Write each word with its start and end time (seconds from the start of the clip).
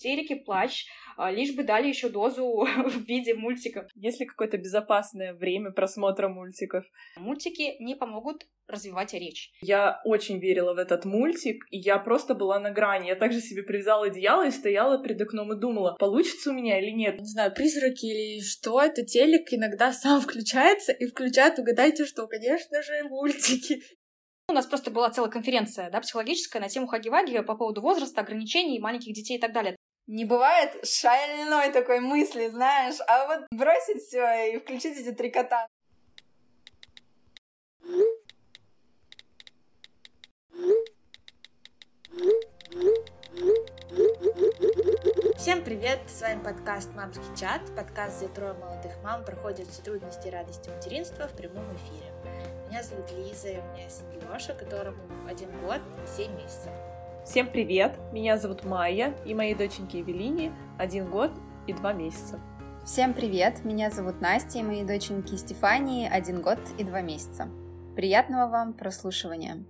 истерики, 0.00 0.34
плач, 0.34 0.86
а, 1.16 1.30
лишь 1.30 1.54
бы 1.54 1.62
дали 1.62 1.88
еще 1.88 2.08
дозу 2.08 2.66
в 2.86 3.04
виде 3.06 3.34
мультиков. 3.34 3.86
Есть 3.94 4.20
ли 4.20 4.26
какое-то 4.26 4.56
безопасное 4.56 5.34
время 5.34 5.70
просмотра 5.70 6.28
мультиков? 6.28 6.84
Мультики 7.16 7.76
не 7.80 7.94
помогут 7.94 8.46
развивать 8.66 9.12
речь. 9.14 9.50
Я 9.62 10.00
очень 10.04 10.38
верила 10.38 10.74
в 10.74 10.78
этот 10.78 11.04
мультик, 11.04 11.64
и 11.70 11.78
я 11.78 11.98
просто 11.98 12.34
была 12.34 12.58
на 12.60 12.70
грани. 12.70 13.08
Я 13.08 13.16
также 13.16 13.40
себе 13.40 13.62
привязала 13.62 14.06
одеяло 14.06 14.46
и 14.46 14.50
стояла 14.50 15.02
перед 15.02 15.20
окном 15.20 15.52
и 15.52 15.60
думала, 15.60 15.96
получится 15.98 16.50
у 16.50 16.54
меня 16.54 16.80
или 16.80 16.90
нет. 16.90 17.18
Не 17.18 17.26
знаю, 17.26 17.52
призраки 17.52 18.06
или 18.06 18.40
что, 18.40 18.80
это 18.80 19.04
телек 19.04 19.52
иногда 19.52 19.92
сам 19.92 20.20
включается 20.20 20.92
и 20.92 21.06
включает, 21.06 21.58
угадайте 21.58 22.06
что, 22.06 22.26
конечно 22.26 22.82
же, 22.82 23.04
мультики. 23.04 23.82
У 24.48 24.52
нас 24.52 24.66
просто 24.66 24.90
была 24.90 25.10
целая 25.10 25.30
конференция, 25.30 25.90
да, 25.90 26.00
психологическая 26.00 26.60
на 26.60 26.68
тему 26.68 26.88
Хаги-Ваги 26.88 27.40
по 27.42 27.54
поводу 27.54 27.82
возраста, 27.82 28.20
ограничений, 28.20 28.80
маленьких 28.80 29.14
детей 29.14 29.36
и 29.36 29.40
так 29.40 29.52
далее. 29.52 29.76
Не 30.12 30.24
бывает 30.24 30.84
шальной 30.84 31.70
такой 31.70 32.00
мысли, 32.00 32.48
знаешь, 32.48 32.96
а 33.06 33.28
вот 33.28 33.46
бросить 33.52 34.02
все 34.02 34.52
и 34.52 34.58
включить 34.58 34.98
эти 34.98 35.14
три 35.14 35.30
кота. 35.30 35.68
Всем 45.36 45.62
привет! 45.62 46.00
С 46.08 46.22
вами 46.22 46.42
подкаст 46.42 46.92
«Мамский 46.96 47.22
чат», 47.38 47.60
подкаст, 47.76 48.18
где 48.18 48.26
трое 48.26 48.54
молодых 48.54 49.00
мам 49.04 49.24
проходят 49.24 49.68
все 49.68 49.80
трудности 49.80 50.26
и 50.26 50.30
радости 50.32 50.70
материнства 50.70 51.28
в 51.28 51.36
прямом 51.36 51.72
эфире. 51.76 52.12
Меня 52.68 52.82
зовут 52.82 53.12
Лиза, 53.12 53.50
и 53.50 53.58
у 53.58 53.62
меня 53.62 53.88
сын 53.88 54.06
Леша, 54.10 54.54
которому 54.54 54.98
один 55.28 55.52
год 55.60 55.80
и 56.02 56.16
семь 56.16 56.34
месяцев. 56.34 56.72
Всем 57.24 57.52
привет! 57.52 57.98
Меня 58.12 58.38
зовут 58.38 58.64
Майя, 58.64 59.14
и 59.26 59.34
моей 59.34 59.54
доченьке 59.54 60.00
Эвелине 60.00 60.52
один 60.78 61.10
год 61.10 61.30
и 61.66 61.72
два 61.74 61.92
месяца. 61.92 62.40
Всем 62.84 63.12
привет! 63.12 63.62
Меня 63.62 63.90
зовут 63.90 64.22
Настя, 64.22 64.58
и 64.58 64.62
моей 64.62 64.84
доченьке 64.84 65.36
Стефании 65.36 66.08
один 66.08 66.40
год 66.40 66.58
и 66.78 66.82
два 66.82 67.02
месяца. 67.02 67.48
Приятного 67.94 68.50
вам 68.50 68.72
прослушивания! 68.72 69.64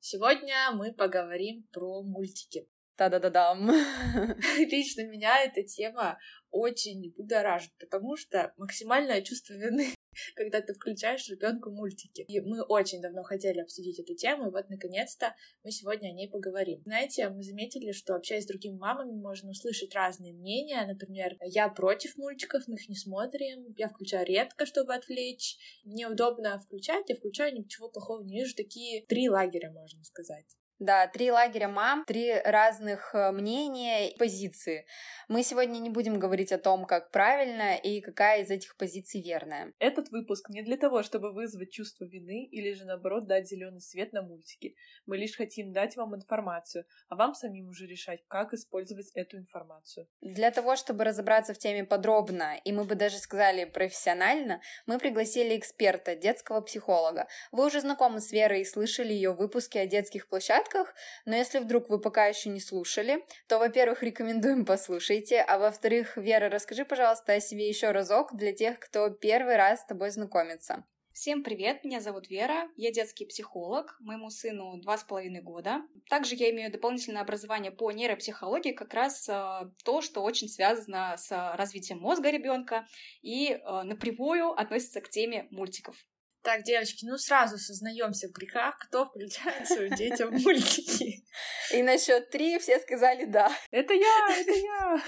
Сегодня 0.00 0.72
мы 0.72 0.92
поговорим 0.92 1.68
про 1.70 2.02
мультики. 2.02 2.66
Та-да-да-дам! 3.02 3.68
Лично 4.58 5.02
меня 5.08 5.42
эта 5.42 5.64
тема 5.64 6.20
очень 6.52 7.12
будоражит, 7.16 7.72
потому 7.80 8.16
что 8.16 8.54
максимальное 8.56 9.22
чувство 9.22 9.54
вины 9.54 9.88
когда 10.36 10.60
ты 10.60 10.72
включаешь 10.72 11.28
ребенку 11.28 11.70
мультики. 11.70 12.20
И 12.28 12.40
мы 12.40 12.62
очень 12.62 13.00
давно 13.00 13.24
хотели 13.24 13.58
обсудить 13.58 13.98
эту 13.98 14.14
тему, 14.14 14.46
и 14.46 14.52
вот 14.52 14.70
наконец-то 14.70 15.34
мы 15.64 15.72
сегодня 15.72 16.10
о 16.10 16.12
ней 16.12 16.28
поговорим. 16.30 16.80
Знаете, 16.84 17.28
мы 17.28 17.42
заметили, 17.42 17.90
что 17.90 18.14
общаясь 18.14 18.44
с 18.44 18.46
другими 18.46 18.76
мамами, 18.76 19.20
можно 19.20 19.50
услышать 19.50 19.92
разные 19.96 20.32
мнения. 20.32 20.86
Например, 20.86 21.36
я 21.40 21.68
против 21.70 22.16
мультиков, 22.16 22.68
мы 22.68 22.76
их 22.76 22.88
не 22.88 22.94
смотрим, 22.94 23.74
я 23.76 23.88
включаю 23.88 24.24
редко, 24.26 24.64
чтобы 24.64 24.94
отвлечь. 24.94 25.56
Мне 25.82 26.06
удобно 26.06 26.56
включать, 26.60 27.08
я 27.08 27.16
включаю, 27.16 27.52
ничего 27.52 27.88
плохого 27.88 28.22
не 28.22 28.38
вижу. 28.38 28.54
Такие 28.54 29.04
три 29.06 29.28
лагеря, 29.28 29.72
можно 29.72 30.04
сказать. 30.04 30.46
Да, 30.82 31.06
три 31.06 31.30
лагеря 31.30 31.68
мам, 31.68 32.04
три 32.04 32.34
разных 32.44 33.14
э, 33.14 33.30
мнения 33.30 34.10
и 34.10 34.18
позиции. 34.18 34.84
Мы 35.28 35.44
сегодня 35.44 35.78
не 35.78 35.90
будем 35.90 36.18
говорить 36.18 36.50
о 36.50 36.58
том, 36.58 36.86
как 36.86 37.12
правильно 37.12 37.76
и 37.76 38.00
какая 38.00 38.42
из 38.42 38.50
этих 38.50 38.76
позиций 38.76 39.22
верная. 39.22 39.72
Этот 39.78 40.10
выпуск 40.10 40.48
не 40.48 40.60
для 40.62 40.76
того, 40.76 41.04
чтобы 41.04 41.32
вызвать 41.32 41.70
чувство 41.70 42.04
вины 42.04 42.46
или 42.46 42.72
же 42.72 42.84
наоборот 42.84 43.28
дать 43.28 43.48
зеленый 43.48 43.80
свет 43.80 44.12
на 44.12 44.22
мультики. 44.22 44.74
Мы 45.06 45.18
лишь 45.18 45.36
хотим 45.36 45.72
дать 45.72 45.94
вам 45.94 46.16
информацию, 46.16 46.84
а 47.08 47.14
вам 47.14 47.34
самим 47.34 47.68
уже 47.68 47.86
решать, 47.86 48.18
как 48.26 48.52
использовать 48.52 49.12
эту 49.14 49.36
информацию. 49.36 50.08
Для 50.20 50.50
того, 50.50 50.74
чтобы 50.74 51.04
разобраться 51.04 51.54
в 51.54 51.58
теме 51.58 51.84
подробно, 51.84 52.56
и 52.64 52.72
мы 52.72 52.82
бы 52.82 52.96
даже 52.96 53.18
сказали 53.18 53.66
профессионально, 53.66 54.60
мы 54.86 54.98
пригласили 54.98 55.56
эксперта, 55.56 56.16
детского 56.16 56.60
психолога. 56.60 57.28
Вы 57.52 57.66
уже 57.66 57.80
знакомы 57.80 58.18
с 58.18 58.32
Верой 58.32 58.62
и 58.62 58.64
слышали 58.64 59.12
ее 59.12 59.32
выпуски 59.32 59.78
о 59.78 59.86
детских 59.86 60.28
площадках, 60.28 60.71
выпусках, 60.72 60.94
но 61.24 61.36
если 61.36 61.58
вдруг 61.58 61.88
вы 61.88 62.00
пока 62.00 62.26
еще 62.26 62.50
не 62.50 62.60
слушали, 62.60 63.24
то, 63.48 63.58
во-первых, 63.58 64.02
рекомендуем 64.02 64.64
послушайте, 64.66 65.40
а 65.40 65.58
во-вторых, 65.58 66.16
Вера, 66.16 66.48
расскажи, 66.48 66.84
пожалуйста, 66.84 67.34
о 67.34 67.40
себе 67.40 67.68
еще 67.68 67.90
разок 67.90 68.34
для 68.34 68.52
тех, 68.52 68.78
кто 68.78 69.10
первый 69.10 69.56
раз 69.56 69.80
с 69.82 69.86
тобой 69.86 70.10
знакомится. 70.10 70.84
Всем 71.12 71.42
привет, 71.42 71.84
меня 71.84 72.00
зовут 72.00 72.30
Вера, 72.30 72.70
я 72.76 72.90
детский 72.90 73.26
психолог, 73.26 73.98
моему 74.00 74.30
сыну 74.30 74.80
два 74.80 74.96
с 74.96 75.04
половиной 75.04 75.42
года. 75.42 75.82
Также 76.08 76.36
я 76.36 76.50
имею 76.50 76.72
дополнительное 76.72 77.20
образование 77.20 77.70
по 77.70 77.90
нейропсихологии, 77.90 78.72
как 78.72 78.94
раз 78.94 79.28
э, 79.28 79.70
то, 79.84 80.00
что 80.00 80.22
очень 80.22 80.48
связано 80.48 81.16
с 81.18 81.30
развитием 81.58 81.98
мозга 81.98 82.30
ребенка 82.30 82.86
и 83.20 83.50
э, 83.50 83.82
напрямую 83.82 84.52
относится 84.58 85.02
к 85.02 85.10
теме 85.10 85.48
мультиков. 85.50 85.96
Так, 86.42 86.64
девочки, 86.64 87.04
ну 87.04 87.18
сразу 87.18 87.56
сознаемся 87.56 88.28
в 88.28 88.32
грехах, 88.32 88.76
кто 88.78 89.06
включает 89.06 89.68
своим 89.68 89.94
детям 89.94 90.30
мультики. 90.44 91.24
И 91.72 91.82
на 91.82 91.96
счет 91.98 92.30
три 92.30 92.58
все 92.58 92.80
сказали 92.80 93.26
да. 93.26 93.50
Это 93.70 93.94
я, 93.94 94.28
это 94.30 94.50
я. 94.50 95.02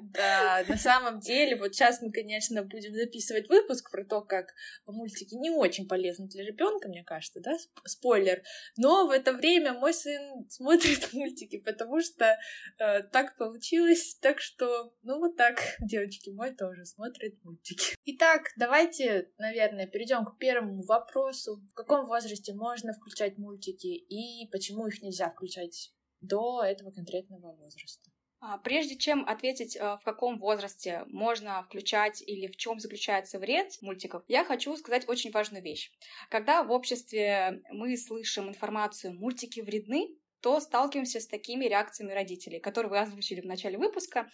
Да, 0.00 0.64
на 0.68 0.76
самом 0.76 1.20
деле, 1.20 1.56
вот 1.56 1.74
сейчас 1.74 2.02
мы, 2.02 2.12
конечно, 2.12 2.62
будем 2.62 2.94
записывать 2.94 3.48
выпуск 3.48 3.90
про 3.90 4.04
то, 4.04 4.20
как 4.22 4.54
мультики 4.86 5.34
не 5.34 5.50
очень 5.50 5.88
полезны 5.88 6.26
для 6.28 6.44
ребенка, 6.44 6.88
мне 6.88 7.04
кажется, 7.04 7.40
да, 7.40 7.56
спойлер. 7.84 8.42
Но 8.76 9.06
в 9.06 9.10
это 9.10 9.32
время 9.32 9.72
мой 9.74 9.94
сын 9.94 10.48
смотрит 10.48 11.12
мультики, 11.12 11.58
потому 11.58 12.00
что 12.00 12.38
э, 12.78 13.02
так 13.04 13.36
получилось, 13.36 14.16
так 14.20 14.40
что, 14.40 14.92
ну 15.02 15.18
вот 15.18 15.36
так, 15.36 15.60
девочки, 15.80 16.30
мой 16.30 16.54
тоже 16.54 16.84
смотрит 16.84 17.42
мультики. 17.44 17.96
Итак, 18.04 18.48
давайте, 18.56 19.30
наверное, 19.38 19.86
перейдем 19.86 20.24
к 20.24 20.38
первому 20.38 20.82
вопросу. 20.82 21.62
В 21.72 21.74
каком 21.74 22.06
возрасте 22.06 22.54
можно 22.54 22.92
включать 22.92 23.38
мультики 23.38 23.86
и 23.86 24.48
почему 24.50 24.86
их 24.86 25.02
нельзя 25.02 25.30
включать 25.30 25.92
до 26.20 26.62
этого 26.62 26.90
конкретного 26.90 27.54
возраста? 27.56 28.11
А, 28.44 28.58
прежде 28.58 28.96
чем 28.96 29.24
ответить, 29.24 29.76
а, 29.76 29.98
в 29.98 30.02
каком 30.02 30.36
возрасте 30.40 31.04
можно 31.06 31.62
включать 31.62 32.20
или 32.26 32.48
в 32.48 32.56
чем 32.56 32.80
заключается 32.80 33.38
вред 33.38 33.80
мультиков, 33.80 34.24
я 34.26 34.44
хочу 34.44 34.76
сказать 34.76 35.08
очень 35.08 35.30
важную 35.30 35.62
вещь. 35.62 35.92
Когда 36.28 36.64
в 36.64 36.72
обществе 36.72 37.62
мы 37.70 37.96
слышим 37.96 38.48
информацию 38.48 39.14
«мультики 39.14 39.60
вредны», 39.60 40.08
то 40.40 40.58
сталкиваемся 40.58 41.20
с 41.20 41.28
такими 41.28 41.66
реакциями 41.66 42.10
родителей, 42.10 42.58
которые 42.58 42.90
вы 42.90 42.98
озвучили 42.98 43.40
в 43.40 43.46
начале 43.46 43.78
выпуска. 43.78 44.28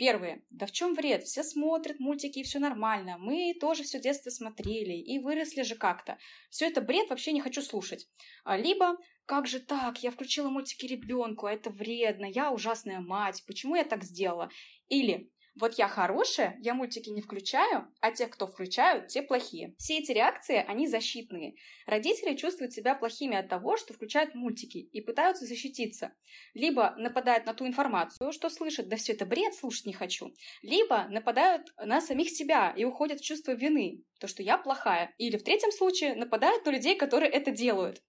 Первые. 0.00 0.42
Да 0.48 0.64
в 0.64 0.72
чем 0.72 0.94
вред? 0.94 1.24
Все 1.24 1.42
смотрят 1.42 2.00
мультики 2.00 2.38
и 2.38 2.42
все 2.42 2.58
нормально. 2.58 3.18
Мы 3.18 3.52
тоже 3.60 3.82
все 3.82 4.00
детство 4.00 4.30
смотрели 4.30 4.94
и 4.94 5.18
выросли 5.18 5.60
же 5.60 5.74
как-то. 5.74 6.16
Все 6.48 6.68
это 6.68 6.80
бред, 6.80 7.10
вообще 7.10 7.32
не 7.32 7.42
хочу 7.42 7.60
слушать. 7.60 8.08
А, 8.42 8.56
либо 8.56 8.96
как 9.26 9.46
же 9.46 9.60
так? 9.60 10.02
Я 10.02 10.10
включила 10.10 10.48
мультики 10.48 10.86
ребенку, 10.86 11.44
а 11.44 11.52
это 11.52 11.68
вредно, 11.68 12.24
я 12.24 12.50
ужасная 12.50 13.00
мать, 13.00 13.44
почему 13.46 13.76
я 13.76 13.84
так 13.84 14.02
сделала? 14.02 14.48
Или 14.88 15.30
вот 15.54 15.74
я 15.74 15.88
хорошая, 15.88 16.56
я 16.60 16.74
мультики 16.74 17.10
не 17.10 17.20
включаю, 17.20 17.88
а 18.00 18.12
те, 18.12 18.26
кто 18.26 18.46
включают, 18.46 19.08
те 19.08 19.22
плохие. 19.22 19.74
Все 19.78 19.98
эти 19.98 20.12
реакции, 20.12 20.64
они 20.66 20.86
защитные. 20.86 21.54
Родители 21.86 22.36
чувствуют 22.36 22.72
себя 22.72 22.94
плохими 22.94 23.36
от 23.36 23.48
того, 23.48 23.76
что 23.76 23.92
включают 23.92 24.34
мультики 24.34 24.78
и 24.78 25.00
пытаются 25.00 25.46
защититься. 25.46 26.12
Либо 26.54 26.94
нападают 26.96 27.46
на 27.46 27.54
ту 27.54 27.66
информацию, 27.66 28.32
что 28.32 28.48
слышат, 28.48 28.88
да 28.88 28.96
все 28.96 29.12
это 29.12 29.26
бред, 29.26 29.54
слушать 29.54 29.86
не 29.86 29.92
хочу. 29.92 30.32
Либо 30.62 31.06
нападают 31.08 31.72
на 31.76 32.00
самих 32.00 32.30
себя 32.30 32.72
и 32.76 32.84
уходят 32.84 33.20
в 33.20 33.24
чувство 33.24 33.52
вины, 33.52 34.04
то, 34.20 34.28
что 34.28 34.42
я 34.42 34.56
плохая. 34.56 35.12
Или 35.18 35.36
в 35.36 35.42
третьем 35.42 35.72
случае 35.72 36.14
нападают 36.14 36.64
на 36.64 36.70
людей, 36.70 36.96
которые 36.96 37.30
это 37.30 37.50
делают. 37.50 38.02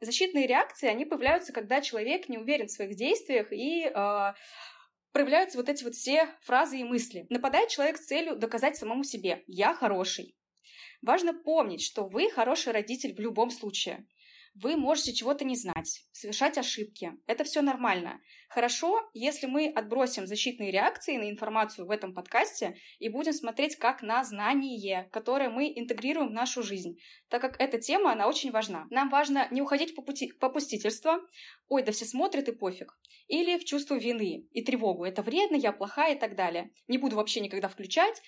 Защитные 0.00 0.46
реакции, 0.46 0.88
они 0.88 1.06
появляются, 1.06 1.52
когда 1.52 1.80
человек 1.80 2.28
не 2.28 2.36
уверен 2.36 2.66
в 2.66 2.70
своих 2.70 2.96
действиях 2.96 3.50
и 3.50 3.84
э, 3.86 4.32
проявляются 5.16 5.56
вот 5.56 5.70
эти 5.70 5.82
вот 5.82 5.94
все 5.94 6.28
фразы 6.42 6.78
и 6.78 6.84
мысли. 6.84 7.24
Нападает 7.30 7.70
человек 7.70 7.96
с 7.96 8.04
целью 8.04 8.36
доказать 8.36 8.76
самому 8.76 9.02
себе 9.02 9.44
«я 9.46 9.72
хороший». 9.72 10.36
Важно 11.00 11.32
помнить, 11.32 11.80
что 11.80 12.06
вы 12.06 12.30
хороший 12.30 12.74
родитель 12.74 13.14
в 13.14 13.18
любом 13.18 13.48
случае. 13.50 14.06
Вы 14.62 14.76
можете 14.76 15.12
чего-то 15.12 15.44
не 15.44 15.54
знать, 15.54 16.06
совершать 16.12 16.56
ошибки. 16.56 17.12
Это 17.26 17.44
все 17.44 17.60
нормально. 17.60 18.22
Хорошо, 18.48 19.06
если 19.12 19.46
мы 19.46 19.68
отбросим 19.68 20.26
защитные 20.26 20.70
реакции 20.70 21.18
на 21.18 21.28
информацию 21.28 21.86
в 21.86 21.90
этом 21.90 22.14
подкасте 22.14 22.78
и 22.98 23.10
будем 23.10 23.34
смотреть 23.34 23.76
как 23.76 24.00
на 24.00 24.24
знание, 24.24 25.10
которое 25.12 25.50
мы 25.50 25.70
интегрируем 25.76 26.28
в 26.28 26.32
нашу 26.32 26.62
жизнь, 26.62 26.98
так 27.28 27.42
как 27.42 27.60
эта 27.60 27.78
тема, 27.78 28.12
она 28.12 28.28
очень 28.28 28.50
важна. 28.50 28.86
Нам 28.88 29.10
важно 29.10 29.46
не 29.50 29.60
уходить 29.60 29.94
по 29.94 30.00
пути 30.00 30.32
попустительство, 30.32 31.20
ой, 31.68 31.82
да 31.82 31.92
все 31.92 32.06
смотрят 32.06 32.48
и 32.48 32.52
пофиг, 32.52 32.98
или 33.28 33.58
в 33.58 33.64
чувство 33.66 33.96
вины 33.96 34.46
и 34.52 34.62
тревогу, 34.62 35.04
это 35.04 35.20
вредно, 35.20 35.56
я 35.56 35.72
плохая 35.72 36.14
и 36.14 36.18
так 36.18 36.34
далее. 36.34 36.70
Не 36.88 36.96
буду 36.96 37.16
вообще 37.16 37.40
никогда 37.40 37.68
включать, 37.68 38.22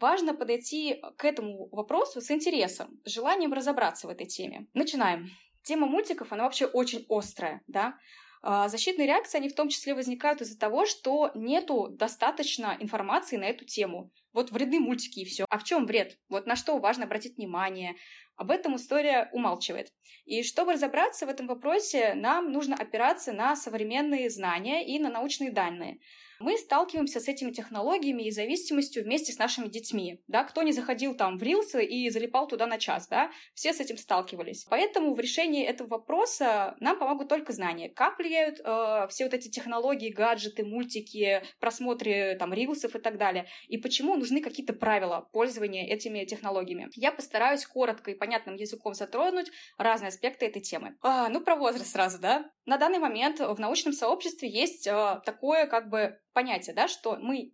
Важно 0.00 0.34
подойти 0.34 1.02
к 1.16 1.24
этому 1.24 1.68
вопросу 1.72 2.20
с 2.20 2.30
интересом, 2.30 3.00
с 3.04 3.10
желанием 3.10 3.52
разобраться 3.52 4.06
в 4.06 4.10
этой 4.10 4.24
теме. 4.24 4.68
Начинаем. 4.72 5.30
Тема 5.62 5.86
мультиков, 5.86 6.32
она 6.32 6.44
вообще 6.44 6.66
очень 6.66 7.06
острая, 7.08 7.62
да. 7.66 7.98
А, 8.42 8.68
защитные 8.68 9.06
реакции, 9.06 9.38
они 9.38 9.48
в 9.48 9.54
том 9.54 9.68
числе 9.68 9.94
возникают 9.94 10.40
из-за 10.40 10.58
того, 10.58 10.86
что 10.86 11.30
нету 11.34 11.88
достаточно 11.90 12.76
информации 12.80 13.36
на 13.36 13.44
эту 13.44 13.66
тему. 13.66 14.10
Вот 14.32 14.50
вредны 14.50 14.80
мультики 14.80 15.20
и 15.20 15.24
все. 15.26 15.44
А 15.50 15.58
в 15.58 15.64
чем 15.64 15.86
вред? 15.86 16.18
Вот 16.28 16.46
на 16.46 16.56
что 16.56 16.78
важно 16.78 17.04
обратить 17.04 17.36
внимание. 17.36 17.96
Об 18.36 18.50
этом 18.50 18.76
история 18.76 19.28
умалчивает. 19.32 19.92
И 20.24 20.42
чтобы 20.42 20.72
разобраться 20.72 21.26
в 21.26 21.28
этом 21.28 21.46
вопросе, 21.46 22.14
нам 22.14 22.50
нужно 22.50 22.76
опираться 22.76 23.32
на 23.32 23.54
современные 23.56 24.30
знания 24.30 24.86
и 24.86 24.98
на 24.98 25.10
научные 25.10 25.52
данные 25.52 25.98
мы 26.40 26.56
сталкиваемся 26.56 27.20
с 27.20 27.28
этими 27.28 27.52
технологиями 27.52 28.24
и 28.24 28.30
зависимостью 28.30 29.04
вместе 29.04 29.32
с 29.32 29.38
нашими 29.38 29.68
детьми. 29.68 30.22
Да? 30.26 30.42
Кто 30.44 30.62
не 30.62 30.72
заходил 30.72 31.14
там 31.14 31.38
в 31.38 31.42
рилсы 31.42 31.84
и 31.84 32.08
залипал 32.10 32.48
туда 32.48 32.66
на 32.66 32.78
час, 32.78 33.06
да? 33.08 33.30
все 33.54 33.72
с 33.72 33.80
этим 33.80 33.98
сталкивались. 33.98 34.64
Поэтому 34.68 35.14
в 35.14 35.20
решении 35.20 35.64
этого 35.64 35.88
вопроса 35.88 36.76
нам 36.80 36.98
помогут 36.98 37.28
только 37.28 37.52
знания. 37.52 37.90
Как 37.90 38.18
влияют 38.18 38.58
э, 38.58 39.06
все 39.10 39.24
вот 39.24 39.34
эти 39.34 39.48
технологии, 39.48 40.10
гаджеты, 40.10 40.64
мультики, 40.64 41.42
просмотры 41.60 42.36
там 42.38 42.54
рилсов 42.54 42.96
и 42.96 42.98
так 42.98 43.18
далее, 43.18 43.46
и 43.68 43.76
почему 43.76 44.16
нужны 44.16 44.40
какие-то 44.40 44.72
правила 44.72 45.28
пользования 45.32 45.86
этими 45.86 46.24
технологиями. 46.24 46.88
Я 46.94 47.12
постараюсь 47.12 47.66
коротко 47.66 48.10
и 48.10 48.14
понятным 48.14 48.56
языком 48.56 48.94
затронуть 48.94 49.50
разные 49.76 50.08
аспекты 50.08 50.46
этой 50.46 50.62
темы. 50.62 50.96
А, 51.02 51.28
ну, 51.28 51.40
про 51.42 51.56
возраст 51.56 51.92
сразу, 51.92 52.18
да? 52.18 52.50
На 52.64 52.78
данный 52.78 52.98
момент 52.98 53.40
в 53.40 53.58
научном 53.58 53.92
сообществе 53.92 54.48
есть 54.48 54.86
э, 54.86 55.20
такое 55.24 55.66
как 55.66 55.90
бы 55.90 56.18
понятие, 56.40 56.74
да, 56.74 56.88
что 56.88 57.16
мы 57.16 57.52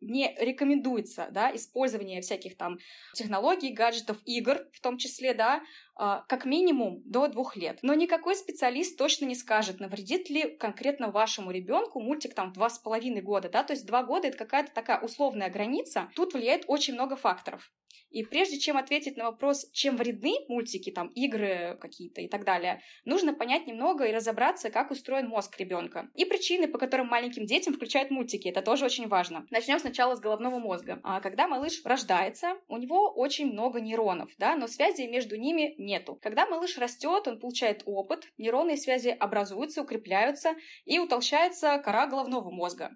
не 0.00 0.34
рекомендуется, 0.38 1.28
да, 1.30 1.54
использование 1.54 2.20
всяких 2.20 2.56
там 2.56 2.78
технологий, 3.14 3.72
гаджетов, 3.72 4.18
игр 4.26 4.58
в 4.72 4.80
том 4.80 4.98
числе, 4.98 5.34
да, 5.34 5.62
как 5.96 6.44
минимум 6.44 7.02
до 7.04 7.28
двух 7.28 7.56
лет. 7.56 7.78
Но 7.82 7.94
никакой 7.94 8.36
специалист 8.36 8.98
точно 8.98 9.26
не 9.26 9.34
скажет, 9.34 9.80
навредит 9.80 10.30
ли 10.30 10.56
конкретно 10.56 11.10
вашему 11.10 11.50
ребенку 11.50 12.00
мультик 12.00 12.34
там 12.34 12.52
два 12.52 12.68
с 12.68 12.78
половиной 12.78 13.22
года, 13.22 13.48
да, 13.48 13.62
то 13.62 13.72
есть 13.72 13.86
два 13.86 14.02
года 14.02 14.28
это 14.28 14.38
какая-то 14.38 14.72
такая 14.72 15.00
условная 15.00 15.50
граница. 15.50 16.10
Тут 16.14 16.34
влияет 16.34 16.64
очень 16.66 16.94
много 16.94 17.16
факторов. 17.16 17.70
И 18.14 18.22
прежде 18.22 18.58
чем 18.60 18.76
ответить 18.76 19.16
на 19.16 19.24
вопрос, 19.24 19.68
чем 19.72 19.96
вредны 19.96 20.34
мультики, 20.48 20.92
там, 20.92 21.08
игры 21.08 21.76
какие-то 21.80 22.20
и 22.20 22.28
так 22.28 22.44
далее, 22.44 22.80
нужно 23.04 23.34
понять 23.34 23.66
немного 23.66 24.04
и 24.04 24.12
разобраться, 24.12 24.70
как 24.70 24.92
устроен 24.92 25.26
мозг 25.28 25.58
ребенка. 25.58 26.08
И 26.14 26.24
причины, 26.24 26.68
по 26.68 26.78
которым 26.78 27.08
маленьким 27.08 27.44
детям 27.44 27.74
включают 27.74 28.12
мультики, 28.12 28.46
это 28.46 28.62
тоже 28.62 28.84
очень 28.84 29.08
важно. 29.08 29.46
Начнем 29.50 29.80
сначала 29.80 30.14
с 30.14 30.20
головного 30.20 30.60
мозга. 30.60 31.00
А 31.02 31.20
когда 31.20 31.48
малыш 31.48 31.82
рождается, 31.84 32.54
у 32.68 32.76
него 32.76 33.10
очень 33.10 33.52
много 33.52 33.80
нейронов, 33.80 34.30
да, 34.38 34.54
но 34.54 34.68
связи 34.68 35.08
между 35.08 35.34
ними 35.36 35.74
нету. 35.84 36.18
Когда 36.22 36.46
малыш 36.46 36.78
растет, 36.78 37.28
он 37.28 37.38
получает 37.38 37.82
опыт, 37.86 38.32
нейронные 38.38 38.76
связи 38.76 39.08
образуются, 39.08 39.82
укрепляются 39.82 40.54
и 40.84 40.98
утолщается 40.98 41.78
кора 41.78 42.06
головного 42.06 42.50
мозга. 42.50 42.90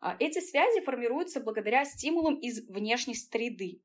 А 0.00 0.16
эти 0.18 0.40
связи 0.40 0.84
формируются 0.84 1.40
благодаря 1.40 1.84
стимулам 1.84 2.34
из 2.34 2.68
внешней 2.68 3.14
среды 3.14 3.80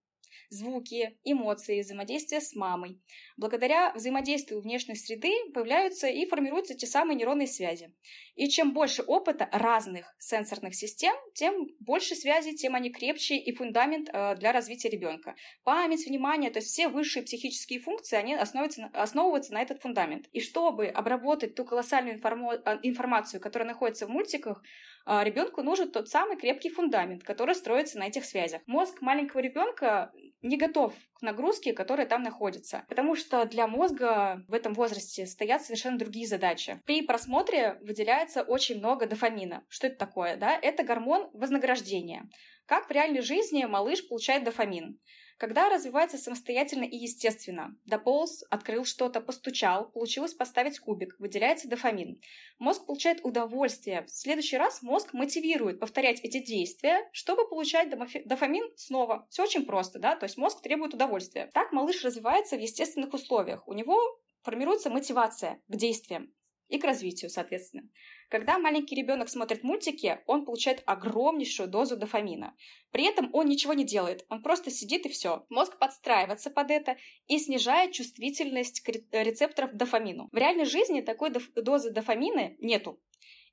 звуки, 0.50 1.18
эмоции, 1.24 1.81
взаимодействие 1.81 2.42
с 2.42 2.56
мамой. 2.56 3.02
Благодаря 3.38 3.94
взаимодействию 3.94 4.62
внешней 4.62 4.96
среды 4.96 5.31
появляются 5.54 6.08
и 6.08 6.26
формируются 6.26 6.76
те 6.76 6.88
самые 6.88 7.16
нейронные 7.16 7.48
связи. 7.48 7.94
И 8.36 8.48
чем 8.48 8.74
больше 8.74 9.02
опыта 9.04 9.50
разных 9.52 10.16
сенсорных 10.18 10.76
систем, 10.76 11.14
тем 11.34 11.68
больше 11.80 12.16
связей, 12.16 12.56
тем 12.56 12.76
они 12.76 12.90
крепче 12.90 13.36
и 13.36 13.54
фундамент 13.54 14.10
э, 14.12 14.36
для 14.36 14.52
развития 14.52 14.90
ребенка. 14.90 15.36
Память, 15.64 16.06
внимание, 16.06 16.50
то 16.52 16.60
есть 16.60 16.70
все 16.70 16.88
высшие 16.88 17.24
психические 17.24 17.80
функции, 17.80 18.16
они 18.16 18.36
основываются, 18.36 18.90
основываются 18.94 19.54
на 19.54 19.62
этот 19.62 19.82
фундамент. 19.82 20.28
И 20.32 20.40
чтобы 20.40 20.88
обработать 20.88 21.56
ту 21.56 21.66
колоссальную 21.66 22.18
э, 22.18 22.80
информацию, 22.84 23.42
которая 23.42 23.68
находится 23.68 24.08
в 24.08 24.10
мультиках, 24.10 24.64
ребенку 25.06 25.63
нужен 25.63 25.92
тот 25.92 26.07
самый 26.10 26.38
крепкий 26.38 26.69
фундамент, 26.69 27.24
который 27.24 27.56
строится 27.56 27.98
на 27.98 28.07
этих 28.07 28.25
связях. 28.25 28.62
Мозг 28.68 29.01
маленького 29.01 29.42
ребенка 29.42 30.12
не 30.42 30.57
готов 30.57 30.94
к 31.13 31.22
нагрузке, 31.22 31.74
которая 31.74 32.07
там 32.07 32.24
находится. 32.24 32.86
Потому 32.88 33.16
что 33.16 33.46
для 33.46 33.68
мозга 33.68 34.44
в 34.48 34.54
этом 34.54 34.74
возрасте 34.74 35.25
стоят 35.25 35.63
совершенно 35.63 35.98
другие 35.98 36.28
задачи. 36.28 36.81
При 36.86 37.01
просмотре 37.01 37.78
выделяется 37.81 38.44
очень 38.44 38.78
много 38.78 39.06
дофамина. 39.06 39.63
Что 39.68 39.88
это 39.88 39.98
такое? 39.98 40.38
Да? 40.38 40.57
Это 40.62 40.84
гормон 40.84 41.30
вознаграждения. 41.34 42.30
Как 42.66 42.88
в 42.88 42.92
реальной 42.92 43.22
жизни 43.22 43.66
малыш 43.66 44.07
получает 44.07 44.44
дофамин? 44.44 45.00
Когда 45.39 45.69
развивается 45.69 46.18
самостоятельно 46.18 46.83
и 46.83 46.97
естественно, 46.97 47.74
дополз, 47.86 48.44
открыл 48.50 48.83
что-то, 48.83 49.21
постучал, 49.21 49.89
получилось 49.89 50.33
поставить 50.33 50.80
кубик, 50.80 51.15
выделяется 51.18 51.69
дофамин. 51.69 52.19
Мозг 52.59 52.86
получает 52.86 53.24
удовольствие. 53.24 54.03
В 54.03 54.09
следующий 54.09 54.57
раз 54.57 54.81
мозг 54.81 55.13
мотивирует 55.13 55.80
повторять 55.80 56.19
эти 56.25 56.45
действия, 56.45 57.09
чтобы 57.13 57.47
получать 57.47 57.89
дофамин 58.25 58.69
снова. 58.75 59.27
Все 59.30 59.44
очень 59.44 59.65
просто, 59.65 59.97
да, 59.97 60.18
то 60.18 60.25
есть 60.25 60.36
мозг 60.36 60.62
требует 60.62 60.94
удовольствия. 60.94 61.50
Так 61.53 61.71
малыш 61.71 62.03
развивается 62.03 62.57
в 62.57 62.59
естественных 62.59 63.13
условиях. 63.13 63.65
У 63.65 63.71
него 63.71 63.97
формируется 64.41 64.89
мотивация 64.89 65.62
к 65.69 65.75
действиям 65.77 66.33
и 66.68 66.77
к 66.80 66.83
развитию, 66.83 67.30
соответственно. 67.30 67.88
Когда 68.30 68.60
маленький 68.60 68.96
ребенок 68.96 69.28
смотрит 69.28 69.64
мультики, 69.64 70.20
он 70.28 70.46
получает 70.46 70.84
огромнейшую 70.86 71.68
дозу 71.68 71.98
дофамина. 71.98 72.56
При 72.92 73.04
этом 73.06 73.31
он 73.34 73.48
ничего 73.48 73.74
не 73.74 73.84
делает, 73.84 74.24
он 74.30 74.44
просто 74.44 74.70
сидит 74.70 75.08
и 75.08 75.10
все. 75.10 75.46
Мозг 75.50 75.80
подстраивается 75.80 76.52
под 76.52 76.70
это 76.70 76.98
и 77.28 77.40
снижает 77.40 77.92
чувствительность 77.92 78.81
к 78.81 78.90
рецепторов 78.90 79.72
к 79.72 79.76
дофамину. 79.76 80.30
В 80.31 80.38
реальной 80.38 80.66
жизни 80.66 81.02
такой 81.02 81.31
дозы 81.31 81.90
дофамина 81.90 82.52
нету. 82.60 83.02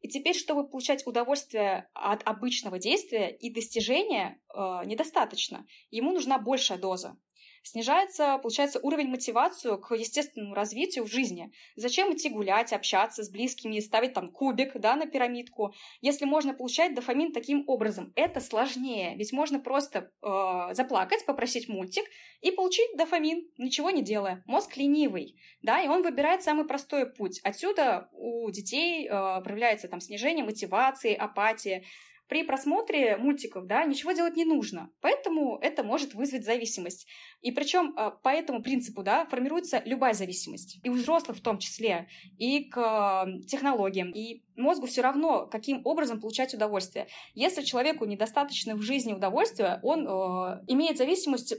И 0.02 0.08
теперь, 0.08 0.36
чтобы 0.36 0.68
получать 0.68 1.06
удовольствие 1.06 1.88
от 1.94 2.22
обычного 2.28 2.78
действия 2.78 3.34
и 3.34 3.50
достижения, 3.50 4.38
э, 4.54 4.84
недостаточно. 4.84 5.66
Ему 5.90 6.12
нужна 6.12 6.38
большая 6.38 6.78
доза 6.78 7.16
снижается, 7.66 8.38
получается, 8.38 8.78
уровень 8.80 9.08
мотивацию 9.08 9.78
к 9.78 9.94
естественному 9.94 10.54
развитию 10.54 11.04
в 11.04 11.10
жизни. 11.10 11.52
Зачем 11.74 12.14
идти 12.14 12.28
гулять, 12.28 12.72
общаться 12.72 13.24
с 13.24 13.28
близкими, 13.28 13.80
ставить 13.80 14.14
там 14.14 14.30
кубик, 14.30 14.78
да, 14.78 14.94
на 14.94 15.06
пирамидку, 15.06 15.74
если 16.00 16.26
можно 16.26 16.54
получать 16.54 16.94
дофамин 16.94 17.32
таким 17.32 17.64
образом? 17.66 18.12
Это 18.14 18.40
сложнее, 18.40 19.16
ведь 19.16 19.32
можно 19.32 19.58
просто 19.58 20.12
э, 20.22 20.74
заплакать, 20.74 21.26
попросить 21.26 21.68
мультик 21.68 22.04
и 22.40 22.52
получить 22.52 22.96
дофамин, 22.96 23.48
ничего 23.58 23.90
не 23.90 24.02
делая. 24.02 24.44
Мозг 24.46 24.76
ленивый, 24.76 25.36
да, 25.62 25.82
и 25.82 25.88
он 25.88 26.02
выбирает 26.02 26.42
самый 26.42 26.66
простой 26.66 27.12
путь. 27.12 27.40
Отсюда 27.42 28.08
у 28.12 28.48
детей 28.52 29.08
э, 29.08 29.10
проявляется 29.42 29.88
там 29.88 30.00
снижение 30.00 30.44
мотивации, 30.44 31.14
апатия, 31.14 31.82
при 32.28 32.42
просмотре 32.42 33.16
мультиков, 33.16 33.66
да, 33.66 33.84
ничего 33.84 34.12
делать 34.12 34.36
не 34.36 34.44
нужно. 34.44 34.90
Поэтому 35.00 35.58
это 35.58 35.84
может 35.84 36.14
вызвать 36.14 36.44
зависимость. 36.44 37.06
И 37.40 37.52
причем 37.52 37.94
а, 37.96 38.10
по 38.10 38.28
этому 38.30 38.62
принципу, 38.62 39.02
да, 39.02 39.26
формируется 39.26 39.82
любая 39.84 40.12
зависимость. 40.12 40.80
И 40.82 40.88
у 40.88 40.94
взрослых 40.94 41.36
в 41.36 41.42
том 41.42 41.58
числе, 41.58 42.08
и 42.38 42.64
к 42.64 43.26
технологиям, 43.46 44.10
и 44.10 44.42
мозгу 44.56 44.86
все 44.86 45.02
равно, 45.02 45.46
каким 45.46 45.82
образом 45.84 46.20
получать 46.20 46.54
удовольствие. 46.54 47.06
Если 47.34 47.62
человеку 47.62 48.04
недостаточно 48.04 48.74
в 48.74 48.82
жизни 48.82 49.12
удовольствия, 49.12 49.78
он 49.82 50.06
э, 50.06 50.64
имеет 50.66 50.98
зависимость 50.98 51.54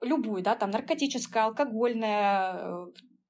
любую, 0.00 0.42
да, 0.42 0.54
там 0.56 0.70
наркотическая, 0.70 1.44
алкогольная, 1.44 2.54
э, 2.54 2.86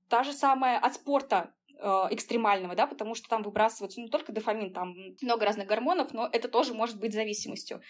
та 0.08 0.22
же 0.22 0.32
самая 0.32 0.78
от 0.78 0.94
спорта 0.94 1.52
Э, 1.52 1.57
экстремального, 1.80 2.74
да, 2.74 2.86
потому 2.86 3.14
что 3.14 3.28
там 3.28 3.42
выбрасывается 3.42 4.00
не 4.00 4.08
только 4.08 4.32
дофамин, 4.32 4.72
там 4.72 4.94
много 5.22 5.44
разных 5.44 5.66
гормонов, 5.66 6.12
но 6.12 6.28
это 6.32 6.48
тоже 6.48 6.74
может 6.74 6.98
быть 6.98 7.12
зависимостью. 7.12 7.80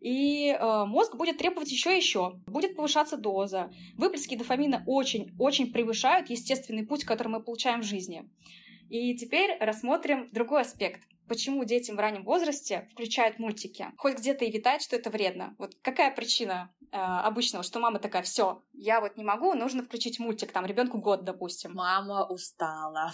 И 0.00 0.50
э, 0.50 0.84
мозг 0.84 1.16
будет 1.16 1.38
требовать 1.38 1.72
еще 1.72 1.94
и 1.94 1.96
еще. 1.96 2.34
Будет 2.46 2.76
повышаться 2.76 3.16
доза. 3.16 3.70
Выплески 3.96 4.36
дофамина 4.36 4.82
очень-очень 4.86 5.72
превышают 5.72 6.28
естественный 6.28 6.86
путь, 6.86 7.04
который 7.04 7.28
мы 7.28 7.42
получаем 7.42 7.80
в 7.80 7.84
жизни. 7.84 8.28
И 8.90 9.16
теперь 9.16 9.56
рассмотрим 9.60 10.28
другой 10.30 10.60
аспект 10.60 11.08
почему 11.28 11.64
детям 11.64 11.96
в 11.96 12.00
раннем 12.00 12.24
возрасте 12.24 12.88
включают 12.92 13.38
мультики. 13.38 13.86
Хоть 13.96 14.18
где-то 14.18 14.44
и 14.44 14.50
витает, 14.50 14.82
что 14.82 14.96
это 14.96 15.10
вредно. 15.10 15.54
Вот 15.58 15.74
какая 15.82 16.14
причина 16.14 16.74
э, 16.92 16.96
обычного, 16.96 17.64
что 17.64 17.80
мама 17.80 17.98
такая, 17.98 18.22
все, 18.22 18.62
я 18.72 19.00
вот 19.00 19.16
не 19.16 19.24
могу, 19.24 19.54
нужно 19.54 19.82
включить 19.82 20.18
мультик, 20.18 20.52
там, 20.52 20.66
ребенку 20.66 20.98
год, 20.98 21.24
допустим. 21.24 21.72
Мама 21.74 22.26
устала. 22.26 23.12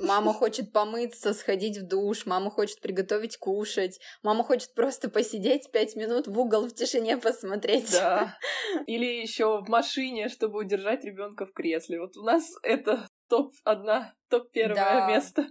Мама 0.00 0.32
хочет 0.32 0.72
помыться, 0.72 1.34
сходить 1.34 1.78
в 1.78 1.86
душ, 1.86 2.26
мама 2.26 2.50
хочет 2.50 2.80
приготовить 2.80 3.36
кушать, 3.36 4.00
мама 4.22 4.44
хочет 4.44 4.74
просто 4.74 5.08
посидеть 5.08 5.70
пять 5.70 5.96
минут 5.96 6.26
в 6.26 6.38
угол 6.38 6.66
в 6.66 6.74
тишине 6.74 7.16
посмотреть. 7.16 7.92
Да. 7.92 8.36
Или 8.86 9.20
еще 9.20 9.62
в 9.62 9.68
машине, 9.68 10.28
чтобы 10.28 10.60
удержать 10.60 11.04
ребенка 11.04 11.46
в 11.46 11.52
кресле. 11.52 12.00
Вот 12.00 12.16
у 12.16 12.22
нас 12.22 12.50
это 12.62 13.06
топ-одна, 13.28 14.14
топ-первое 14.32 14.74
Да. 14.74 15.06
место. 15.08 15.46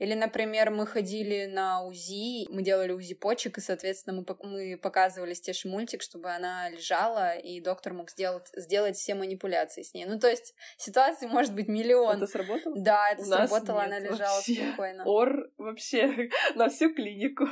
Или, 0.00 0.14
например, 0.14 0.70
мы 0.70 0.86
ходили 0.86 1.46
на 1.46 1.82
УЗИ, 1.84 2.48
мы 2.50 2.62
делали 2.62 2.92
УЗИ 2.92 3.14
почек, 3.14 3.58
и, 3.58 3.60
соответственно, 3.60 4.16
мы, 4.20 4.36
мы 4.42 4.76
показывали 4.76 5.34
Стеше 5.34 5.68
мультик, 5.68 6.02
чтобы 6.02 6.30
она 6.30 6.68
лежала, 6.68 7.36
и 7.36 7.60
доктор 7.60 7.92
мог 7.94 8.10
сделать, 8.10 8.48
сделать 8.54 8.96
все 8.96 9.14
манипуляции 9.14 9.82
с 9.82 9.94
ней. 9.94 10.04
Ну, 10.06 10.18
то 10.18 10.28
есть 10.28 10.54
ситуаций 10.76 11.28
может 11.28 11.54
быть 11.54 11.68
миллион. 11.68 12.16
Это 12.16 12.26
сработало? 12.26 12.74
Да, 12.76 13.10
это 13.10 13.22
У 13.22 13.26
нас 13.26 13.50
сработало, 13.50 13.80
нет 13.80 13.86
она 13.86 13.98
лежала 14.00 14.34
вообще. 14.36 14.66
спокойно. 14.68 15.04
Ор 15.04 15.50
вообще 15.58 16.28
на 16.56 16.68
всю 16.68 16.92
клинику. 16.92 17.46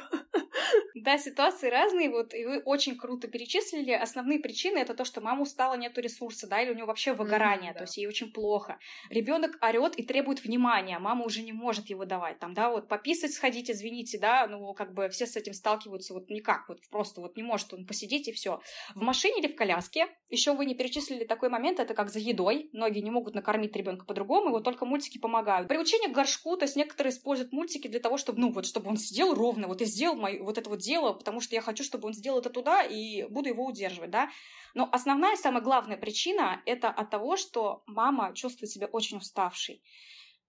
Да, 0.94 1.18
ситуации 1.18 1.70
разные, 1.70 2.10
вот, 2.10 2.34
и 2.34 2.44
вы 2.44 2.58
очень 2.64 2.96
круто 2.96 3.28
перечислили. 3.28 3.92
Основные 3.92 4.38
причины 4.40 4.78
это 4.78 4.94
то, 4.94 5.04
что 5.04 5.20
мама 5.20 5.42
устала, 5.42 5.74
нету 5.76 6.00
ресурса, 6.00 6.46
да, 6.48 6.60
или 6.60 6.70
у 6.70 6.74
нее 6.74 6.84
вообще 6.84 7.12
выгорание, 7.12 7.72
то 7.72 7.78
да. 7.78 7.84
есть 7.84 7.96
ей 7.96 8.06
очень 8.06 8.32
плохо. 8.32 8.78
Ребенок 9.10 9.52
орет 9.62 9.96
и 9.96 10.02
требует 10.02 10.42
внимания, 10.44 10.72
а 10.79 10.99
мама 10.99 11.25
уже 11.25 11.43
не 11.43 11.52
может 11.52 11.91
его 11.91 12.05
давать. 12.05 12.38
Там, 12.38 12.55
да, 12.55 12.71
вот 12.71 12.88
пописать 12.88 13.33
сходить, 13.33 13.71
извините, 13.71 14.19
да, 14.19 14.47
ну, 14.47 14.73
как 14.75 14.95
бы 14.95 15.09
все 15.09 15.26
с 15.26 15.37
этим 15.37 15.52
сталкиваются 15.52 16.14
вот 16.14 16.31
никак, 16.31 16.69
вот 16.69 16.79
просто 16.91 17.21
вот 17.21 17.37
не 17.37 17.43
может 17.43 17.73
он 17.75 17.87
посидеть 17.87 18.29
и 18.29 18.33
все. 18.33 18.61
В 18.95 19.02
машине 19.02 19.41
или 19.41 19.49
в 19.49 19.57
коляске, 19.57 20.09
еще 20.31 20.55
вы 20.55 20.64
не 20.64 20.75
перечислили 20.75 21.25
такой 21.25 21.49
момент, 21.49 21.79
это 21.79 21.95
как 21.95 22.11
за 22.11 22.19
едой. 22.19 22.71
Многие 22.73 23.00
не 23.00 23.11
могут 23.11 23.35
накормить 23.35 23.76
ребенка 23.76 24.07
по-другому, 24.07 24.50
вот 24.50 24.64
только 24.64 24.87
мультики 24.87 25.19
помогают. 25.19 25.69
Приучение 25.69 26.09
к 26.09 26.14
горшку, 26.14 26.57
то 26.57 26.64
есть 26.64 26.76
некоторые 26.76 27.12
используют 27.12 27.52
мультики 27.52 27.88
для 27.88 28.00
того, 28.00 28.17
чтобы, 28.17 28.41
ну, 28.41 28.50
вот, 28.52 28.67
чтобы 28.67 28.88
он 28.88 28.97
сидел 28.97 29.35
ровно, 29.35 29.69
вот 29.69 29.83
и 29.83 29.85
сделал 29.85 30.17
моё, 30.17 30.43
вот 30.45 30.59
это 30.59 30.71
вот 30.71 30.81
дело, 30.81 31.12
потому 31.12 31.41
что 31.41 31.55
я 31.55 31.61
хочу, 31.61 31.85
чтобы 31.85 32.09
он 32.09 32.14
сделал 32.14 32.38
это 32.38 32.50
туда, 32.50 32.83
и 32.83 33.25
буду 33.25 33.49
его 33.49 33.64
удерживать, 33.67 34.11
да. 34.11 34.31
Но 34.75 34.88
основная, 34.91 35.37
самая 35.37 35.62
главная 35.62 35.97
причина 35.97 36.62
это 36.64 36.88
от 36.88 37.11
того, 37.11 37.37
что 37.37 37.83
мама 37.87 38.33
чувствует 38.35 38.71
себя 38.71 38.87
очень 38.87 39.19
уставшей. 39.19 39.83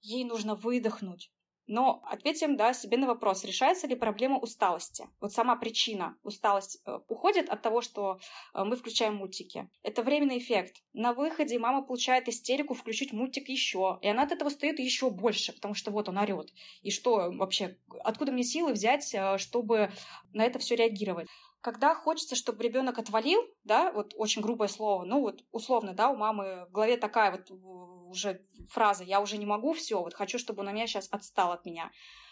Ей 0.04 0.26
нужно 0.26 0.54
выдохнуть. 0.54 1.32
Но 1.66 2.04
ответим, 2.06 2.58
да, 2.58 2.74
себе 2.74 2.98
на 2.98 3.08
вопрос, 3.08 3.46
решается 3.46 3.88
ли 3.88 3.96
проблема 3.96 4.38
усталости? 4.38 5.08
Вот 5.22 5.32
сама 5.32 5.56
причина, 5.56 6.18
усталость 6.22 6.82
э, 6.86 7.00
уходит 7.08 7.50
от 7.50 7.62
того, 7.62 7.80
что 7.82 8.20
э, 8.54 8.64
мы 8.66 8.76
включаем 8.76 9.16
мультики. 9.16 9.70
Это 9.82 10.04
временный 10.04 10.40
эффект. 10.40 10.84
На 10.92 11.14
выходе 11.14 11.58
мама 11.58 11.82
получает 11.82 12.28
истерику 12.28 12.74
включить 12.74 13.14
мультик 13.14 13.48
еще, 13.48 13.98
и 14.02 14.10
она 14.10 14.24
от 14.24 14.34
этого 14.34 14.50
стоит 14.50 14.80
еще 14.80 15.10
больше, 15.10 15.54
потому 15.54 15.74
что 15.74 15.92
вот 15.92 16.10
он 16.10 16.18
орет. 16.18 16.52
И 16.82 16.92
что 16.92 17.32
вообще, 17.32 17.78
откуда 18.04 18.34
мне 18.34 18.44
силы 18.44 18.74
взять, 18.74 19.14
э, 19.14 19.38
чтобы 19.38 19.90
на 20.34 20.44
это 20.44 20.60
все 20.60 20.76
реагировать? 20.76 21.30
Когда 21.64 21.96
хочется, 21.96 22.36
чтобы 22.36 22.62
ребенок 22.62 23.00
отвалил, 23.00 23.42
да, 23.64 23.94
вот 23.94 24.14
очень 24.18 24.42
грубое 24.42 24.68
слово, 24.68 25.06
ну 25.06 25.22
вот 25.22 25.46
условно, 25.54 25.94
да, 25.94 26.10
у 26.10 26.18
мамы 26.18 26.66
в 26.66 26.72
голове 26.74 26.98
такая 26.98 27.32
вот 27.32 27.50
э, 27.50 27.54
уже 27.54 28.46
фраза 28.68 29.06
«я 29.06 29.22
уже 29.22 29.38
не 29.38 29.46
могу, 29.46 29.72
все, 29.72 30.02
вот 30.02 30.14
хочу, 30.14 30.38
чтобы 30.38 30.60
он 30.60 30.66
на 30.66 30.74
меня 30.74 30.88
сейчас 30.88 31.08
отстал 31.10 31.54
от 31.54 31.66
меня». 31.66 31.90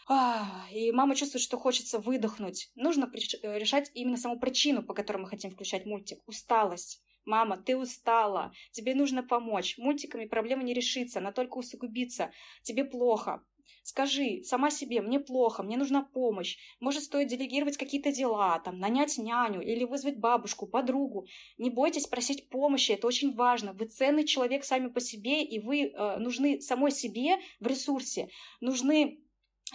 А, 0.10 0.66
И 0.70 0.92
мама 0.92 1.16
чувствует, 1.16 1.44
что 1.44 1.58
хочется 1.58 2.00
выдохнуть. 2.00 2.72
Нужно 2.76 3.10
э, 3.10 3.58
решать 3.58 3.90
именно 3.94 4.18
саму 4.18 4.38
причину, 4.38 4.84
по 4.84 4.94
которой 4.94 5.20
мы 5.20 5.30
хотим 5.30 5.50
включать 5.50 5.86
мультик. 5.86 6.20
Усталость. 6.28 7.02
Мама, 7.24 7.56
ты 7.56 7.78
устала, 7.78 8.52
тебе 8.74 8.96
нужно 8.96 9.24
помочь. 9.24 9.78
Мультиками 9.78 10.26
проблема 10.26 10.64
не 10.64 10.74
решится, 10.74 11.20
она 11.20 11.32
только 11.32 11.58
усугубится. 11.58 12.34
Тебе 12.64 12.84
плохо. 12.84 13.42
Скажи 13.84 14.44
сама 14.44 14.70
себе, 14.70 15.02
мне 15.02 15.20
плохо, 15.20 15.64
мне 15.64 15.78
нужна 15.78 16.04
помощь. 16.04 16.58
Может, 16.80 17.04
стоит 17.04 17.28
делегировать 17.28 17.78
какие-то 17.78 18.12
дела, 18.12 18.60
там, 18.60 18.80
нанять 18.80 19.18
няню 19.18 19.62
или 19.62 19.84
вызвать 19.84 20.18
бабушку, 20.18 20.68
подругу. 20.68 21.26
Не 21.58 21.70
бойтесь 21.70 22.08
просить 22.08 22.50
помощи, 22.50 22.92
это 22.92 23.08
очень 23.08 23.34
важно. 23.34 23.74
Вы 23.74 23.86
ценный 23.86 24.26
человек 24.26 24.64
сами 24.64 24.88
по 24.88 25.00
себе, 25.00 25.44
и 25.44 25.60
вы 25.60 25.88
э, 25.88 26.18
нужны 26.18 26.62
самой 26.62 26.92
себе 26.92 27.38
в 27.60 27.68
ресурсе, 27.68 28.30
нужны 28.60 29.20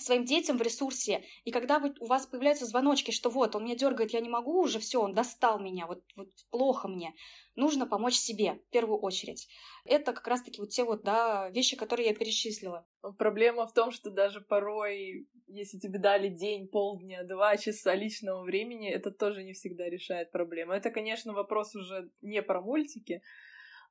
своим 0.02 0.24
детям 0.24 0.58
в 0.58 0.62
ресурсе. 0.62 1.24
И 1.44 1.50
когда 1.50 1.78
вы, 1.78 1.94
у 2.00 2.06
вас 2.06 2.26
появляются 2.26 2.66
звоночки, 2.66 3.10
что 3.10 3.30
вот, 3.30 3.56
он 3.56 3.64
меня 3.64 3.76
дергает, 3.76 4.12
я 4.12 4.20
не 4.20 4.28
могу 4.28 4.60
уже, 4.60 4.78
все, 4.78 5.00
он 5.00 5.14
достал 5.14 5.58
меня, 5.58 5.86
вот, 5.86 6.02
вот 6.16 6.28
плохо 6.50 6.88
мне, 6.88 7.14
нужно 7.54 7.86
помочь 7.86 8.14
себе 8.14 8.60
в 8.68 8.70
первую 8.70 8.98
очередь. 8.98 9.48
Это 9.84 10.12
как 10.12 10.26
раз-таки 10.26 10.60
вот 10.60 10.70
те 10.70 10.84
вот, 10.84 11.02
да, 11.02 11.48
вещи, 11.50 11.76
которые 11.76 12.08
я 12.08 12.14
перечислила. 12.14 12.86
Проблема 13.18 13.66
в 13.66 13.72
том, 13.72 13.90
что 13.90 14.10
даже 14.10 14.40
порой, 14.40 15.28
если 15.46 15.78
тебе 15.78 15.98
дали 15.98 16.28
день, 16.28 16.68
полдня, 16.68 17.24
два 17.24 17.56
часа 17.56 17.94
личного 17.94 18.42
времени, 18.42 18.90
это 18.90 19.10
тоже 19.10 19.44
не 19.44 19.52
всегда 19.52 19.88
решает 19.88 20.30
проблему. 20.30 20.72
Это, 20.72 20.90
конечно, 20.90 21.32
вопрос 21.32 21.74
уже 21.74 22.10
не 22.20 22.42
про 22.42 22.60
мультики, 22.60 23.22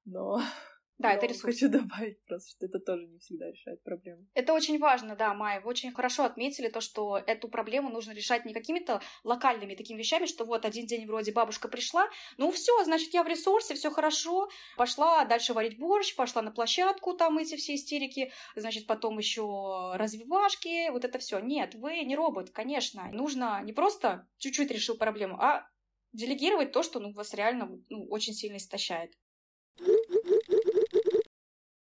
но... 0.05 0.39
Да, 0.97 1.11
это 1.11 1.25
но 1.25 1.29
ресурс. 1.31 1.53
Хочу 1.53 1.69
добавить 1.69 2.23
просто, 2.25 2.51
что 2.51 2.65
это 2.65 2.79
тоже 2.79 3.05
не 3.07 3.19
всегда 3.19 3.51
решает 3.51 3.83
проблему. 3.83 4.25
Это 4.33 4.53
очень 4.53 4.79
важно, 4.79 5.15
да, 5.15 5.33
Майя. 5.33 5.59
Вы 5.59 5.69
очень 5.69 5.91
хорошо 5.91 6.23
отметили 6.23 6.69
то, 6.69 6.79
что 6.79 7.17
эту 7.17 7.49
проблему 7.49 7.89
нужно 7.89 8.11
решать 8.11 8.45
не 8.45 8.53
какими-то 8.53 9.01
локальными 9.23 9.75
такими 9.75 9.97
вещами, 9.97 10.25
что 10.25 10.45
вот 10.45 10.65
один 10.65 10.85
день 10.85 11.05
вроде 11.05 11.33
бабушка 11.33 11.67
пришла, 11.67 12.09
ну 12.37 12.51
все, 12.51 12.83
значит, 12.85 13.13
я 13.13 13.23
в 13.23 13.27
ресурсе, 13.27 13.73
все 13.73 13.91
хорошо, 13.91 14.49
пошла 14.77 15.25
дальше 15.25 15.53
варить 15.53 15.77
борщ, 15.77 16.15
пошла 16.15 16.41
на 16.41 16.51
площадку, 16.51 17.13
там 17.13 17.37
эти 17.37 17.55
все 17.55 17.75
истерики, 17.75 18.31
значит, 18.55 18.87
потом 18.87 19.17
еще 19.17 19.91
развивашки, 19.95 20.89
вот 20.89 21.03
это 21.03 21.19
все. 21.19 21.39
Нет, 21.39 21.75
вы 21.75 22.01
не 22.03 22.15
робот, 22.15 22.51
конечно. 22.51 23.09
Нужно 23.11 23.61
не 23.63 23.73
просто 23.73 24.27
чуть-чуть 24.37 24.71
решил 24.71 24.97
проблему, 24.97 25.37
а 25.41 25.67
делегировать 26.13 26.71
то, 26.71 26.83
что 26.83 26.99
ну, 26.99 27.11
вас 27.11 27.33
реально 27.33 27.81
ну, 27.89 28.07
очень 28.09 28.33
сильно 28.33 28.57
истощает. 28.57 29.11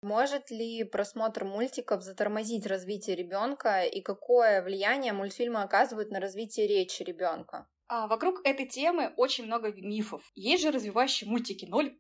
Может 0.04 0.50
ли 0.50 0.84
просмотр 0.84 1.44
мультиков 1.44 2.02
затормозить 2.02 2.66
развитие 2.66 3.16
ребенка 3.16 3.84
и 3.84 4.02
какое 4.02 4.61
влияние 4.61 5.14
мультфильмы 5.14 5.62
оказывают 5.62 6.11
на 6.11 6.20
развитие 6.20 6.66
речи 6.66 7.02
ребенка? 7.02 7.66
А, 7.87 8.07
вокруг 8.07 8.41
этой 8.45 8.67
темы 8.67 9.12
очень 9.19 9.45
много 9.45 9.71
мифов. 9.73 10.23
Есть 10.35 10.62
же 10.62 10.71
развивающие 10.71 11.29
мультики 11.29 11.67
0+, 11.67 11.93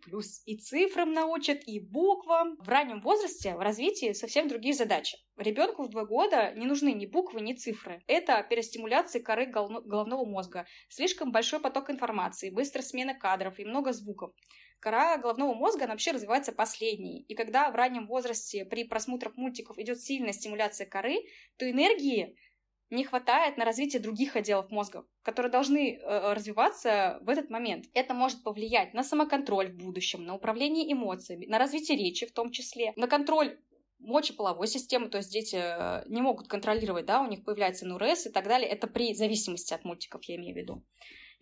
и 0.46 0.56
цифрам 0.56 1.12
научат, 1.12 1.60
и 1.66 1.78
буквам. 1.78 2.56
В 2.56 2.68
раннем 2.68 3.02
возрасте 3.02 3.54
в 3.54 3.60
развитии 3.60 4.14
совсем 4.14 4.48
другие 4.48 4.74
задачи. 4.74 5.18
Ребенку 5.36 5.82
в 5.82 5.90
два 5.90 6.06
года 6.06 6.54
не 6.54 6.64
нужны 6.64 6.92
ни 6.94 7.04
буквы, 7.04 7.42
ни 7.42 7.52
цифры. 7.52 8.02
Это 8.06 8.42
перестимуляция 8.48 9.22
коры 9.22 9.44
головного 9.44 10.24
мозга, 10.24 10.66
слишком 10.88 11.32
большой 11.32 11.60
поток 11.60 11.90
информации, 11.90 12.48
быстрая 12.48 12.84
смена 12.84 13.14
кадров 13.14 13.58
и 13.58 13.64
много 13.66 13.92
звуков. 13.92 14.32
Кора 14.80 15.18
головного 15.18 15.54
мозга 15.54 15.84
она 15.84 15.94
вообще 15.94 16.12
развивается 16.12 16.52
последней. 16.52 17.22
И 17.22 17.34
когда 17.34 17.70
в 17.70 17.74
раннем 17.74 18.06
возрасте 18.06 18.64
при 18.64 18.84
просмотрах 18.84 19.36
мультиков 19.36 19.78
идет 19.78 20.00
сильная 20.00 20.32
стимуляция 20.32 20.86
коры, 20.86 21.16
то 21.58 21.70
энергии 21.70 22.36
не 22.90 23.04
хватает 23.04 23.56
на 23.56 23.64
развитие 23.64 24.00
других 24.00 24.36
отделов 24.36 24.70
мозга, 24.70 25.04
которые 25.22 25.50
должны 25.50 25.96
э, 25.96 26.32
развиваться 26.32 27.18
в 27.22 27.28
этот 27.28 27.50
момент. 27.50 27.86
Это 27.94 28.14
может 28.14 28.42
повлиять 28.42 28.94
на 28.94 29.02
самоконтроль 29.02 29.72
в 29.72 29.76
будущем, 29.76 30.24
на 30.24 30.34
управление 30.34 30.92
эмоциями, 30.92 31.46
на 31.46 31.58
развитие 31.58 31.98
речи 31.98 32.26
в 32.26 32.32
том 32.32 32.50
числе, 32.50 32.92
на 32.96 33.06
контроль 33.06 33.58
мочеполовой 33.98 34.66
системы, 34.66 35.08
то 35.08 35.18
есть 35.18 35.32
дети 35.32 35.56
э, 35.56 36.04
не 36.08 36.20
могут 36.20 36.48
контролировать, 36.48 37.06
да, 37.06 37.22
у 37.22 37.26
них 37.26 37.44
появляется 37.44 37.86
НУРС 37.86 38.26
и 38.26 38.30
так 38.30 38.46
далее. 38.46 38.68
Это 38.68 38.86
при 38.86 39.14
зависимости 39.14 39.72
от 39.74 39.84
мультиков, 39.84 40.22
я 40.24 40.36
имею 40.36 40.54
в 40.54 40.58
виду. 40.58 40.84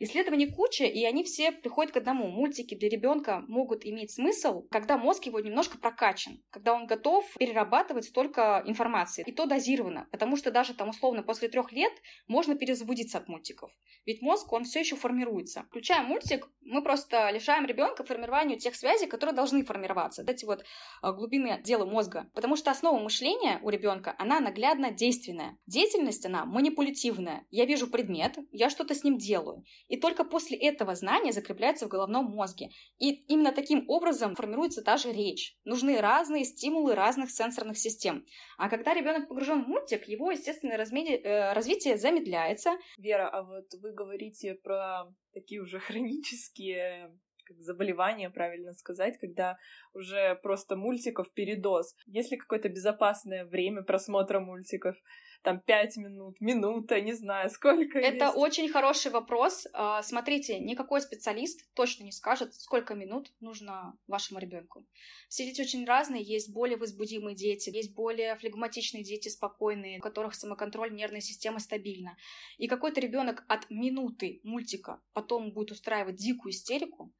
Исследований 0.03 0.51
куча, 0.51 0.85
и 0.85 1.05
они 1.05 1.23
все 1.23 1.53
приходят 1.53 1.93
к 1.93 1.97
одному. 1.97 2.29
Мультики 2.29 2.75
для 2.75 2.89
ребенка 2.89 3.45
могут 3.47 3.87
иметь 3.87 4.11
смысл, 4.11 4.67
когда 4.69 4.99
мозг 4.99 5.27
его 5.27 5.39
немножко 5.39 5.79
прокачан, 5.79 6.43
когда 6.51 6.75
он 6.75 6.87
готов 6.87 7.25
перерабатывать 7.39 8.07
столько 8.07 8.65
информации, 8.67 9.23
и 9.25 9.31
то 9.31 9.47
дозированно, 9.47 10.09
потому 10.11 10.37
что 10.37 10.51
даже 10.51 10.75
там 10.75 10.89
условно 10.89 11.23
после 11.23 11.49
трех 11.49 11.71
лет 11.71 11.93
можно 12.27 12.57
перезабудиться 12.57 13.19
от 13.19 13.29
мультиков. 13.29 13.71
Ведь 14.05 14.23
мозг, 14.23 14.53
он 14.53 14.65
все 14.65 14.81
еще 14.81 14.97
формируется. 14.97 15.63
Включая 15.69 16.03
мультик, 16.03 16.49
мы 16.63 16.83
просто 16.83 17.31
лишаем 17.31 17.67
ребенка 17.67 18.03
формированию 18.03 18.59
тех 18.59 18.75
связей, 18.75 19.07
которые 19.07 19.37
должны 19.37 19.65
формироваться. 19.65 20.25
Эти 20.27 20.45
вот 20.45 20.65
а, 21.01 21.13
глубины 21.13 21.61
дела 21.63 21.85
мозга. 21.85 22.29
Потому 22.35 22.57
что 22.57 22.73
основа 22.73 22.99
мышления 22.99 23.61
у 23.63 23.69
ребенка, 23.69 24.17
она 24.19 24.41
наглядно 24.41 24.91
действенная. 24.91 25.57
Деятельность, 25.67 26.27
она 26.27 26.45
манипулятивная. 26.45 27.47
Я 27.51 27.65
вижу 27.65 27.87
предмет, 27.87 28.39
я 28.51 28.71
что-то 28.71 28.95
с 28.95 29.05
ним 29.05 29.19
делаю. 29.19 29.65
И 29.93 29.99
только 29.99 30.25
после 30.25 30.57
этого 30.57 30.95
знание 30.95 31.35
закрепляется 31.35 31.85
в 31.85 31.91
головном 31.91 32.25
мозге. 32.25 32.71
И 32.99 33.11
именно 33.27 33.53
таким 33.53 33.85
образом 33.91 34.35
формируется 34.35 34.81
та 34.83 34.97
же 34.97 35.13
речь. 35.13 35.55
Нужны 35.65 36.01
разные 36.01 36.47
стимулы 36.47 36.95
разных 36.95 37.31
сенсорных 37.31 37.77
систем. 37.77 38.25
А 38.57 38.71
когда 38.71 38.95
ребенок 38.95 39.29
погружен 39.29 39.65
в 39.65 39.69
мультик, 39.69 40.09
его 40.09 40.31
естественное 40.31 40.79
э, 40.79 41.53
развитие 41.53 41.99
замедляется. 41.99 42.71
Вера, 42.97 43.29
а 43.29 43.43
вот 43.43 43.67
вы 43.83 43.93
говорите 43.93 44.55
про 44.55 45.13
такие 45.35 45.61
уже 45.61 45.79
хронические 45.79 47.13
как 47.45 47.61
заболевание, 47.61 48.31
правильно 48.31 48.73
сказать, 48.73 49.19
когда 49.19 49.59
уже 49.93 50.37
просто 50.37 50.75
мультиков 50.75 51.31
передоз. 51.35 51.95
Есть 52.07 52.31
ли 52.31 52.39
какое-то 52.39 52.71
безопасное 52.71 53.45
время 53.45 53.83
просмотра 53.83 54.41
мультиков? 54.41 54.97
Там 55.43 55.61
пять 55.61 55.97
минут, 55.97 56.41
минута, 56.41 57.01
не 57.01 57.13
знаю, 57.13 57.51
сколько 57.51 57.99
Это 57.99 58.27
есть. 58.27 58.37
очень 58.37 58.69
хороший 58.69 59.11
вопрос. 59.11 59.67
А, 59.73 60.03
смотрите, 60.03 60.59
никакой 60.59 61.01
специалист 61.01 61.61
точно 61.75 62.05
не 62.05 62.13
скажет, 62.13 62.55
сколько 62.55 62.95
минут 62.95 63.33
нужно 63.41 63.97
вашему 64.07 64.39
ребенку. 64.41 64.85
Все 65.29 65.45
дети 65.45 65.61
очень 65.61 65.85
разные, 65.85 66.23
есть 66.23 66.53
более 66.53 66.77
возбудимые 66.77 67.35
дети, 67.35 67.71
есть 67.71 67.95
более 67.95 68.37
флегматичные 68.37 69.03
дети, 69.03 69.29
спокойные, 69.29 69.99
у 69.99 70.03
которых 70.03 70.35
самоконтроль 70.35 70.95
нервной 70.95 71.21
системы 71.21 71.61
стабильна. 71.61 72.17
И 72.59 72.69
какой-то 72.69 73.01
ребенок 73.01 73.45
от 73.49 73.69
минуты 73.71 74.41
мультика 74.45 75.01
потом 75.13 75.53
будет 75.53 75.73
устраивать 75.73 76.17
дикую 76.17 76.53
истерику, 76.53 77.13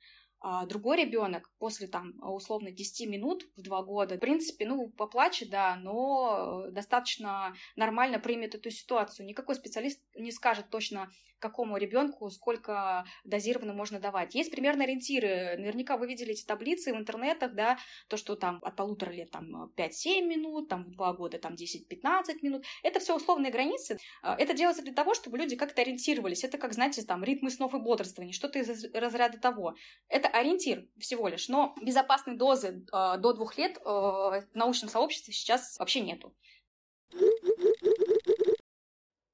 а 0.45 0.67
другой 0.67 0.97
ребенок 0.97 1.49
после 1.59 1.87
там 1.87 2.15
условно 2.21 2.73
10 2.73 3.09
минут 3.09 3.47
в 3.57 3.63
2 3.63 3.83
года, 3.85 4.17
в 4.17 4.19
принципе, 4.19 4.67
ну, 4.67 4.91
поплачет, 4.91 5.51
да, 5.51 5.77
но 5.77 6.67
достаточно 6.71 7.55
нормально 7.77 8.19
примет 8.19 8.57
эту 8.57 8.71
ситуацию. 8.71 9.25
Никакой 9.25 9.55
специалист 9.55 10.03
не 10.17 10.33
скажет 10.33 10.69
точно, 10.69 11.09
какому 11.43 11.77
ребенку 11.77 12.31
сколько 12.31 13.05
дозированно 13.25 13.75
можно 13.75 14.01
давать. 14.01 14.35
Есть 14.35 14.51
примерно 14.51 14.85
ориентиры. 14.85 15.57
Наверняка 15.59 15.97
вы 15.97 16.07
видели 16.07 16.33
эти 16.33 16.45
таблицы 16.45 16.95
в 16.95 16.97
интернетах, 16.97 17.55
да, 17.55 17.79
то, 18.09 18.17
что 18.17 18.37
там 18.37 18.61
от 18.63 18.77
полутора 18.77 19.11
лет 19.11 19.31
там 19.31 19.71
5-7 19.77 20.23
минут, 20.23 20.69
там 20.69 20.85
в 20.85 20.91
2 20.93 21.13
года 21.15 21.39
там 21.39 21.55
10-15 21.55 22.39
минут. 22.43 22.65
Это 22.83 23.01
все 23.01 23.17
условные 23.17 23.53
границы. 23.53 23.99
А, 24.23 24.37
это 24.39 24.55
делается 24.55 24.83
для 24.83 24.95
того, 24.95 25.15
чтобы 25.15 25.37
люди 25.37 25.57
как-то 25.57 25.83
ориентировались. 25.83 26.45
Это 26.45 26.57
как, 26.57 26.73
знаете, 26.73 27.03
там 27.03 27.25
ритмы 27.25 27.51
снов 27.51 27.75
и 27.75 27.79
бодрствования, 27.79 28.33
что-то 28.33 28.61
из 28.61 28.85
разряда 28.95 29.39
того. 29.39 29.75
Это 30.09 30.29
ориентир 30.33 30.89
всего 30.99 31.29
лишь, 31.29 31.49
но 31.49 31.75
безопасной 31.81 32.37
дозы 32.37 32.85
э, 32.93 33.19
до 33.19 33.33
двух 33.33 33.57
лет 33.59 33.79
э, 33.79 33.83
в 33.85 34.45
научном 34.55 34.91
сообществе 34.91 35.33
сейчас 35.33 35.79
вообще 35.79 36.01
нету. 36.01 36.35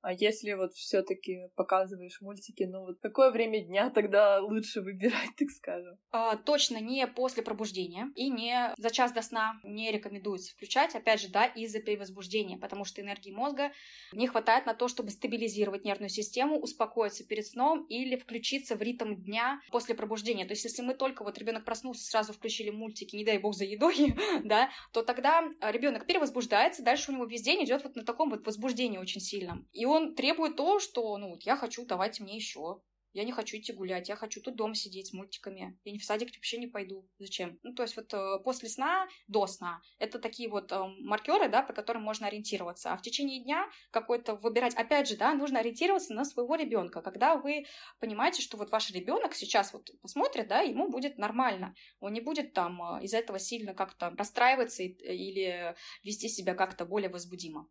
А 0.00 0.12
если 0.12 0.52
вот 0.52 0.74
все-таки 0.74 1.48
показываешь 1.56 2.20
мультики, 2.20 2.64
ну 2.64 2.80
вот 2.86 2.98
какое 3.00 3.30
время 3.30 3.64
дня 3.64 3.90
тогда 3.90 4.40
лучше 4.40 4.80
выбирать, 4.80 5.30
так 5.38 5.50
скажем? 5.50 5.98
А, 6.10 6.36
точно 6.36 6.78
не 6.80 7.06
после 7.06 7.42
пробуждения 7.42 8.10
и 8.14 8.30
не 8.30 8.72
за 8.76 8.90
час 8.90 9.12
до 9.12 9.22
сна 9.22 9.54
не 9.64 9.90
рекомендуется 9.90 10.52
включать, 10.52 10.94
опять 10.94 11.20
же, 11.20 11.28
да, 11.28 11.46
из-за 11.46 11.80
перевозбуждения, 11.80 12.58
потому 12.58 12.84
что 12.84 13.00
энергии 13.00 13.32
мозга 13.32 13.72
не 14.12 14.26
хватает 14.26 14.66
на 14.66 14.74
то, 14.74 14.88
чтобы 14.88 15.10
стабилизировать 15.10 15.84
нервную 15.84 16.10
систему, 16.10 16.58
успокоиться 16.58 17.26
перед 17.26 17.46
сном 17.46 17.84
или 17.86 18.16
включиться 18.16 18.76
в 18.76 18.82
ритм 18.82 19.14
дня 19.14 19.60
после 19.70 19.94
пробуждения. 19.94 20.44
То 20.44 20.52
есть, 20.52 20.64
если 20.64 20.82
мы 20.82 20.94
только 20.94 21.24
вот 21.24 21.38
ребенок 21.38 21.64
проснулся, 21.64 22.04
сразу 22.04 22.32
включили 22.32 22.70
мультики, 22.70 23.16
не 23.16 23.24
дай 23.24 23.38
бог 23.38 23.54
за 23.54 23.64
едой, 23.64 24.14
да, 24.44 24.70
то 24.92 25.02
тогда 25.02 25.42
ребенок 25.60 26.06
перевозбуждается, 26.06 26.82
дальше 26.82 27.10
у 27.10 27.14
него 27.14 27.24
весь 27.24 27.42
день 27.42 27.64
идет 27.64 27.82
вот 27.82 27.96
на 27.96 28.04
таком 28.04 28.30
вот 28.30 28.46
возбуждении 28.46 28.98
очень 28.98 29.20
сильном. 29.20 29.66
И 29.72 29.87
он 29.88 30.14
требует 30.14 30.56
то, 30.56 30.80
что, 30.80 31.16
ну, 31.18 31.38
я 31.42 31.56
хочу, 31.56 31.84
давайте 31.84 32.22
мне 32.22 32.36
еще. 32.36 32.80
Я 33.14 33.24
не 33.24 33.32
хочу 33.32 33.56
идти 33.56 33.72
гулять, 33.72 34.08
я 34.08 34.16
хочу 34.16 34.40
тут 34.40 34.54
дома 34.54 34.74
сидеть 34.74 35.08
с 35.08 35.12
мультиками. 35.12 35.78
Я 35.84 35.92
не 35.92 35.98
в 35.98 36.04
садик 36.04 36.34
вообще 36.34 36.58
не 36.58 36.66
пойду. 36.66 37.08
Зачем? 37.18 37.58
Ну, 37.62 37.74
то 37.74 37.82
есть 37.82 37.96
вот 37.96 38.12
э, 38.12 38.38
после 38.44 38.68
сна, 38.68 39.08
до 39.26 39.46
сна, 39.46 39.80
это 39.98 40.18
такие 40.18 40.48
вот 40.48 40.70
э, 40.72 40.80
маркеры, 41.00 41.48
да, 41.48 41.62
по 41.62 41.72
которым 41.72 42.02
можно 42.02 42.26
ориентироваться. 42.26 42.92
А 42.92 42.96
в 42.98 43.02
течение 43.02 43.42
дня 43.42 43.66
какой-то 43.90 44.34
выбирать, 44.34 44.74
опять 44.74 45.08
же, 45.08 45.16
да, 45.16 45.32
нужно 45.32 45.60
ориентироваться 45.60 46.12
на 46.12 46.24
своего 46.24 46.54
ребенка. 46.54 47.00
Когда 47.00 47.36
вы 47.36 47.66
понимаете, 47.98 48.42
что 48.42 48.58
вот 48.58 48.70
ваш 48.70 48.90
ребенок 48.90 49.34
сейчас 49.34 49.72
вот 49.72 49.90
посмотрит, 50.02 50.46
да, 50.46 50.60
ему 50.60 50.90
будет 50.90 51.16
нормально. 51.16 51.74
Он 52.00 52.12
не 52.12 52.20
будет 52.20 52.52
там 52.52 52.80
э, 52.82 53.04
из-за 53.04 53.18
этого 53.18 53.38
сильно 53.38 53.74
как-то 53.74 54.10
расстраиваться 54.18 54.82
или 54.82 55.74
вести 56.02 56.28
себя 56.28 56.54
как-то 56.54 56.84
более 56.84 57.08
возбудимо 57.08 57.68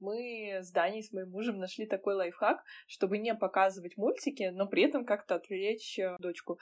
мы 0.00 0.58
с 0.62 0.70
Даней, 0.72 1.02
с 1.02 1.12
моим 1.12 1.30
мужем 1.30 1.58
нашли 1.58 1.86
такой 1.86 2.14
лайфхак, 2.14 2.62
чтобы 2.86 3.18
не 3.18 3.34
показывать 3.34 3.96
мультики, 3.96 4.50
но 4.52 4.66
при 4.66 4.84
этом 4.84 5.04
как-то 5.04 5.36
отвлечь 5.36 5.98
э, 5.98 6.16
дочку. 6.18 6.58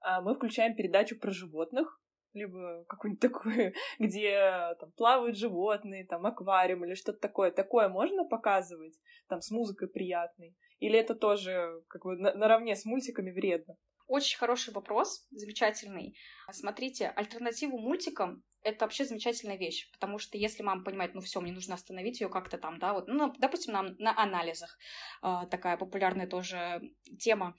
А, 0.00 0.20
мы 0.20 0.34
включаем 0.34 0.74
передачу 0.74 1.18
про 1.18 1.30
животных, 1.30 2.00
либо 2.34 2.84
какую-нибудь 2.88 3.22
такую, 3.22 3.72
где 3.98 4.74
там 4.78 4.92
плавают 4.92 5.36
животные, 5.36 6.06
там 6.06 6.26
аквариум 6.26 6.84
или 6.84 6.94
что-то 6.94 7.20
такое. 7.20 7.50
Такое 7.50 7.88
можно 7.88 8.24
показывать, 8.24 8.98
там 9.28 9.40
с 9.40 9.50
музыкой 9.50 9.88
приятной? 9.88 10.54
Или 10.80 10.98
это 10.98 11.14
тоже 11.14 11.82
как 11.88 12.04
бы 12.04 12.16
наравне 12.16 12.76
с 12.76 12.84
мультиками 12.84 13.30
вредно? 13.30 13.76
Очень 14.06 14.38
хороший 14.38 14.74
вопрос, 14.74 15.26
замечательный. 15.30 16.16
Смотрите, 16.52 17.08
альтернативу 17.08 17.78
мультикам 17.78 18.42
это 18.62 18.84
вообще 18.84 19.04
замечательная 19.04 19.56
вещь, 19.56 19.90
потому 19.92 20.18
что 20.18 20.38
если 20.38 20.62
мама 20.62 20.84
понимает, 20.84 21.14
ну 21.14 21.20
все, 21.20 21.40
мне 21.40 21.52
нужно 21.52 21.74
остановить 21.74 22.20
ее 22.20 22.28
как-то 22.28 22.58
там, 22.58 22.78
да, 22.78 22.94
вот, 22.94 23.08
ну, 23.08 23.32
допустим, 23.38 23.72
на, 23.72 23.82
на 23.98 24.18
анализах 24.18 24.76
э, 25.22 25.42
такая 25.50 25.76
популярная 25.76 26.26
тоже 26.26 26.80
тема, 27.18 27.56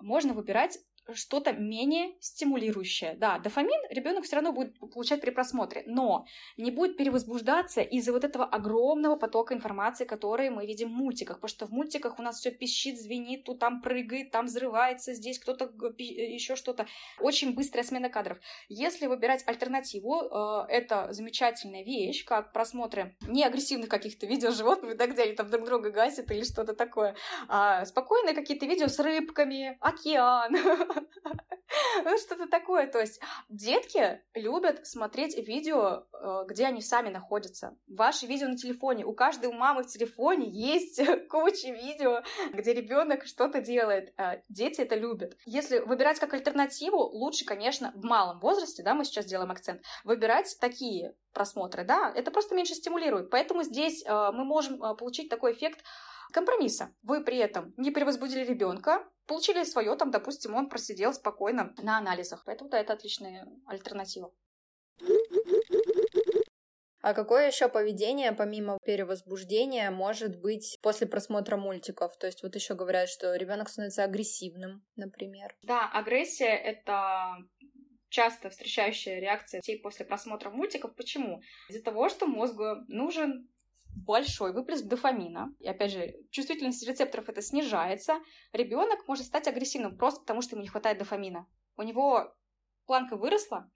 можно 0.00 0.32
выбирать 0.32 0.78
что-то 1.12 1.52
менее 1.52 2.14
стимулирующее. 2.20 3.14
Да, 3.14 3.38
дофамин 3.38 3.80
ребенок 3.90 4.24
все 4.24 4.36
равно 4.36 4.52
будет 4.52 4.78
получать 4.78 5.20
при 5.20 5.30
просмотре, 5.30 5.82
но 5.86 6.26
не 6.56 6.70
будет 6.70 6.96
перевозбуждаться 6.96 7.80
из-за 7.80 8.12
вот 8.12 8.24
этого 8.24 8.44
огромного 8.44 9.16
потока 9.16 9.54
информации, 9.54 10.04
который 10.04 10.50
мы 10.50 10.66
видим 10.66 10.88
в 10.88 10.92
мультиках. 10.92 11.36
Потому 11.36 11.48
что 11.48 11.66
в 11.66 11.70
мультиках 11.70 12.18
у 12.18 12.22
нас 12.22 12.40
все 12.40 12.50
пищит, 12.50 13.00
звенит, 13.00 13.44
тут 13.44 13.58
там 13.58 13.82
прыгает, 13.82 14.30
там 14.30 14.46
взрывается, 14.46 15.14
здесь 15.14 15.38
кто-то 15.38 15.70
еще 15.98 16.56
что-то. 16.56 16.86
Очень 17.18 17.54
быстрая 17.54 17.84
смена 17.84 18.08
кадров. 18.08 18.38
Если 18.68 19.06
выбирать 19.06 19.42
альтернативу, 19.46 20.22
э, 20.22 20.66
это 20.68 21.12
замечательная 21.12 21.84
вещь, 21.84 22.24
как 22.24 22.52
просмотры 22.52 23.16
не 23.26 23.44
агрессивных 23.44 23.88
каких-то 23.88 24.26
видео 24.26 24.50
животных, 24.50 24.96
да, 24.96 25.06
где 25.06 25.22
они 25.22 25.32
там 25.32 25.50
друг 25.50 25.66
друга 25.66 25.90
гасят 25.90 26.30
или 26.30 26.44
что-то 26.44 26.74
такое, 26.74 27.16
а 27.48 27.84
спокойные 27.84 28.34
какие-то 28.34 28.66
видео 28.66 28.88
с 28.88 28.98
рыбками, 28.98 29.76
океан, 29.80 30.54
Ну, 32.04 32.18
что-то 32.18 32.48
такое. 32.48 32.86
То 32.86 32.98
есть 32.98 33.20
детки 33.48 34.20
любят 34.34 34.86
смотреть 34.86 35.36
видео, 35.36 36.04
э, 36.12 36.44
где 36.48 36.66
они 36.66 36.82
сами 36.82 37.10
находятся. 37.10 37.76
Ваши 37.86 38.26
видео 38.26 38.48
на 38.48 38.56
телефоне. 38.56 39.04
У 39.04 39.12
каждой 39.12 39.52
мамы 39.52 39.84
в 39.84 39.86
телефоне 39.86 40.48
есть 40.48 41.00
куча 41.28 41.68
видео, 41.68 42.22
где 42.52 42.74
ребенок 42.74 43.24
что-то 43.26 43.60
делает. 43.60 44.12
Э, 44.18 44.42
дети 44.48 44.80
это 44.80 44.96
любят. 44.96 45.36
Если 45.46 45.78
выбирать 45.78 46.18
как 46.18 46.34
альтернативу, 46.34 46.98
лучше, 46.98 47.44
конечно, 47.44 47.92
в 47.94 48.04
малом 48.04 48.40
возрасте, 48.40 48.82
да, 48.82 48.94
мы 48.94 49.04
сейчас 49.04 49.26
делаем 49.26 49.50
акцент, 49.50 49.82
выбирать 50.04 50.56
такие 50.60 51.14
просмотры, 51.32 51.84
да, 51.84 52.12
это 52.14 52.30
просто 52.30 52.54
меньше 52.54 52.74
стимулирует. 52.74 53.30
Поэтому 53.30 53.62
здесь 53.62 54.04
э, 54.04 54.30
мы 54.32 54.44
можем 54.44 54.78
получить 54.96 55.28
такой 55.28 55.52
эффект 55.52 55.84
компромисса. 56.32 56.94
Вы 57.02 57.24
при 57.24 57.38
этом 57.38 57.74
не 57.76 57.90
перевозбудили 57.90 58.44
ребенка, 58.44 59.04
получили 59.26 59.64
свое, 59.64 59.94
там, 59.96 60.10
допустим, 60.10 60.54
он 60.54 60.68
просидел 60.68 61.12
спокойно 61.12 61.74
на 61.82 61.98
анализах. 61.98 62.42
Поэтому, 62.44 62.70
да, 62.70 62.80
это 62.80 62.92
отличная 62.92 63.46
альтернатива. 63.66 64.32
А 67.02 67.14
какое 67.14 67.46
еще 67.46 67.68
поведение, 67.68 68.32
помимо 68.32 68.78
перевозбуждения, 68.84 69.90
может 69.90 70.38
быть 70.38 70.78
после 70.82 71.06
просмотра 71.06 71.56
мультиков? 71.56 72.16
То 72.18 72.26
есть 72.26 72.42
вот 72.42 72.54
еще 72.54 72.74
говорят, 72.74 73.08
что 73.08 73.34
ребенок 73.36 73.70
становится 73.70 74.04
агрессивным, 74.04 74.84
например. 74.96 75.56
Да, 75.62 75.88
агрессия 75.90 76.54
это 76.54 77.38
часто 78.10 78.50
встречающая 78.50 79.18
реакция 79.18 79.60
детей 79.60 79.80
после 79.80 80.04
просмотра 80.04 80.50
мультиков. 80.50 80.94
Почему? 80.94 81.40
Из-за 81.70 81.82
того, 81.82 82.10
что 82.10 82.26
мозгу 82.26 82.84
нужен 82.88 83.48
большой 83.94 84.52
выплеск 84.52 84.84
дофамина. 84.84 85.54
И 85.58 85.68
опять 85.68 85.92
же, 85.92 86.14
чувствительность 86.30 86.86
рецепторов 86.86 87.28
это 87.28 87.42
снижается. 87.42 88.20
Ребенок 88.52 89.06
может 89.06 89.26
стать 89.26 89.48
агрессивным 89.48 89.96
просто 89.96 90.20
потому, 90.20 90.42
что 90.42 90.56
ему 90.56 90.62
не 90.62 90.68
хватает 90.68 90.98
дофамина. 90.98 91.46
У 91.76 91.82
него 91.82 92.34
планка 92.86 93.16
выросла, 93.16 93.70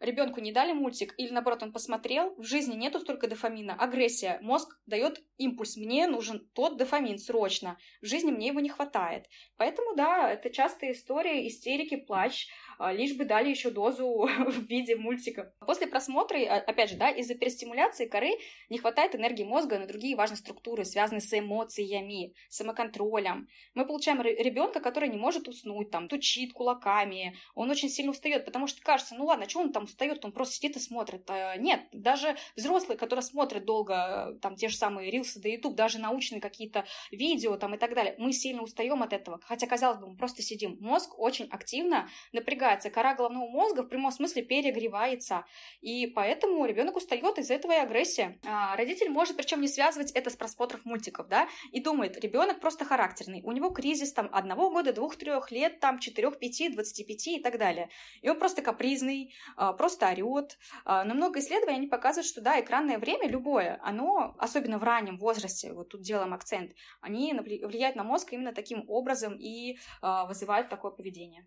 ребенку 0.00 0.40
не 0.40 0.52
дали 0.52 0.72
мультик, 0.72 1.14
или 1.16 1.30
наоборот, 1.32 1.62
он 1.62 1.72
посмотрел, 1.72 2.34
в 2.36 2.44
жизни 2.44 2.76
нету 2.76 3.00
столько 3.00 3.26
дофамина, 3.26 3.74
агрессия, 3.74 4.38
мозг 4.42 4.78
дает 4.86 5.22
импульс, 5.36 5.76
мне 5.76 6.06
нужен 6.06 6.48
тот 6.54 6.76
дофамин 6.76 7.18
срочно, 7.18 7.78
в 8.00 8.06
жизни 8.06 8.30
мне 8.30 8.48
его 8.48 8.60
не 8.60 8.68
хватает. 8.68 9.26
Поэтому, 9.56 9.94
да, 9.96 10.30
это 10.30 10.50
частая 10.50 10.92
история, 10.92 11.46
истерики, 11.48 11.96
плач, 11.96 12.48
лишь 12.80 13.16
бы 13.16 13.24
дали 13.24 13.50
еще 13.50 13.70
дозу 13.70 14.28
в 14.46 14.66
виде 14.68 14.96
мультика. 14.96 15.52
После 15.60 15.86
просмотра, 15.86 16.38
а, 16.38 16.56
опять 16.56 16.90
же, 16.90 16.96
да, 16.96 17.10
из-за 17.10 17.34
перестимуляции 17.34 18.06
коры 18.06 18.30
не 18.68 18.78
хватает 18.78 19.14
энергии 19.14 19.44
мозга 19.44 19.78
на 19.78 19.86
другие 19.86 20.16
важные 20.16 20.38
структуры, 20.38 20.84
связанные 20.84 21.20
с 21.20 21.38
эмоциями, 21.38 22.34
самоконтролем. 22.48 23.48
Мы 23.74 23.86
получаем 23.86 24.20
ребенка, 24.22 24.80
который 24.80 25.08
не 25.08 25.16
может 25.16 25.48
уснуть, 25.48 25.90
там, 25.90 26.08
тучит 26.08 26.52
кулаками, 26.52 27.36
он 27.54 27.70
очень 27.70 27.88
сильно 27.88 28.10
устает, 28.10 28.44
потому 28.44 28.66
что 28.66 28.82
кажется, 28.82 29.14
ну 29.14 29.26
ладно, 29.26 29.48
что 29.48 29.60
он 29.60 29.72
там 29.72 29.84
устает, 29.84 30.24
он 30.24 30.32
просто 30.32 30.54
сидит 30.54 30.76
и 30.76 30.80
смотрит. 30.80 31.28
Нет, 31.58 31.82
даже 31.92 32.36
взрослые, 32.56 32.98
которые 32.98 33.22
смотрят 33.22 33.64
долго, 33.64 34.38
там, 34.42 34.56
те 34.56 34.68
же 34.68 34.76
самые 34.76 35.10
рилсы 35.10 35.40
да 35.40 35.48
YouTube, 35.48 35.74
даже 35.74 35.98
научные 35.98 36.40
какие-то 36.40 36.84
видео 37.10 37.56
там 37.56 37.74
и 37.74 37.78
так 37.78 37.94
далее, 37.94 38.14
мы 38.18 38.32
сильно 38.32 38.62
устаем 38.62 39.02
от 39.02 39.12
этого. 39.12 39.40
Хотя, 39.44 39.66
казалось 39.66 39.98
бы, 40.00 40.08
мы 40.08 40.16
просто 40.16 40.42
сидим. 40.42 40.76
Мозг 40.80 41.18
очень 41.18 41.46
активно 41.46 42.08
напрягается. 42.32 42.63
Кора 42.90 43.14
головного 43.14 43.48
мозга 43.48 43.82
в 43.82 43.88
прямом 43.88 44.10
смысле 44.10 44.42
перегревается. 44.42 45.44
И 45.80 46.06
поэтому 46.06 46.64
ребенок 46.64 46.96
устает, 46.96 47.38
из-за 47.38 47.54
этого 47.54 47.72
и 47.72 47.76
агрессия. 47.76 48.38
А, 48.46 48.74
родитель 48.76 49.10
может 49.10 49.36
причем 49.36 49.60
не 49.60 49.68
связывать 49.68 50.12
это 50.12 50.30
с 50.30 50.36
просмотров 50.36 50.84
мультиков, 50.84 51.28
да, 51.28 51.46
и 51.72 51.80
думает, 51.80 52.18
ребенок 52.18 52.60
просто 52.60 52.84
характерный. 52.84 53.42
У 53.44 53.52
него 53.52 53.70
кризис 53.70 54.12
там 54.12 54.28
одного 54.32 54.70
года, 54.70 54.92
двух, 54.92 55.16
трех 55.16 55.50
лет, 55.50 55.80
там, 55.80 55.98
четырех, 55.98 56.38
пяти, 56.38 56.68
двадцати 56.68 57.04
пяти 57.04 57.36
и 57.36 57.42
так 57.42 57.58
далее. 57.58 57.90
И 58.22 58.28
он 58.28 58.38
просто 58.38 58.62
капризный, 58.62 59.34
а, 59.56 59.72
просто 59.72 60.08
орет. 60.08 60.58
А, 60.84 61.04
но 61.04 61.14
много 61.14 61.40
исследований 61.40 61.78
они 61.78 61.86
показывают, 61.86 62.26
что 62.26 62.40
да, 62.40 62.60
экранное 62.60 62.98
время 62.98 63.28
любое, 63.28 63.78
оно, 63.82 64.34
особенно 64.38 64.78
в 64.78 64.82
раннем 64.82 65.18
возрасте, 65.18 65.72
вот 65.72 65.90
тут 65.90 66.02
делаем 66.02 66.32
акцент, 66.32 66.72
они 67.00 67.32
влияют 67.34 67.96
на 67.96 68.04
мозг 68.04 68.32
именно 68.32 68.52
таким 68.52 68.84
образом 68.88 69.36
и 69.38 69.76
вызывают 70.02 70.68
такое 70.68 70.90
поведение. 70.90 71.46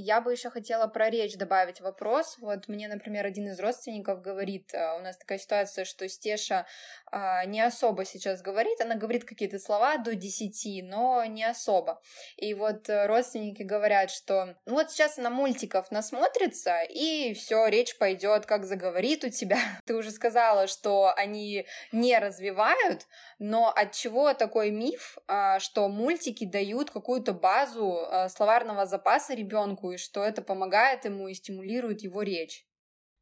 Я 0.00 0.22
бы 0.22 0.32
еще 0.32 0.48
хотела 0.48 0.86
про 0.86 1.10
речь 1.10 1.36
добавить 1.36 1.80
вопрос. 1.82 2.38
Вот 2.40 2.68
мне, 2.68 2.88
например, 2.88 3.26
один 3.26 3.48
из 3.48 3.60
родственников 3.60 4.22
говорит, 4.22 4.72
э, 4.72 4.96
у 4.96 5.00
нас 5.00 5.18
такая 5.18 5.38
ситуация, 5.38 5.84
что 5.84 6.08
Стеша 6.08 6.66
а, 7.12 7.44
не 7.44 7.60
особо 7.60 8.04
сейчас 8.04 8.40
говорит, 8.40 8.80
она 8.80 8.94
говорит 8.94 9.24
какие-то 9.24 9.58
слова 9.58 9.98
до 9.98 10.14
10, 10.14 10.84
но 10.84 11.24
не 11.24 11.44
особо. 11.44 12.00
И 12.36 12.54
вот 12.54 12.88
э, 12.88 13.06
родственники 13.06 13.62
говорят, 13.62 14.10
что 14.10 14.54
ну 14.64 14.74
вот 14.74 14.90
сейчас 14.90 15.18
она 15.18 15.28
мультиков 15.28 15.90
насмотрится, 15.90 16.82
и 16.88 17.34
все, 17.34 17.66
речь 17.66 17.98
пойдет, 17.98 18.46
как 18.46 18.64
заговорит 18.64 19.24
у 19.24 19.28
тебя. 19.28 19.58
Ты 19.86 19.96
уже 19.96 20.12
сказала, 20.12 20.66
что 20.66 21.12
они 21.16 21.66
не 21.92 22.18
развивают, 22.18 23.06
но 23.38 23.70
от 23.70 23.92
чего 23.92 24.32
такой 24.32 24.70
миф, 24.70 25.18
а, 25.26 25.58
что 25.58 25.88
мультики 25.88 26.44
дают 26.44 26.90
какую-то 26.90 27.32
базу 27.32 28.06
а, 28.08 28.28
словарного 28.28 28.86
запаса 28.86 29.34
ребенку, 29.34 29.89
и 29.92 29.96
что 29.96 30.22
это 30.22 30.42
помогает 30.42 31.04
ему 31.04 31.28
и 31.28 31.34
стимулирует 31.34 32.02
его 32.02 32.22
речь? 32.22 32.66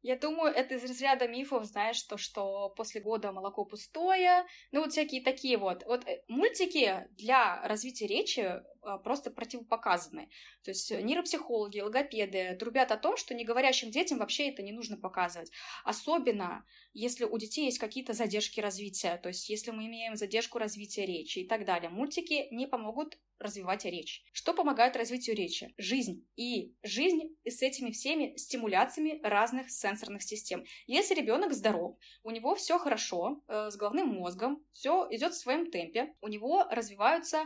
Я 0.01 0.15
думаю, 0.15 0.53
это 0.53 0.75
из 0.75 0.83
разряда 0.83 1.27
мифов, 1.27 1.65
знаешь, 1.65 2.01
то, 2.03 2.17
что 2.17 2.69
после 2.69 3.01
года 3.01 3.33
молоко 3.33 3.65
пустое, 3.65 4.45
ну 4.71 4.79
вот 4.79 4.93
всякие 4.93 5.21
такие 5.21 5.57
вот. 5.57 5.83
Вот 5.85 6.07
э, 6.07 6.23
мультики 6.29 7.05
для 7.17 7.61
развития 7.67 8.07
речи 8.07 8.61
просто 9.03 9.31
противопоказаны. 9.31 10.29
То 10.63 10.71
есть 10.71 10.91
нейропсихологи, 10.91 11.79
логопеды 11.79 12.55
трубят 12.59 12.91
о 12.91 12.97
том, 12.97 13.17
что 13.17 13.33
неговорящим 13.33 13.91
детям 13.91 14.19
вообще 14.19 14.49
это 14.49 14.61
не 14.61 14.71
нужно 14.71 14.97
показывать. 14.97 15.51
Особенно, 15.83 16.65
если 16.93 17.25
у 17.25 17.37
детей 17.37 17.65
есть 17.65 17.79
какие-то 17.79 18.13
задержки 18.13 18.59
развития, 18.59 19.17
то 19.17 19.29
есть 19.29 19.49
если 19.49 19.71
мы 19.71 19.87
имеем 19.87 20.15
задержку 20.15 20.59
развития 20.59 21.05
речи 21.05 21.39
и 21.39 21.47
так 21.47 21.65
далее. 21.65 21.89
Мультики 21.89 22.47
не 22.51 22.67
помогут 22.67 23.17
развивать 23.39 23.85
речь. 23.85 24.23
Что 24.33 24.53
помогает 24.53 24.97
развитию 24.97 25.35
речи? 25.35 25.73
Жизнь. 25.77 26.27
И 26.35 26.75
жизнь 26.83 27.35
с 27.45 27.61
этими 27.61 27.91
всеми 27.91 28.35
стимуляциями 28.35 29.19
разных 29.23 29.71
сенсорных 29.71 30.23
систем. 30.23 30.65
Если 30.87 31.15
ребенок 31.15 31.53
здоров, 31.53 31.97
у 32.23 32.31
него 32.31 32.55
все 32.55 32.77
хорошо 32.77 33.41
э, 33.47 33.69
с 33.71 33.77
головным 33.77 34.09
мозгом, 34.09 34.61
все 34.73 35.07
идет 35.11 35.33
в 35.33 35.39
своем 35.39 35.71
темпе, 35.71 36.13
у 36.21 36.27
него 36.27 36.65
развиваются 36.69 37.45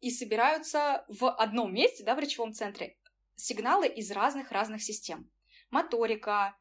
и 0.00 0.10
собираются 0.10 1.04
в 1.08 1.30
одном 1.30 1.74
месте, 1.74 2.04
да, 2.04 2.14
в 2.14 2.18
речевом 2.18 2.52
центре, 2.52 2.96
сигналы 3.34 3.86
из 3.88 4.10
разных-разных 4.10 4.82
систем. 4.82 5.30
Моторика, 5.70 6.56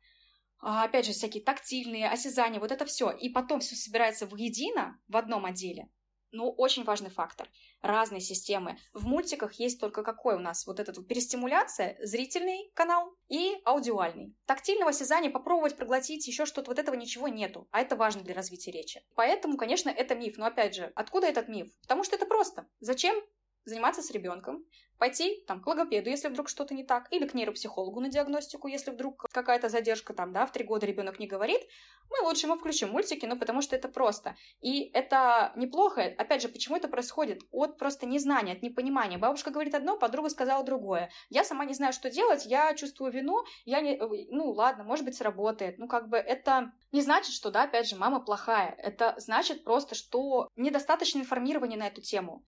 а, 0.60 0.84
опять 0.84 1.06
же, 1.06 1.14
всякие 1.14 1.44
тактильные, 1.44 2.10
осязания, 2.10 2.60
вот 2.60 2.72
это 2.72 2.86
все. 2.86 3.12
И 3.12 3.30
потом 3.30 3.60
все 3.60 3.76
собирается 3.76 4.26
воедино 4.26 5.00
в 5.08 5.18
одном 5.18 5.46
отделе 5.46 5.90
ну, 6.38 6.52
очень 6.52 6.84
важный 6.84 7.10
фактор. 7.10 7.50
Разные 7.82 8.22
системы. 8.22 8.78
В 8.94 9.08
мультиках 9.08 9.54
есть 9.54 9.80
только 9.80 10.04
какой 10.04 10.36
у 10.36 10.40
нас 10.40 10.68
вот 10.68 10.80
эта 10.80 10.94
вот 10.94 11.08
перестимуляция, 11.08 11.98
зрительный 12.04 12.72
канал 12.76 13.12
и 13.28 13.56
аудиальный. 13.66 14.36
Тактильного 14.46 14.92
осязания 14.92 15.32
попробовать 15.32 15.76
проглотить, 15.76 16.28
еще 16.28 16.46
что-то, 16.46 16.70
вот 16.70 16.80
этого 16.80 16.96
ничего 16.96 17.28
нету. 17.28 17.68
А 17.72 17.82
это 17.82 17.96
важно 17.96 18.22
для 18.22 18.36
развития 18.36 18.72
речи. 18.72 19.02
Поэтому, 19.16 19.58
конечно, 19.58 19.90
это 19.90 20.14
миф. 20.14 20.38
Но 20.38 20.46
опять 20.46 20.76
же, 20.76 20.92
откуда 20.96 21.26
этот 21.26 21.48
миф? 21.48 21.70
Потому 21.82 22.04
что 22.04 22.16
это 22.16 22.28
просто. 22.28 22.68
Зачем 22.80 23.20
заниматься 23.68 24.02
с 24.02 24.12
ребенком, 24.12 24.66
пойти 24.98 25.44
там, 25.48 25.62
к 25.62 25.68
логопеду, 25.68 26.10
если 26.10 26.28
вдруг 26.30 26.50
что-то 26.50 26.74
не 26.74 26.84
так, 26.84 27.08
или 27.12 27.28
к 27.28 27.34
нейропсихологу 27.34 28.00
на 28.00 28.10
диагностику, 28.10 28.68
если 28.68 28.92
вдруг 28.92 29.26
какая-то 29.32 29.70
задержка 29.70 30.14
там, 30.14 30.34
да, 30.34 30.46
в 30.46 30.52
три 30.52 30.64
года 30.64 30.86
ребенок 30.86 31.20
не 31.20 31.28
говорит, 31.28 31.62
мы 32.10 32.26
лучше 32.26 32.48
ему 32.48 32.56
включим 32.58 32.90
мультики, 32.90 33.26
ну, 33.26 33.38
потому 33.38 33.62
что 33.62 33.76
это 33.76 33.90
просто. 33.90 34.36
И 34.62 34.90
это 34.94 35.52
неплохо. 35.56 36.02
Опять 36.18 36.42
же, 36.42 36.48
почему 36.48 36.78
это 36.78 36.88
происходит? 36.88 37.44
От 37.52 37.78
просто 37.78 38.06
незнания, 38.06 38.54
от 38.54 38.62
непонимания. 38.62 39.18
Бабушка 39.18 39.52
говорит 39.52 39.76
одно, 39.76 39.98
подруга 39.98 40.30
сказала 40.30 40.64
другое. 40.64 41.12
Я 41.30 41.44
сама 41.44 41.66
не 41.66 41.74
знаю, 41.74 41.94
что 41.94 42.10
делать, 42.10 42.46
я 42.46 42.74
чувствую 42.74 43.12
вину, 43.12 43.44
я 43.66 43.82
не... 43.82 43.98
Ну, 44.32 44.52
ладно, 44.52 44.84
может 44.84 45.06
быть, 45.06 45.16
сработает. 45.16 45.78
Ну, 45.78 45.88
как 45.88 46.08
бы 46.08 46.18
это 46.18 46.72
не 46.92 47.02
значит, 47.02 47.34
что, 47.34 47.52
да, 47.52 47.64
опять 47.64 47.88
же, 47.88 47.98
мама 47.98 48.22
плохая. 48.22 48.74
Это 48.78 49.14
значит 49.18 49.64
просто, 49.64 49.94
что 49.94 50.50
недостаточно 50.56 51.20
информирования 51.20 51.78
на 51.78 51.88
эту 51.88 52.02
тему. 52.02 52.46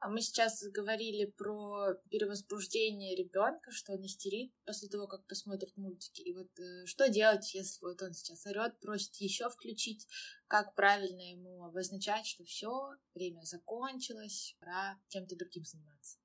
А 0.00 0.08
мы 0.08 0.22
сейчас 0.22 0.62
говорили 0.62 1.26
про 1.26 1.94
перевозбуждение 2.08 3.16
ребенка, 3.16 3.72
что 3.72 3.92
он 3.92 4.06
истерит 4.06 4.52
после 4.64 4.88
того, 4.88 5.06
как 5.08 5.26
посмотрит 5.26 5.76
мультики. 5.76 6.22
И 6.22 6.34
вот 6.34 6.48
э, 6.58 6.86
что 6.86 7.08
делать, 7.08 7.52
если 7.52 7.84
вот 7.84 8.00
он 8.00 8.12
сейчас 8.14 8.46
орет, 8.46 8.78
просит 8.80 9.16
еще 9.16 9.50
включить, 9.50 10.06
как 10.46 10.74
правильно 10.74 11.20
ему 11.20 11.64
обозначать, 11.64 12.26
что 12.26 12.44
все, 12.44 12.92
время 13.12 13.42
закончилось, 13.42 14.56
пора 14.60 14.98
чем-то 15.08 15.36
другим 15.36 15.64
заниматься. 15.64 16.18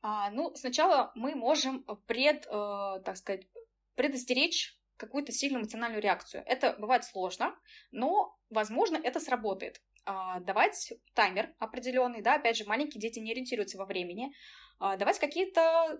А, 0.00 0.30
ну, 0.30 0.54
сначала 0.54 1.10
мы 1.16 1.34
можем 1.34 1.84
пред, 2.06 2.46
э, 2.46 3.02
так 3.04 3.16
сказать, 3.16 3.48
предостеречь 3.94 4.80
какую-то 4.96 5.32
сильную 5.32 5.62
эмоциональную 5.62 6.02
реакцию. 6.02 6.44
Это 6.46 6.76
бывает 6.78 7.04
сложно, 7.04 7.54
но, 7.90 8.38
возможно, 8.48 8.96
это 8.96 9.20
сработает 9.20 9.82
а, 10.08 10.40
давать 10.40 10.94
таймер 11.12 11.54
определенный, 11.58 12.22
да, 12.22 12.36
опять 12.36 12.56
же, 12.56 12.64
маленькие 12.64 12.98
дети 12.98 13.18
не 13.18 13.32
ориентируются 13.32 13.76
во 13.76 13.84
времени, 13.84 14.32
а, 14.78 14.96
давать 14.96 15.18
какие-то 15.18 15.98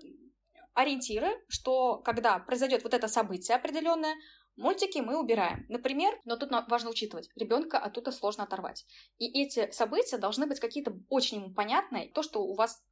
ориентиры, 0.73 1.29
что 1.49 1.99
когда 1.99 2.39
произойдет 2.39 2.85
вот 2.85 2.95
это 2.95 3.07
событие 3.07 3.55
определенное, 3.55 4.15
Мультики 4.59 4.99
мы 4.99 5.21
убираем. 5.21 5.65
Например, 5.69 6.21
но 6.25 6.37
тут 6.37 6.51
важно 6.69 6.91
учитывать, 6.91 7.31
ребенка 7.37 7.79
оттуда 7.79 8.11
сложно 8.11 8.43
оторвать. 8.43 8.87
И 9.19 9.41
эти 9.41 9.71
события 9.71 10.19
должны 10.19 10.49
быть 10.49 10.59
какие-то 10.59 10.99
очень 11.09 11.39
ему 11.39 11.55
понятные. 11.55 12.09
То, 12.09 12.25
что 12.25 12.43
у 12.43 12.55
вас 12.57 12.83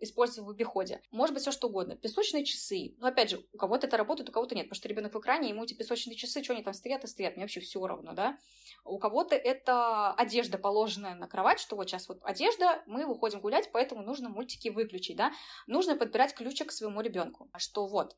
используем 0.00 0.46
в 0.46 0.50
обиходе. 0.50 1.00
Может 1.10 1.34
быть, 1.34 1.42
все 1.42 1.52
что 1.52 1.68
угодно. 1.68 1.96
Песочные 1.96 2.44
часы. 2.44 2.94
Но 2.98 3.08
опять 3.08 3.30
же, 3.30 3.44
у 3.52 3.58
кого-то 3.58 3.86
это 3.86 3.96
работает, 3.96 4.28
у 4.28 4.32
кого-то 4.32 4.54
нет. 4.54 4.66
Потому 4.66 4.76
что 4.76 4.88
ребенок 4.88 5.14
в 5.14 5.20
экране, 5.20 5.50
ему 5.50 5.64
эти 5.64 5.74
песочные 5.74 6.16
часы, 6.16 6.42
что 6.42 6.52
они 6.52 6.62
там 6.62 6.74
стоят 6.74 7.04
и 7.04 7.06
стоят, 7.06 7.36
мне 7.36 7.44
вообще 7.44 7.60
все 7.60 7.84
равно, 7.86 8.12
да. 8.12 8.38
У 8.84 8.98
кого-то 8.98 9.34
это 9.34 10.12
одежда, 10.12 10.58
положенная 10.58 11.14
на 11.14 11.26
кровать, 11.26 11.58
что 11.60 11.76
вот 11.76 11.88
сейчас 11.88 12.08
вот 12.08 12.18
одежда, 12.22 12.82
мы 12.86 13.06
выходим 13.06 13.40
гулять, 13.40 13.70
поэтому 13.72 14.02
нужно 14.02 14.28
мультики 14.28 14.68
выключить, 14.68 15.16
да. 15.16 15.32
Нужно 15.66 15.96
подбирать 15.96 16.34
ключик 16.34 16.68
к 16.68 16.72
своему 16.72 17.00
ребенку. 17.00 17.48
Что 17.56 17.86
вот, 17.86 18.16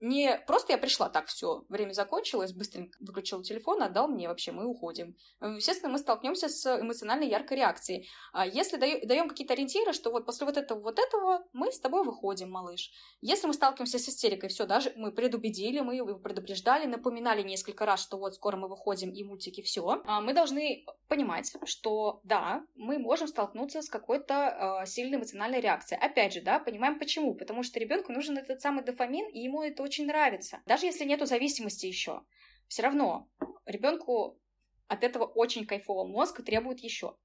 не 0.00 0.38
просто 0.46 0.72
я 0.72 0.78
пришла 0.78 1.08
так, 1.08 1.26
все, 1.26 1.64
время 1.68 1.92
закончилось, 1.92 2.52
быстренько 2.52 2.96
выключил 3.00 3.42
телефон, 3.42 3.82
отдал 3.82 4.08
мне 4.08 4.28
вообще, 4.28 4.52
мы 4.52 4.66
уходим. 4.66 5.16
Э, 5.40 5.54
естественно, 5.56 5.92
мы 5.92 5.98
столкнемся 5.98 6.48
с 6.48 6.80
эмоциональной 6.80 7.28
яркой 7.28 7.58
реакцией. 7.58 8.08
А 8.32 8.46
если 8.46 8.76
даем 8.76 9.28
какие-то 9.28 9.54
ориентиры, 9.54 9.92
что 9.92 10.10
вот 10.10 10.26
после 10.26 10.46
вот 10.46 10.56
этого, 10.56 10.80
вот 10.80 10.98
этого 10.98 11.44
мы 11.52 11.72
с 11.72 11.80
тобой 11.80 12.04
выходим, 12.04 12.50
малыш. 12.50 12.90
Если 13.20 13.46
мы 13.46 13.54
сталкиваемся 13.54 13.98
с 13.98 14.08
истерикой, 14.08 14.48
все, 14.48 14.66
даже 14.66 14.92
мы 14.96 15.12
предубедили, 15.12 15.80
мы 15.80 15.96
его 15.96 16.18
предупреждали, 16.18 16.86
напоминали 16.86 17.42
несколько 17.42 17.86
раз, 17.86 18.02
что 18.02 18.18
вот 18.18 18.34
скоро 18.34 18.56
мы 18.56 18.68
выходим 18.68 19.10
и 19.10 19.24
мультики, 19.24 19.62
все, 19.62 20.02
а 20.04 20.20
мы 20.20 20.32
должны 20.32 20.84
понимать, 21.08 21.52
что 21.64 22.20
да, 22.24 22.64
мы 22.76 22.98
можем 22.98 23.28
столкнуться 23.28 23.82
с 23.82 23.88
какой-то 23.88 24.82
э, 24.82 24.86
сильной 24.86 25.18
эмоциональной 25.18 25.60
реакцией. 25.60 26.00
Опять 26.00 26.34
же, 26.34 26.40
да, 26.40 26.58
понимаем 26.58 26.98
почему. 26.98 27.34
Потому 27.34 27.62
что 27.62 27.80
ребенку 27.80 28.12
нужен 28.12 28.36
этот 28.38 28.60
самый 28.60 28.84
дофамин, 28.84 29.28
и 29.28 29.40
ему 29.40 29.62
это 29.62 29.82
очень 29.88 30.06
нравится. 30.06 30.60
Даже 30.66 30.86
если 30.86 31.04
нету 31.04 31.26
зависимости 31.26 31.86
еще, 31.86 32.22
все 32.68 32.82
равно 32.82 33.28
ребенку 33.64 34.38
от 34.86 35.02
этого 35.02 35.24
очень 35.24 35.66
кайфово. 35.66 36.06
Мозг 36.06 36.44
требует 36.44 36.80
еще. 36.80 37.16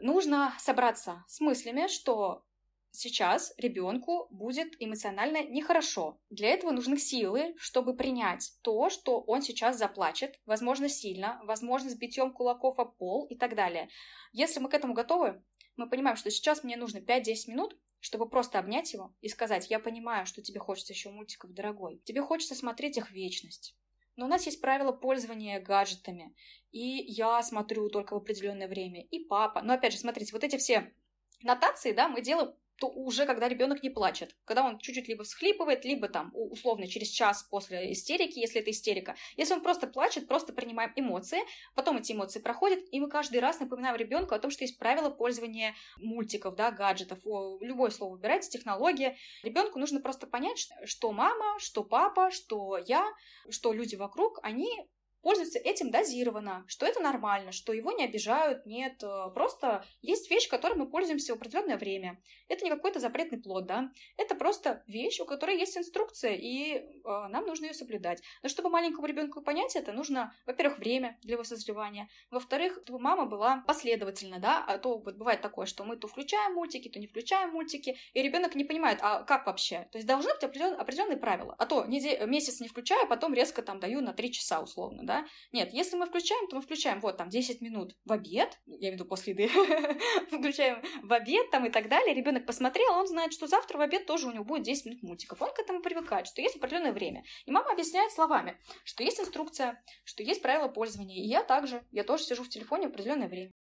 нужно 0.00 0.54
собраться 0.58 1.24
с 1.26 1.40
мыслями, 1.40 1.86
что 1.86 2.44
сейчас 2.90 3.54
ребенку 3.56 4.26
будет 4.30 4.74
эмоционально 4.78 5.42
нехорошо. 5.44 6.20
Для 6.28 6.50
этого 6.50 6.70
нужны 6.70 6.98
силы, 6.98 7.54
чтобы 7.56 7.96
принять 7.96 8.52
то, 8.62 8.90
что 8.90 9.20
он 9.20 9.40
сейчас 9.40 9.78
заплачет, 9.78 10.38
возможно, 10.44 10.88
сильно, 10.88 11.40
возможно, 11.44 11.88
с 11.88 11.94
битьем 11.94 12.32
кулаков 12.32 12.78
о 12.78 12.84
пол 12.84 13.26
и 13.26 13.36
так 13.36 13.54
далее. 13.54 13.88
Если 14.32 14.60
мы 14.60 14.68
к 14.68 14.74
этому 14.74 14.92
готовы, 14.92 15.42
мы 15.76 15.88
понимаем, 15.88 16.16
что 16.16 16.30
сейчас 16.30 16.64
мне 16.64 16.76
нужно 16.76 16.98
5-10 16.98 17.50
минут, 17.50 17.78
чтобы 18.00 18.28
просто 18.28 18.58
обнять 18.58 18.92
его 18.92 19.14
и 19.20 19.28
сказать, 19.28 19.70
я 19.70 19.78
понимаю, 19.78 20.26
что 20.26 20.42
тебе 20.42 20.60
хочется 20.60 20.92
еще 20.92 21.10
мультиков, 21.10 21.52
дорогой. 21.52 22.00
Тебе 22.04 22.22
хочется 22.22 22.54
смотреть 22.54 22.98
их 22.98 23.10
вечность. 23.10 23.76
Но 24.16 24.26
у 24.26 24.28
нас 24.28 24.46
есть 24.46 24.60
правила 24.60 24.92
пользования 24.92 25.60
гаджетами. 25.60 26.34
И 26.72 26.80
я 26.80 27.42
смотрю 27.42 27.88
только 27.90 28.14
в 28.14 28.18
определенное 28.18 28.68
время, 28.68 29.02
и 29.02 29.24
папа. 29.24 29.62
Но 29.62 29.74
опять 29.74 29.92
же, 29.92 29.98
смотрите, 29.98 30.32
вот 30.32 30.44
эти 30.44 30.56
все 30.56 30.92
нотации, 31.42 31.92
да, 31.92 32.08
мы 32.08 32.22
делаем 32.22 32.54
то 32.78 32.88
уже 32.88 33.26
когда 33.26 33.48
ребенок 33.48 33.82
не 33.82 33.90
плачет, 33.90 34.36
когда 34.44 34.64
он 34.64 34.78
чуть-чуть 34.78 35.08
либо 35.08 35.24
всхлипывает, 35.24 35.84
либо 35.84 36.08
там 36.08 36.30
условно 36.34 36.86
через 36.86 37.08
час 37.08 37.42
после 37.50 37.92
истерики, 37.92 38.38
если 38.38 38.60
это 38.60 38.70
истерика. 38.70 39.16
Если 39.36 39.54
он 39.54 39.62
просто 39.62 39.86
плачет, 39.86 40.28
просто 40.28 40.52
принимаем 40.52 40.92
эмоции, 40.96 41.38
потом 41.74 41.98
эти 41.98 42.12
эмоции 42.12 42.40
проходят, 42.40 42.80
и 42.90 43.00
мы 43.00 43.08
каждый 43.08 43.40
раз 43.40 43.60
напоминаем 43.60 43.96
ребенку 43.96 44.34
о 44.34 44.38
том, 44.38 44.50
что 44.50 44.64
есть 44.64 44.78
правила 44.78 45.10
пользования 45.10 45.74
мультиков, 45.98 46.54
да, 46.54 46.70
гаджетов, 46.70 47.18
любое 47.24 47.90
слово 47.90 48.12
выбирайте, 48.12 48.50
технология. 48.50 49.16
Ребенку 49.42 49.78
нужно 49.78 50.00
просто 50.00 50.26
понять, 50.26 50.68
что 50.84 51.12
мама, 51.12 51.58
что 51.58 51.84
папа, 51.84 52.30
что 52.30 52.78
я, 52.86 53.10
что 53.48 53.72
люди 53.72 53.96
вокруг, 53.96 54.38
они 54.42 54.68
пользуется 55.26 55.58
этим 55.58 55.90
дозированно, 55.90 56.64
что 56.68 56.86
это 56.86 57.00
нормально, 57.00 57.50
что 57.50 57.72
его 57.72 57.90
не 57.90 58.04
обижают, 58.04 58.64
нет, 58.64 59.02
э, 59.02 59.30
просто 59.34 59.84
есть 60.00 60.30
вещь, 60.30 60.48
которой 60.48 60.74
мы 60.74 60.88
пользуемся 60.88 61.34
в 61.34 61.36
определенное 61.38 61.76
время. 61.76 62.22
Это 62.46 62.64
не 62.64 62.70
какой-то 62.70 63.00
запретный 63.00 63.42
плод, 63.42 63.66
да, 63.66 63.90
это 64.16 64.36
просто 64.36 64.84
вещь, 64.86 65.18
у 65.18 65.24
которой 65.24 65.58
есть 65.58 65.76
инструкция, 65.76 66.34
и 66.34 66.76
э, 66.76 66.84
нам 67.04 67.44
нужно 67.44 67.64
ее 67.64 67.74
соблюдать. 67.74 68.22
Но 68.44 68.48
чтобы 68.48 68.70
маленькому 68.70 69.08
ребенку 69.08 69.42
понять 69.42 69.74
это, 69.74 69.92
нужно, 69.92 70.32
во-первых, 70.46 70.78
время 70.78 71.18
для 71.22 71.32
его 71.32 71.42
созревания, 71.42 72.08
во-вторых, 72.30 72.78
чтобы 72.84 73.00
мама 73.00 73.26
была 73.26 73.64
последовательна, 73.66 74.38
да, 74.38 74.64
а 74.64 74.78
то 74.78 74.98
вот 74.98 75.16
бывает 75.16 75.40
такое, 75.40 75.66
что 75.66 75.82
мы 75.82 75.96
то 75.96 76.06
включаем 76.06 76.54
мультики, 76.54 76.88
то 76.88 77.00
не 77.00 77.08
включаем 77.08 77.50
мультики, 77.50 77.98
и 78.12 78.22
ребенок 78.22 78.54
не 78.54 78.62
понимает, 78.62 79.00
а 79.02 79.24
как 79.24 79.46
вообще? 79.46 79.88
То 79.90 79.98
есть 79.98 80.06
должны 80.06 80.32
быть 80.34 80.44
определен, 80.44 80.80
определенные 80.80 81.16
правила, 81.16 81.56
а 81.58 81.66
то 81.66 81.84
неделю, 81.84 82.28
месяц 82.28 82.60
не 82.60 82.68
включаю, 82.68 83.02
а 83.02 83.06
потом 83.06 83.34
резко 83.34 83.62
там 83.62 83.80
даю 83.80 84.00
на 84.02 84.12
три 84.12 84.30
часа 84.30 84.60
условно, 84.60 85.02
да, 85.02 85.15
да? 85.16 85.26
Нет, 85.52 85.72
если 85.72 85.96
мы 85.96 86.06
включаем, 86.06 86.46
то 86.48 86.56
мы 86.56 86.62
включаем 86.62 87.00
вот 87.00 87.16
там 87.16 87.28
10 87.28 87.60
минут 87.60 87.94
в 88.04 88.12
обед, 88.12 88.58
я 88.66 88.76
имею 88.76 88.92
в 88.92 88.94
виду 88.96 89.04
после 89.04 89.32
еды, 89.32 89.48
включаем 90.30 90.82
в 91.02 91.12
обед 91.12 91.50
там 91.50 91.66
и 91.66 91.70
так 91.70 91.88
далее, 91.88 92.14
ребенок 92.14 92.46
посмотрел, 92.46 92.92
он 92.92 93.06
знает, 93.06 93.32
что 93.32 93.46
завтра 93.46 93.78
в 93.78 93.80
обед 93.80 94.06
тоже 94.06 94.28
у 94.28 94.32
него 94.32 94.44
будет 94.44 94.64
10 94.64 94.86
минут 94.86 95.02
мультиков. 95.02 95.40
Он 95.40 95.52
к 95.52 95.58
этому 95.58 95.80
привыкает, 95.80 96.26
что 96.26 96.42
есть 96.42 96.56
определенное 96.56 96.92
время. 96.92 97.24
И 97.46 97.50
мама 97.50 97.72
объясняет 97.72 98.12
словами, 98.12 98.58
что 98.84 99.02
есть 99.02 99.20
инструкция, 99.20 99.82
что 100.04 100.22
есть 100.22 100.42
правила 100.42 100.68
пользования. 100.68 101.16
И 101.16 101.26
я 101.26 101.42
также, 101.42 101.82
я 101.90 102.04
тоже 102.04 102.24
сижу 102.24 102.44
в 102.44 102.48
телефоне 102.48 102.88
в 102.88 102.90
определенное 102.90 103.28
время. 103.28 103.52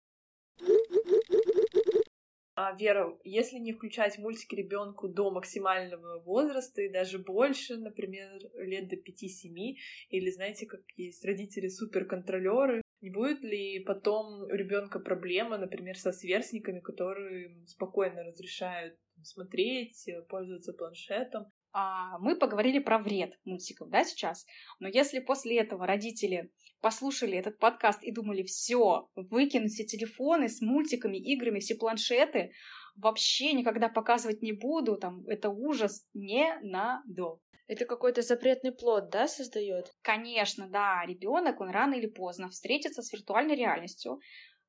А, 2.57 2.73
Вера, 2.77 3.19
если 3.25 3.59
не 3.59 3.73
включать 3.73 4.19
мультики 4.19 4.55
ребенку 4.55 5.09
до 5.09 5.33
максимального 5.33 6.21
возраста 6.21 6.83
и 6.83 6.93
даже 6.93 7.19
больше, 7.19 7.77
например, 7.77 8.31
лет 8.55 8.89
до 8.89 8.97
5-7, 8.97 9.77
или 10.11 10.31
знаете, 10.31 10.67
как 10.67 10.83
есть 10.97 11.25
родители 11.25 11.67
суперконтролеры, 11.67 12.81
не 13.01 13.11
будет 13.11 13.43
ли 13.43 13.81
потом 13.81 14.45
у 14.45 14.49
ребенка 14.49 15.01
проблема, 15.01 15.59
например, 15.59 15.99
со 15.99 16.13
сверстниками, 16.13 16.79
которые 16.79 17.67
спокойно 17.67 18.23
разрешают 18.23 18.97
смотреть, 19.23 20.09
пользоваться 20.29 20.73
планшетом, 20.73 21.47
а, 21.77 22.19
мы 22.21 22.37
поговорили 22.37 22.79
про 22.79 22.99
вред 22.99 23.37
мультиков, 23.45 23.91
да, 23.91 24.05
сейчас. 24.05 24.47
Но 24.79 24.87
если 24.87 25.19
после 25.19 25.59
этого 25.59 25.89
родители 25.89 26.53
послушали 26.81 27.37
этот 27.37 27.59
подкаст 27.59 28.05
и 28.05 28.13
думали, 28.13 28.45
все, 28.45 29.11
выкинуть 29.17 29.73
все 29.73 29.85
телефоны 29.85 30.49
с 30.49 30.61
мультиками, 30.61 31.17
играми, 31.17 31.59
все 31.59 31.75
планшеты, 31.75 32.53
вообще 32.95 33.53
никогда 33.53 33.89
показывать 33.89 34.41
не 34.41 34.53
буду, 34.53 34.97
там, 34.97 35.27
это 35.27 35.51
ужас, 35.51 36.07
не 36.15 36.57
надо. 36.63 37.41
Это 37.67 37.87
какой-то 37.87 38.23
запретный 38.23 38.71
плод, 38.71 39.11
да, 39.11 39.27
создает? 39.27 39.93
Конечно, 40.01 40.69
да. 40.69 41.05
Ребенок, 41.05 41.61
он 41.61 41.71
рано 41.71 41.95
или 41.95 42.07
поздно 42.07 42.51
встретится 42.51 43.03
с 43.03 43.13
виртуальной 43.13 43.57
реальностью. 43.57 44.21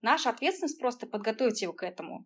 Наша 0.01 0.31
ответственность 0.31 0.79
просто 0.79 1.05
подготовить 1.05 1.61
его 1.61 1.73
к 1.73 1.83
этому. 1.83 2.25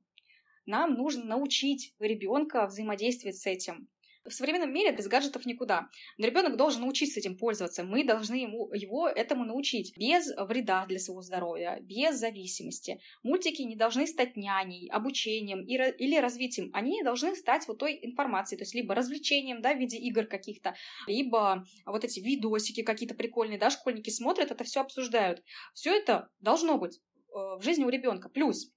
Нам 0.66 0.94
нужно 0.94 1.26
научить 1.26 1.96
ребенка 2.00 2.66
взаимодействовать 2.66 3.38
с 3.38 3.46
этим 3.46 3.90
в 4.30 4.34
современном 4.34 4.74
мире 4.74 4.92
без 4.92 5.08
гаджетов 5.08 5.46
никуда. 5.46 5.90
Но 6.18 6.28
ребенок 6.28 6.58
должен 6.58 6.82
научиться 6.82 7.20
этим 7.20 7.38
пользоваться. 7.38 7.84
Мы 7.84 8.04
должны 8.04 8.36
ему, 8.36 8.72
его 8.74 9.08
этому 9.08 9.46
научить. 9.46 9.98
Без 9.98 10.32
вреда 10.38 10.86
для 10.86 11.00
своего 11.00 11.22
здоровья, 11.22 11.80
без 11.82 12.18
зависимости. 12.18 13.00
Мультики 13.24 13.62
не 13.62 13.76
должны 13.76 14.08
стать 14.08 14.38
няней, 14.38 14.90
обучением 14.90 15.64
или 15.64 16.18
развитием. 16.18 16.70
Они 16.74 17.04
должны 17.04 17.36
стать 17.36 17.68
вот 17.68 17.80
той 17.80 18.00
информацией, 18.02 18.58
то 18.58 18.64
есть 18.64 18.76
либо 18.76 18.94
развлечением, 18.94 19.62
да, 19.62 19.74
в 19.74 19.80
виде 19.80 19.98
игр 19.98 20.26
каких-то, 20.26 20.76
либо 21.08 21.66
вот 21.86 22.04
эти 22.04 22.20
видосики 22.20 22.84
какие-то 22.84 23.16
прикольные, 23.16 23.58
да, 23.58 23.70
школьники 23.70 24.10
смотрят, 24.10 24.52
это 24.52 24.64
все 24.64 24.82
обсуждают. 24.82 25.44
Все 25.74 25.96
это 25.96 26.30
должно 26.40 26.78
быть 26.78 26.98
э, 26.98 27.00
в 27.34 27.62
жизни 27.64 27.86
у 27.86 27.90
ребенка. 27.90 28.30
Плюс 28.30 28.72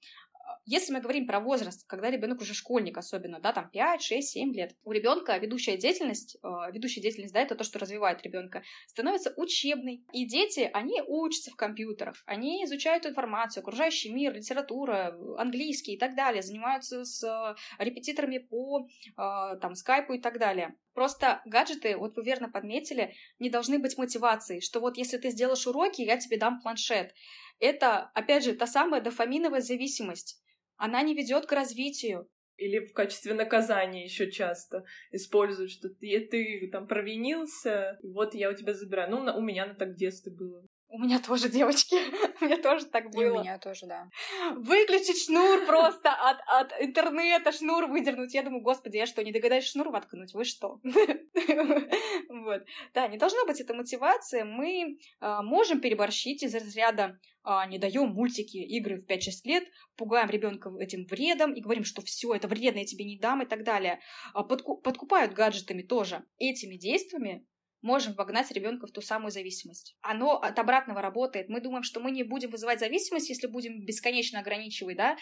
если 0.65 0.93
мы 0.93 1.01
говорим 1.01 1.27
про 1.27 1.41
возраст, 1.41 1.87
когда 1.87 2.11
ребенок 2.11 2.41
уже 2.41 2.55
школьник 2.55 2.97
особенно, 2.99 3.41
да, 3.41 3.53
там 3.53 3.71
5, 3.71 4.03
6, 4.03 4.29
7 4.29 4.55
лет, 4.55 4.77
у 4.85 4.93
ребенка 4.93 5.37
ведущая 5.39 5.77
деятельность, 5.77 6.37
э, 6.43 6.49
ведущая 6.73 7.01
деятельность, 7.01 7.35
да, 7.35 7.41
это 7.41 7.55
то, 7.55 7.65
что 7.65 7.79
развивает 7.79 8.23
ребенка, 8.23 8.63
становится 8.87 9.33
учебной. 9.37 10.05
И 10.13 10.27
дети, 10.27 10.71
они 10.73 11.03
учатся 11.07 11.51
в 11.51 11.57
компьютерах, 11.57 12.23
они 12.27 12.65
изучают 12.65 13.07
информацию, 13.07 13.63
окружающий 13.63 14.13
мир, 14.13 14.35
литература, 14.35 15.17
английский 15.39 15.95
и 15.95 15.99
так 15.99 16.15
далее, 16.15 16.43
занимаются 16.43 17.05
с 17.05 17.23
э, 17.23 17.83
репетиторами 17.83 18.39
по 18.39 18.87
там 19.17 19.75
скайпу 19.75 20.15
и 20.15 20.21
так 20.21 20.39
далее. 20.39 20.75
Просто 20.95 21.41
гаджеты, 21.47 21.97
вот 21.97 22.17
вы 22.17 22.25
верно 22.25 22.51
подметили, 22.51 23.15
не 23.39 23.49
должны 23.49 23.79
быть 23.79 23.97
мотивацией, 23.97 24.61
что 24.61 24.81
вот 24.81 24.99
если 24.99 25.17
ты 25.17 25.31
сделаешь 25.31 25.67
уроки, 25.67 26.03
я 26.03 26.19
тебе 26.19 26.37
дам 26.37 26.61
планшет. 26.61 27.15
Это, 27.59 28.11
опять 28.15 28.45
же, 28.45 28.55
та 28.55 28.67
самая 28.67 29.01
дофаминовая 29.01 29.61
зависимость 29.61 30.42
она 30.83 31.01
не 31.03 31.15
ведет 31.15 31.47
к 31.47 31.53
развитию. 31.53 32.29
Или 32.57 32.81
в 32.85 32.93
качестве 32.93 33.35
наказания 33.35 34.03
еще 34.05 34.31
часто 34.33 34.85
используют, 35.13 35.71
что 35.71 35.89
ты, 35.89 36.27
ты 36.29 36.69
там 36.73 36.89
провинился, 36.89 37.99
вот 38.03 38.35
я 38.35 38.51
у 38.51 38.55
тебя 38.55 38.75
забираю. 38.75 39.11
Ну, 39.11 39.37
у 39.37 39.41
меня 39.41 39.73
так 39.75 39.91
в 39.91 39.97
детстве 39.97 40.33
было. 40.33 40.67
У 40.95 40.99
меня 40.99 41.19
тоже, 41.19 41.49
девочки. 41.49 41.95
у 42.41 42.45
меня 42.45 42.59
тоже 42.59 42.85
так 42.85 43.11
было. 43.11 43.23
И 43.23 43.29
у 43.31 43.41
меня 43.41 43.59
тоже, 43.59 43.87
да. 43.87 44.11
Выключить 44.55 45.25
шнур 45.25 45.65
просто 45.65 46.13
от, 46.13 46.37
от 46.47 46.73
интернета, 46.83 47.51
шнур 47.51 47.87
выдернуть. 47.87 48.35
Я 48.35 48.43
думаю, 48.43 48.63
господи, 48.63 48.99
я 48.99 49.07
что, 49.07 49.25
не 49.25 49.33
догадаюсь 49.33 49.65
шнур 49.65 49.89
воткнуть? 49.89 50.35
Вы 50.35 50.45
что? 50.45 50.81
вот. 52.29 52.63
Да, 52.93 53.09
не 53.09 53.17
должна 53.17 53.47
быть 53.47 53.59
эта 53.59 53.73
мотивация. 53.73 54.45
Мы 54.45 54.99
а, 55.21 55.43
можем 55.43 55.81
переборщить 55.81 56.43
из 56.43 56.55
разряда 56.55 57.19
а, 57.43 57.67
не 57.67 57.79
даем 57.79 58.11
мультики, 58.11 58.59
игры 58.59 59.01
в 59.01 59.11
5-6 59.11 59.19
лет, 59.45 59.65
пугаем 59.97 60.29
ребенка 60.29 60.71
этим 60.79 61.07
вредом 61.07 61.55
и 61.55 61.61
говорим, 61.61 61.85
что 61.85 62.03
все 62.03 62.35
это 62.35 62.49
вредно, 62.49 62.81
я 62.81 62.85
тебе 62.85 63.05
не 63.05 63.19
дам 63.19 63.43
и 63.43 63.47
так 63.47 63.65
далее. 63.65 63.99
А 64.33 64.45
подкупают 64.45 65.33
гаджетами 65.33 65.83
тоже. 65.83 66.25
Этими 66.39 66.77
действиями 66.77 67.47
можем 67.83 68.15
вогнать 68.15 68.51
ребенка 68.53 68.87
в 68.87 68.93
ту 68.93 69.01
самую 69.01 69.31
зависимость. 69.31 69.97
Оно 70.01 70.39
от 70.39 70.59
обратного 70.59 71.03
работает. 71.03 71.49
Мы 71.49 71.61
думаем, 71.61 71.83
что 71.83 72.01
мы 72.01 72.11
не 72.11 72.23
будем 72.23 72.51
вызывать 72.51 72.81
зависимость, 72.81 73.29
если 73.29 73.49
будем 73.49 73.85
бесконечно 73.85 74.41
ограничивать 74.41 74.97
да, 74.97 75.17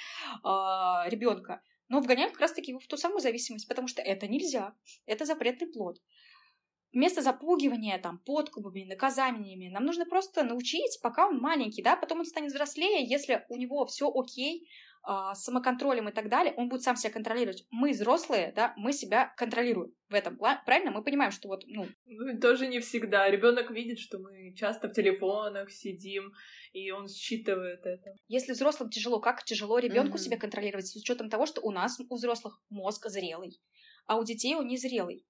а, 0.44 1.08
ребенка. 1.08 1.62
Но 1.88 2.00
вгоняем 2.00 2.30
как 2.30 2.40
раз-таки 2.40 2.72
в 2.72 2.86
ту 2.86 2.96
самую 2.96 3.20
зависимость, 3.20 3.66
потому 3.66 3.88
что 3.88 4.00
это 4.02 4.28
нельзя. 4.28 4.74
Это 5.06 5.24
запретный 5.24 5.66
плод. 5.66 5.98
Вместо 6.92 7.22
запугивания, 7.22 7.98
там, 7.98 8.18
подкупами, 8.18 8.84
наказаниями, 8.84 9.68
нам 9.68 9.84
нужно 9.84 10.06
просто 10.06 10.42
научить, 10.42 10.98
пока 11.02 11.28
он 11.28 11.38
маленький, 11.38 11.82
да, 11.82 11.96
потом 11.96 12.20
он 12.20 12.24
станет 12.24 12.50
взрослее, 12.50 13.04
если 13.08 13.44
у 13.48 13.56
него 13.56 13.86
все 13.86 14.10
окей, 14.12 14.68
самоконтролем 15.34 16.08
и 16.08 16.12
так 16.12 16.28
далее, 16.28 16.54
он 16.56 16.68
будет 16.68 16.82
сам 16.82 16.96
себя 16.96 17.12
контролировать. 17.12 17.66
Мы 17.70 17.90
взрослые, 17.90 18.52
да, 18.54 18.74
мы 18.76 18.92
себя 18.92 19.32
контролируем 19.36 19.92
в 20.08 20.14
этом. 20.14 20.36
Правильно? 20.36 20.90
Мы 20.90 21.02
понимаем, 21.02 21.32
что 21.32 21.48
вот, 21.48 21.64
ну... 21.66 21.86
ну 22.06 22.38
тоже 22.38 22.66
не 22.66 22.80
всегда. 22.80 23.30
Ребенок 23.30 23.70
видит, 23.70 23.98
что 23.98 24.18
мы 24.18 24.54
часто 24.54 24.88
в 24.88 24.92
телефонах 24.92 25.70
сидим, 25.70 26.32
и 26.72 26.90
он 26.90 27.08
считывает 27.08 27.80
это. 27.84 28.14
Если 28.28 28.52
взрослым 28.52 28.90
тяжело, 28.90 29.20
как 29.20 29.44
тяжело 29.44 29.78
ребенку 29.78 30.16
mm-hmm. 30.16 30.20
себя 30.20 30.38
контролировать 30.38 30.86
с 30.86 30.96
учетом 30.96 31.30
того, 31.30 31.46
что 31.46 31.60
у 31.62 31.70
нас, 31.70 31.98
у 31.98 32.14
взрослых, 32.14 32.60
мозг 32.68 33.08
зрелый, 33.08 33.60
а 34.06 34.18
у 34.18 34.24
детей 34.24 34.54
он 34.54 34.66
незрелый. 34.66 35.24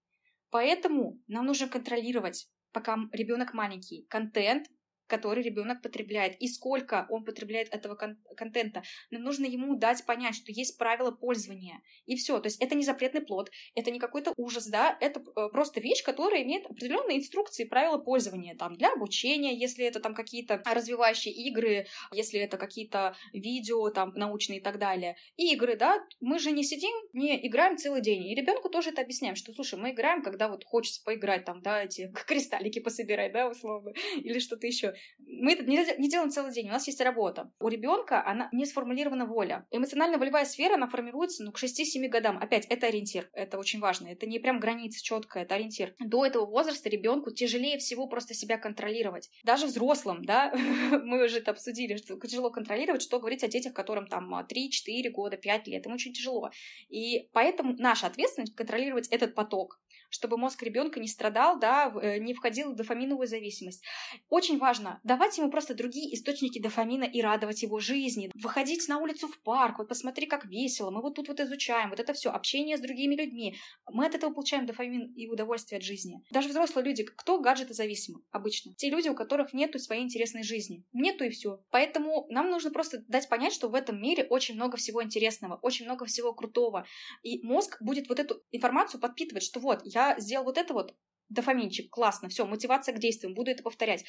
Поэтому 0.50 1.20
нам 1.28 1.46
нужно 1.46 1.68
контролировать, 1.68 2.48
пока 2.72 2.96
ребенок 3.12 3.54
маленький, 3.54 4.04
контент, 4.08 4.66
который 5.10 5.42
ребенок 5.42 5.82
потребляет 5.82 6.40
и 6.40 6.48
сколько 6.48 7.06
он 7.10 7.24
потребляет 7.24 7.68
этого 7.74 7.96
кон- 7.96 8.18
контента. 8.36 8.82
Нам 9.10 9.22
нужно 9.22 9.44
ему 9.44 9.76
дать 9.76 10.06
понять, 10.06 10.36
что 10.36 10.52
есть 10.52 10.78
правила 10.78 11.10
пользования. 11.10 11.82
И 12.06 12.16
все. 12.16 12.38
То 12.38 12.46
есть 12.46 12.62
это 12.62 12.74
не 12.74 12.84
запретный 12.84 13.20
плод, 13.20 13.50
это 13.74 13.90
не 13.90 13.98
какой-то 13.98 14.32
ужас, 14.36 14.66
да, 14.66 14.96
это 15.00 15.20
э, 15.20 15.48
просто 15.50 15.80
вещь, 15.80 16.02
которая 16.02 16.42
имеет 16.42 16.66
определенные 16.66 17.18
инструкции, 17.18 17.64
правила 17.64 17.98
пользования 17.98 18.56
там 18.56 18.76
для 18.76 18.92
обучения, 18.92 19.54
если 19.54 19.84
это 19.84 20.00
там 20.00 20.14
какие-то 20.14 20.62
развивающие 20.64 21.34
игры, 21.34 21.86
если 22.12 22.40
это 22.40 22.56
какие-то 22.56 23.16
видео 23.32 23.90
там 23.90 24.12
научные 24.14 24.60
и 24.60 24.62
так 24.62 24.78
далее. 24.78 25.16
И 25.36 25.52
игры, 25.52 25.76
да, 25.76 26.00
мы 26.20 26.38
же 26.38 26.52
не 26.52 26.62
сидим, 26.62 26.92
не 27.12 27.46
играем 27.46 27.76
целый 27.76 28.00
день. 28.00 28.26
И 28.26 28.34
ребенку 28.34 28.68
тоже 28.68 28.90
это 28.90 29.02
объясняем, 29.02 29.34
что, 29.34 29.52
слушай, 29.52 29.78
мы 29.78 29.90
играем, 29.90 30.22
когда 30.22 30.48
вот 30.48 30.64
хочется 30.64 31.02
поиграть 31.04 31.44
там, 31.44 31.62
да, 31.62 31.82
эти 31.84 32.12
кристаллики 32.26 32.80
пособирать, 32.80 33.32
да, 33.32 33.48
условно, 33.48 33.92
или 34.16 34.38
что-то 34.38 34.66
еще. 34.66 34.94
Мы 35.18 35.52
это 35.52 35.64
не, 35.64 36.08
делаем 36.08 36.30
целый 36.30 36.52
день, 36.52 36.68
у 36.68 36.72
нас 36.72 36.86
есть 36.86 37.00
работа. 37.00 37.52
У 37.60 37.68
ребенка 37.68 38.24
она 38.26 38.48
не 38.52 38.66
сформулирована 38.66 39.26
воля. 39.26 39.66
Эмоционально-волевая 39.70 40.44
сфера, 40.44 40.74
она 40.74 40.88
формируется, 40.88 41.44
ну, 41.44 41.52
к 41.52 41.62
6-7 41.62 42.08
годам. 42.08 42.38
Опять, 42.38 42.66
это 42.66 42.88
ориентир, 42.88 43.30
это 43.32 43.58
очень 43.58 43.80
важно. 43.80 44.08
Это 44.08 44.26
не 44.26 44.38
прям 44.38 44.58
граница 44.58 45.02
четкая, 45.02 45.44
это 45.44 45.54
ориентир. 45.54 45.94
До 46.00 46.26
этого 46.26 46.46
возраста 46.46 46.88
ребенку 46.88 47.30
тяжелее 47.30 47.78
всего 47.78 48.08
просто 48.08 48.34
себя 48.34 48.58
контролировать. 48.58 49.30
Даже 49.44 49.66
взрослым, 49.66 50.24
да, 50.24 50.52
мы 51.04 51.24
уже 51.24 51.38
это 51.38 51.52
обсудили, 51.52 51.96
что 51.96 52.18
тяжело 52.18 52.50
контролировать, 52.50 53.02
что 53.02 53.20
говорить 53.20 53.44
о 53.44 53.48
детях, 53.48 53.72
которым 53.72 54.06
там 54.06 54.34
3-4 54.34 55.10
года, 55.10 55.36
5 55.36 55.66
лет, 55.68 55.86
им 55.86 55.92
очень 55.92 56.12
тяжело. 56.12 56.50
И 56.88 57.28
поэтому 57.32 57.74
наша 57.78 58.06
ответственность 58.06 58.54
контролировать 58.54 59.08
этот 59.08 59.34
поток 59.34 59.80
чтобы 60.10 60.36
мозг 60.36 60.62
ребенка 60.62 61.00
не 61.00 61.08
страдал, 61.08 61.58
да, 61.58 61.92
э, 62.02 62.18
не 62.18 62.34
входил 62.34 62.72
в 62.72 62.76
дофаминовую 62.76 63.26
зависимость. 63.26 63.82
Очень 64.28 64.58
важно 64.58 65.00
давать 65.04 65.38
ему 65.38 65.50
просто 65.50 65.74
другие 65.74 66.14
источники 66.14 66.60
дофамина 66.60 67.04
и 67.04 67.22
радовать 67.22 67.62
его 67.62 67.78
жизни. 67.78 68.30
Выходить 68.34 68.86
на 68.88 68.98
улицу 68.98 69.28
в 69.28 69.40
парк, 69.40 69.78
вот 69.78 69.88
посмотри, 69.88 70.26
как 70.26 70.44
весело, 70.44 70.90
мы 70.90 71.00
вот 71.00 71.14
тут 71.14 71.28
вот 71.28 71.40
изучаем, 71.40 71.90
вот 71.90 72.00
это 72.00 72.12
все, 72.12 72.30
общение 72.30 72.76
с 72.76 72.80
другими 72.80 73.14
людьми. 73.14 73.56
Мы 73.90 74.06
от 74.06 74.14
этого 74.14 74.32
получаем 74.32 74.66
дофамин 74.66 75.12
и 75.14 75.28
удовольствие 75.28 75.78
от 75.78 75.84
жизни. 75.84 76.20
Даже 76.30 76.48
взрослые 76.48 76.84
люди, 76.84 77.04
кто 77.04 77.38
гаджеты 77.40 77.74
зависимы 77.74 78.20
обычно? 78.30 78.74
Те 78.74 78.90
люди, 78.90 79.08
у 79.08 79.14
которых 79.14 79.52
нету 79.52 79.78
своей 79.78 80.02
интересной 80.02 80.42
жизни. 80.42 80.84
Нету 80.92 81.24
и 81.24 81.30
все. 81.30 81.60
Поэтому 81.70 82.26
нам 82.30 82.50
нужно 82.50 82.70
просто 82.70 83.04
дать 83.08 83.28
понять, 83.28 83.52
что 83.52 83.68
в 83.68 83.74
этом 83.74 84.00
мире 84.00 84.26
очень 84.28 84.54
много 84.54 84.76
всего 84.76 85.02
интересного, 85.02 85.58
очень 85.62 85.84
много 85.84 86.04
всего 86.06 86.32
крутого. 86.32 86.86
И 87.22 87.40
мозг 87.42 87.80
будет 87.80 88.08
вот 88.08 88.18
эту 88.18 88.42
информацию 88.50 89.00
подпитывать, 89.00 89.42
что 89.42 89.60
вот, 89.60 89.80
я 89.84 89.99
я 90.00 90.18
сделал 90.18 90.44
вот 90.44 90.58
это 90.58 90.72
вот, 90.74 90.94
дофаминчик, 91.28 91.90
классно, 91.90 92.28
все, 92.28 92.46
мотивация 92.46 92.94
к 92.94 92.98
действиям, 92.98 93.34
буду 93.34 93.50
это 93.50 93.62
повторять. 93.62 94.04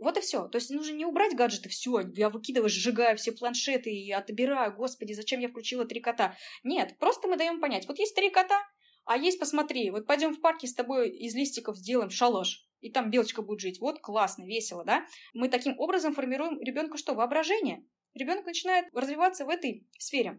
Вот 0.00 0.16
и 0.16 0.20
все. 0.22 0.48
То 0.48 0.56
есть 0.56 0.70
нужно 0.70 0.94
не 0.94 1.04
убрать 1.04 1.34
гаджеты, 1.34 1.68
все, 1.68 2.00
я 2.14 2.30
выкидываю, 2.30 2.70
сжигаю 2.70 3.16
все 3.16 3.32
планшеты 3.32 3.90
и 3.90 4.10
отбираю, 4.12 4.74
господи, 4.74 5.12
зачем 5.12 5.40
я 5.40 5.48
включила 5.48 5.84
три 5.84 6.00
кота. 6.00 6.36
Нет, 6.64 6.96
просто 6.98 7.28
мы 7.28 7.36
даем 7.36 7.60
понять, 7.60 7.86
вот 7.86 7.98
есть 7.98 8.14
три 8.14 8.30
кота, 8.30 8.60
а 9.04 9.16
есть, 9.16 9.38
посмотри, 9.38 9.90
вот 9.90 10.06
пойдем 10.06 10.34
в 10.34 10.40
парке 10.40 10.66
с 10.66 10.74
тобой 10.74 11.10
из 11.10 11.34
листиков 11.34 11.76
сделаем 11.76 12.10
шалаш, 12.10 12.66
и 12.80 12.90
там 12.90 13.10
белочка 13.10 13.42
будет 13.42 13.60
жить. 13.60 13.80
Вот 13.80 14.00
классно, 14.00 14.44
весело, 14.44 14.84
да? 14.84 15.06
Мы 15.34 15.48
таким 15.48 15.78
образом 15.78 16.14
формируем 16.14 16.60
ребенка 16.60 16.96
что? 16.96 17.14
Воображение. 17.14 17.84
Ребенок 18.14 18.46
начинает 18.46 18.86
развиваться 18.94 19.44
в 19.44 19.48
этой 19.48 19.86
сфере. 19.98 20.38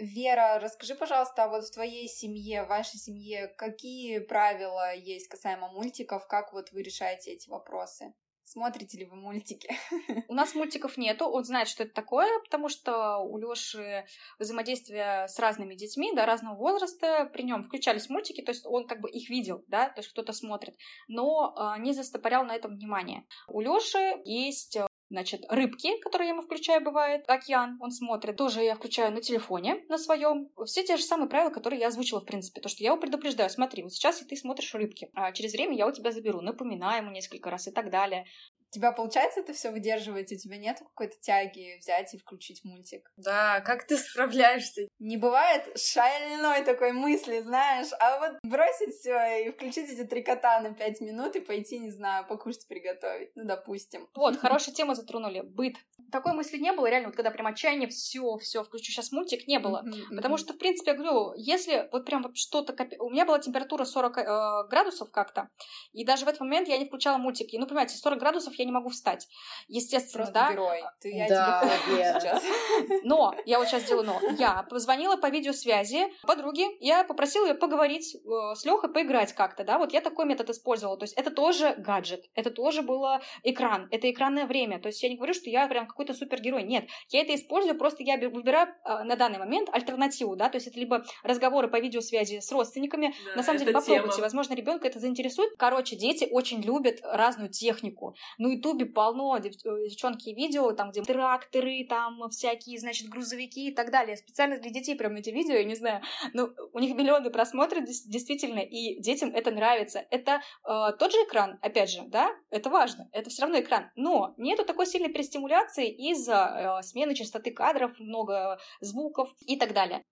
Вера, 0.00 0.58
расскажи, 0.58 0.94
пожалуйста, 0.94 1.44
а 1.44 1.48
вот 1.48 1.62
в 1.62 1.74
твоей 1.74 2.08
семье, 2.08 2.62
в 2.62 2.68
вашей 2.68 2.96
семье, 2.96 3.48
какие 3.48 4.18
правила 4.18 4.94
есть 4.94 5.28
касаемо 5.28 5.68
мультиков, 5.68 6.26
как 6.26 6.54
вот 6.54 6.72
вы 6.72 6.82
решаете 6.82 7.32
эти 7.32 7.50
вопросы? 7.50 8.14
Смотрите 8.42 8.96
ли 8.96 9.04
вы 9.04 9.16
мультики? 9.16 9.68
У 10.28 10.32
нас 10.32 10.54
мультиков 10.54 10.96
нету, 10.96 11.26
он 11.26 11.44
знает, 11.44 11.68
что 11.68 11.82
это 11.82 11.92
такое, 11.92 12.40
потому 12.40 12.70
что 12.70 13.18
у 13.18 13.36
Лёши 13.36 14.06
взаимодействие 14.38 15.28
с 15.28 15.38
разными 15.38 15.74
детьми, 15.74 16.12
да, 16.14 16.24
разного 16.24 16.56
возраста, 16.56 17.28
при 17.30 17.42
нем 17.42 17.64
включались 17.64 18.08
мультики, 18.08 18.40
то 18.40 18.52
есть 18.52 18.64
он 18.64 18.86
как 18.86 19.02
бы 19.02 19.10
их 19.10 19.28
видел, 19.28 19.62
да, 19.68 19.90
то 19.90 20.00
есть 20.00 20.08
кто-то 20.08 20.32
смотрит, 20.32 20.76
но 21.08 21.54
э, 21.54 21.80
не 21.80 21.92
застопорял 21.92 22.44
на 22.44 22.56
этом 22.56 22.74
внимание. 22.74 23.26
У 23.48 23.60
Лёши 23.60 24.22
есть 24.24 24.78
Значит, 25.10 25.44
рыбки, 25.48 25.98
которые 26.02 26.28
я 26.28 26.34
ему 26.34 26.42
включаю, 26.42 26.80
бывает, 26.82 27.24
океан, 27.28 27.76
он 27.80 27.90
смотрит, 27.90 28.36
тоже 28.36 28.62
я 28.62 28.76
включаю 28.76 29.12
на 29.12 29.20
телефоне, 29.20 29.84
на 29.88 29.98
своем. 29.98 30.50
Все 30.66 30.84
те 30.84 30.96
же 30.96 31.02
самые 31.02 31.28
правила, 31.28 31.50
которые 31.50 31.80
я 31.80 31.88
озвучила, 31.88 32.20
в 32.20 32.24
принципе. 32.24 32.60
То, 32.60 32.68
что 32.68 32.84
я 32.84 32.90
его 32.90 33.00
предупреждаю, 33.00 33.50
смотри, 33.50 33.82
вот 33.82 33.92
сейчас 33.92 34.22
и 34.22 34.24
ты 34.24 34.36
смотришь 34.36 34.72
рыбки, 34.72 35.10
а 35.14 35.32
через 35.32 35.52
время 35.52 35.76
я 35.76 35.88
у 35.88 35.92
тебя 35.92 36.12
заберу, 36.12 36.42
напоминаю 36.42 37.02
ему 37.02 37.10
несколько 37.10 37.50
раз 37.50 37.66
и 37.66 37.72
так 37.72 37.90
далее 37.90 38.24
тебя 38.70 38.92
получается 38.92 39.40
это 39.40 39.52
все 39.52 39.70
выдерживать? 39.70 40.32
У 40.32 40.36
тебя 40.36 40.56
нет 40.56 40.78
какой-то 40.78 41.16
тяги 41.20 41.78
взять 41.78 42.14
и 42.14 42.18
включить 42.18 42.64
мультик? 42.64 43.10
Да, 43.16 43.60
как 43.60 43.86
ты 43.86 43.96
справляешься? 43.96 44.88
Не 44.98 45.16
бывает 45.16 45.78
шальной 45.78 46.64
такой 46.64 46.92
мысли, 46.92 47.40
знаешь, 47.40 47.88
а 47.98 48.18
вот 48.18 48.38
бросить 48.42 48.94
все 48.94 49.44
и 49.44 49.50
включить 49.50 49.90
эти 49.90 50.04
три 50.04 50.22
кота 50.22 50.60
на 50.60 50.74
пять 50.74 51.00
минут 51.00 51.36
и 51.36 51.40
пойти, 51.40 51.78
не 51.78 51.90
знаю, 51.90 52.26
покушать 52.26 52.66
приготовить, 52.68 53.30
ну, 53.34 53.44
допустим. 53.44 54.08
Вот, 54.14 54.36
хорошая 54.40 54.74
тема 54.74 54.94
затронули. 54.94 55.40
Быт. 55.40 55.76
Такой 56.12 56.32
мысли 56.32 56.58
не 56.58 56.72
было, 56.72 56.86
реально, 56.86 57.08
вот 57.08 57.16
когда 57.16 57.30
прям 57.30 57.46
отчаяние, 57.46 57.88
все, 57.88 58.36
все, 58.38 58.64
включу 58.64 58.90
сейчас 58.90 59.12
мультик, 59.12 59.46
не 59.46 59.58
было. 59.58 59.84
Потому 60.14 60.36
что, 60.36 60.54
в 60.54 60.58
принципе, 60.58 60.92
я 60.92 60.96
говорю, 60.96 61.34
если 61.36 61.88
вот 61.92 62.04
прям 62.04 62.22
вот 62.22 62.36
что-то... 62.36 62.74
У 62.98 63.10
меня 63.10 63.24
была 63.24 63.38
температура 63.38 63.84
40 63.84 64.18
э, 64.18 64.24
градусов 64.68 65.10
как-то, 65.10 65.48
и 65.92 66.04
даже 66.04 66.24
в 66.24 66.28
этот 66.28 66.40
момент 66.40 66.68
я 66.68 66.78
не 66.78 66.86
включала 66.86 67.18
мультики. 67.18 67.56
Ну, 67.56 67.66
понимаете, 67.66 67.96
40 67.96 68.18
градусов 68.18 68.54
я 68.60 68.66
не 68.66 68.72
могу 68.72 68.90
встать. 68.90 69.28
Естественно, 69.68 70.24
Просто 70.24 70.34
да. 70.34 70.52
герой. 70.52 70.82
Ты 71.00 71.10
я 71.10 71.28
да, 71.28 71.70
тебе 71.86 72.20
сейчас. 72.20 72.42
Но, 73.04 73.34
я 73.46 73.58
вот 73.58 73.68
сейчас 73.68 73.84
делаю 73.84 74.06
но. 74.06 74.20
Я 74.38 74.62
позвонила 74.64 75.16
по 75.16 75.28
видеосвязи 75.28 76.08
подруге, 76.22 76.68
я 76.80 77.04
попросила 77.04 77.46
ее 77.46 77.54
поговорить 77.54 78.14
э, 78.14 78.54
с 78.54 78.64
Лехой, 78.64 78.92
поиграть 78.92 79.32
как-то, 79.32 79.64
да, 79.64 79.78
вот 79.78 79.92
я 79.92 80.00
такой 80.00 80.26
метод 80.26 80.50
использовала. 80.50 80.96
То 80.96 81.04
есть 81.04 81.14
это 81.16 81.30
тоже 81.30 81.74
гаджет, 81.78 82.24
это 82.34 82.50
тоже 82.50 82.82
было 82.82 83.20
экран, 83.42 83.88
это 83.90 84.10
экранное 84.10 84.46
время. 84.46 84.80
То 84.80 84.88
есть 84.88 85.02
я 85.02 85.08
не 85.08 85.16
говорю, 85.16 85.34
что 85.34 85.50
я 85.50 85.66
прям 85.68 85.86
какой-то 85.86 86.14
супергерой. 86.14 86.62
Нет, 86.62 86.88
я 87.08 87.20
это 87.20 87.34
использую, 87.34 87.78
просто 87.78 88.02
я 88.02 88.16
выбираю 88.16 88.68
э, 88.68 89.04
на 89.04 89.16
данный 89.16 89.38
момент 89.38 89.68
альтернативу, 89.72 90.36
да, 90.36 90.48
то 90.48 90.56
есть 90.56 90.66
это 90.66 90.78
либо 90.78 91.04
разговоры 91.22 91.68
по 91.68 91.78
видеосвязи 91.80 92.40
с 92.40 92.50
родственниками. 92.52 93.14
Да, 93.26 93.36
на 93.36 93.42
самом 93.42 93.58
деле, 93.58 93.72
попробуйте, 93.72 94.16
тема. 94.16 94.22
возможно, 94.22 94.54
ребенка 94.54 94.88
это 94.88 94.98
заинтересует. 94.98 95.52
Короче, 95.56 95.96
дети 95.96 96.28
очень 96.30 96.60
любят 96.62 97.00
разную 97.02 97.50
технику. 97.50 98.14
Ну, 98.38 98.49
Ютубе 98.50 98.86
полно 98.86 99.38
дев- 99.38 99.64
э, 99.64 99.88
девчонки 99.88 100.30
видео, 100.30 100.72
там, 100.72 100.90
где 100.90 101.02
тракторы, 101.02 101.86
там, 101.88 102.28
всякие, 102.30 102.78
значит, 102.78 103.08
грузовики 103.08 103.68
и 103.68 103.74
так 103.74 103.90
далее. 103.90 104.16
Специально 104.16 104.58
для 104.58 104.70
детей 104.70 104.94
прям 104.96 105.16
эти 105.16 105.30
видео, 105.30 105.54
я 105.54 105.64
не 105.64 105.74
знаю. 105.74 106.02
Ну, 106.34 106.50
у 106.72 106.78
них 106.78 106.94
миллионы 106.96 107.30
просмотров, 107.30 107.84
действительно, 107.84 108.60
и 108.60 109.00
детям 109.00 109.30
это 109.34 109.50
нравится. 109.50 110.04
Это 110.10 110.42
э, 110.64 110.92
тот 110.98 111.12
же 111.12 111.18
экран, 111.18 111.58
опять 111.62 111.90
же, 111.90 112.02
да, 112.06 112.30
это 112.50 112.70
важно, 112.70 113.08
это 113.12 113.30
все 113.30 113.42
равно 113.42 113.60
экран. 113.60 113.90
Но 113.96 114.34
нету 114.36 114.64
такой 114.64 114.86
сильной 114.86 115.12
перестимуляции 115.12 115.90
из-за 116.10 116.78
э, 116.80 116.82
смены 116.82 117.14
частоты 117.14 117.50
кадров, 117.52 117.98
много 117.98 118.58
звуков 118.80 119.32
и 119.46 119.56
так 119.56 119.72
далее. 119.72 120.04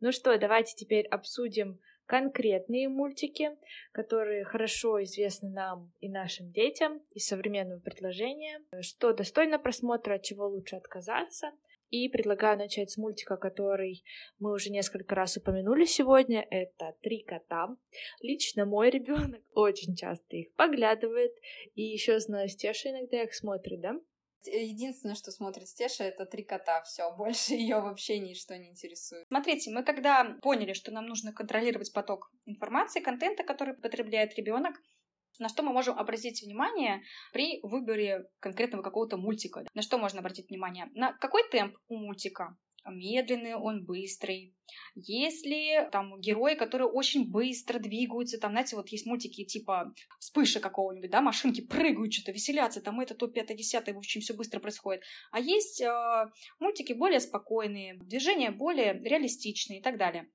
Ну 0.00 0.12
что, 0.12 0.36
давайте 0.38 0.74
теперь 0.76 1.06
обсудим 1.06 1.80
конкретные 2.06 2.88
мультики, 2.88 3.50
которые 3.92 4.44
хорошо 4.44 5.02
известны 5.02 5.50
нам 5.50 5.92
и 6.00 6.08
нашим 6.08 6.50
детям 6.52 7.02
из 7.12 7.26
современного 7.26 7.80
предложения, 7.80 8.60
что 8.80 9.12
достойно 9.12 9.58
просмотра, 9.58 10.14
от 10.14 10.22
чего 10.22 10.46
лучше 10.46 10.76
отказаться. 10.76 11.52
И 11.88 12.08
предлагаю 12.08 12.58
начать 12.58 12.90
с 12.90 12.96
мультика, 12.96 13.36
который 13.36 14.02
мы 14.40 14.52
уже 14.52 14.70
несколько 14.70 15.14
раз 15.14 15.36
упомянули 15.36 15.84
сегодня. 15.84 16.44
Это 16.50 16.96
«Три 17.00 17.22
кота». 17.22 17.76
Лично 18.20 18.64
мой 18.64 18.90
ребенок 18.96 19.40
очень 19.54 19.94
часто 19.94 20.36
их 20.36 20.52
поглядывает. 20.54 21.32
И 21.76 21.82
еще 21.82 22.18
знаю, 22.18 22.48
Стеша 22.48 22.90
иногда 22.90 23.22
их 23.22 23.32
смотрит, 23.34 23.80
да? 23.80 24.00
Единственное, 24.46 25.14
что 25.14 25.30
смотрит 25.30 25.68
Стеша, 25.68 26.04
это 26.04 26.26
три 26.26 26.42
кота. 26.44 26.82
Все, 26.82 27.10
больше 27.14 27.54
ее 27.54 27.80
вообще 27.80 28.18
ничто 28.18 28.56
не 28.56 28.70
интересует. 28.70 29.26
Смотрите, 29.28 29.70
мы 29.70 29.82
когда 29.82 30.36
поняли, 30.42 30.72
что 30.72 30.90
нам 30.90 31.06
нужно 31.06 31.32
контролировать 31.32 31.92
поток 31.92 32.30
информации, 32.44 33.00
контента, 33.00 33.44
который 33.44 33.74
потребляет 33.74 34.34
ребенок, 34.34 34.76
на 35.38 35.48
что 35.48 35.62
мы 35.62 35.72
можем 35.72 35.98
обратить 35.98 36.42
внимание 36.42 37.02
при 37.32 37.60
выборе 37.62 38.24
конкретного 38.40 38.82
какого-то 38.82 39.16
мультика? 39.16 39.64
На 39.74 39.82
что 39.82 39.98
можно 39.98 40.20
обратить 40.20 40.48
внимание? 40.48 40.88
На 40.94 41.12
какой 41.12 41.48
темп 41.50 41.76
у 41.88 41.96
мультика? 41.96 42.56
Медленный, 42.90 43.54
он 43.54 43.84
быстрый. 43.84 44.54
Если 44.94 45.88
там 45.92 46.20
герои, 46.20 46.54
которые 46.54 46.88
очень 46.88 47.30
быстро 47.30 47.78
двигаются, 47.78 48.38
там, 48.38 48.52
знаете, 48.52 48.76
вот 48.76 48.88
есть 48.88 49.06
мультики 49.06 49.44
типа 49.44 49.92
вспыши 50.18 50.60
какого-нибудь, 50.60 51.10
да, 51.10 51.20
машинки 51.20 51.60
прыгают, 51.60 52.12
что-то 52.12 52.32
веселятся, 52.32 52.80
там 52.80 53.00
это 53.00 53.14
то, 53.14 53.26
пятое, 53.28 53.56
десятое, 53.56 53.94
в 53.94 53.98
общем, 53.98 54.20
все 54.20 54.34
быстро 54.34 54.60
происходит. 54.60 55.02
А 55.30 55.40
есть 55.40 55.80
э, 55.80 56.26
мультики 56.58 56.92
более 56.92 57.20
спокойные, 57.20 57.98
движения 57.98 58.50
более 58.50 58.94
реалистичные 58.94 59.80
и 59.80 59.82
так 59.82 59.98
далее. 59.98 60.28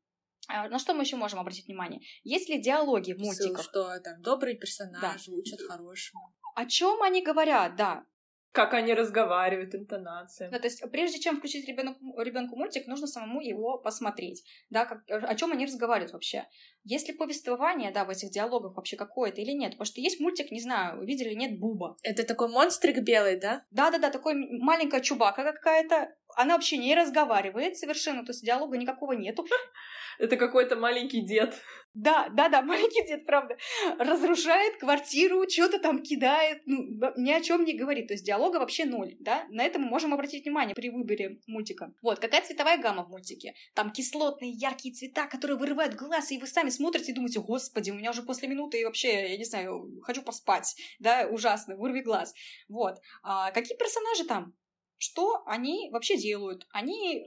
А, 0.47 0.67
на 0.69 0.79
что 0.79 0.93
мы 0.93 1.03
еще 1.03 1.15
можем 1.15 1.39
обратить 1.39 1.67
внимание? 1.67 2.01
Есть 2.23 2.49
ли 2.49 2.61
диалоги 2.61 3.13
в 3.13 3.19
мультиках? 3.19 3.63
Что 3.63 3.99
там 3.99 4.21
добрые 4.21 4.57
персонажи, 4.57 5.31
да. 5.31 5.37
учат 5.37 5.61
хорошему. 5.61 6.33
О 6.55 6.65
чем 6.65 7.01
они 7.01 7.23
говорят, 7.23 7.75
да. 7.75 8.05
Как 8.51 8.73
они 8.73 8.93
разговаривают, 8.93 9.73
интонация. 9.75 10.49
Да, 10.49 10.59
то 10.59 10.65
есть 10.65 10.83
прежде 10.91 11.19
чем 11.19 11.37
включить 11.37 11.67
ребенку, 11.67 12.19
ребенку 12.19 12.57
мультик, 12.57 12.85
нужно 12.85 13.07
самому 13.07 13.39
его 13.39 13.77
посмотреть, 13.77 14.43
да, 14.69 14.85
как, 14.85 15.03
о 15.09 15.35
чем 15.35 15.53
они 15.53 15.65
разговаривают 15.65 16.11
вообще. 16.11 16.47
Есть 16.83 17.07
ли 17.07 17.13
повествование, 17.13 17.91
да, 17.91 18.03
в 18.03 18.09
этих 18.09 18.29
диалогах 18.31 18.75
вообще 18.75 18.97
какое-то 18.97 19.39
или 19.39 19.51
нет? 19.51 19.73
Потому 19.73 19.85
что 19.85 20.01
есть 20.01 20.19
мультик, 20.19 20.51
не 20.51 20.59
знаю, 20.59 21.05
видели, 21.05 21.33
нет, 21.33 21.59
Буба. 21.59 21.95
Это 22.03 22.25
такой 22.25 22.49
монстрик 22.49 22.99
белый, 22.99 23.39
да? 23.39 23.63
Да-да-да, 23.71 24.09
такой 24.09 24.33
маленькая 24.33 24.99
чубака 25.01 25.43
какая-то, 25.43 26.13
она 26.35 26.55
вообще 26.55 26.77
не 26.77 26.95
разговаривает 26.95 27.77
совершенно, 27.77 28.25
то 28.25 28.31
есть 28.31 28.43
диалога 28.43 28.77
никакого 28.77 29.13
нету. 29.13 29.45
Это 30.19 30.37
какой-то 30.37 30.75
маленький 30.75 31.21
дед. 31.21 31.55
Да, 31.93 32.29
да, 32.29 32.47
да, 32.47 32.61
маленький 32.61 33.05
дед, 33.05 33.25
правда. 33.25 33.57
Разрушает 33.97 34.77
квартиру, 34.77 35.43
что-то 35.49 35.77
там 35.79 36.01
кидает, 36.01 36.61
ну, 36.65 37.11
ни 37.17 37.31
о 37.31 37.41
чем 37.41 37.65
не 37.65 37.73
говорит. 37.73 38.07
То 38.07 38.13
есть 38.13 38.25
диалога 38.25 38.57
вообще 38.57 38.85
ноль, 38.85 39.15
да? 39.19 39.45
На 39.49 39.63
это 39.63 39.77
мы 39.77 39.87
можем 39.87 40.13
обратить 40.13 40.45
внимание 40.45 40.73
при 40.73 40.89
выборе 40.89 41.39
мультика. 41.47 41.93
Вот, 42.01 42.19
какая 42.19 42.41
цветовая 42.43 42.77
гамма 42.77 43.03
в 43.03 43.09
мультике? 43.09 43.55
Там 43.73 43.91
кислотные, 43.91 44.51
яркие 44.51 44.93
цвета, 44.93 45.27
которые 45.27 45.57
вырывают 45.57 45.95
глаз, 45.95 46.31
и 46.31 46.37
вы 46.37 46.47
сами 46.47 46.69
смотрите 46.69 47.11
и 47.11 47.15
думаете, 47.15 47.41
господи, 47.41 47.91
у 47.91 47.95
меня 47.95 48.11
уже 48.11 48.23
после 48.23 48.47
минуты 48.47 48.79
и 48.79 48.85
вообще, 48.85 49.31
я 49.31 49.37
не 49.37 49.45
знаю, 49.45 49.99
хочу 50.03 50.21
поспать, 50.21 50.75
да, 50.99 51.27
ужасно, 51.29 51.75
вырви 51.75 52.01
глаз. 52.01 52.33
Вот. 52.69 53.01
А 53.23 53.51
какие 53.51 53.77
персонажи 53.77 54.23
там? 54.23 54.53
Что 55.01 55.41
они 55.47 55.89
вообще 55.89 56.15
делают? 56.15 56.67
Они 56.69 57.25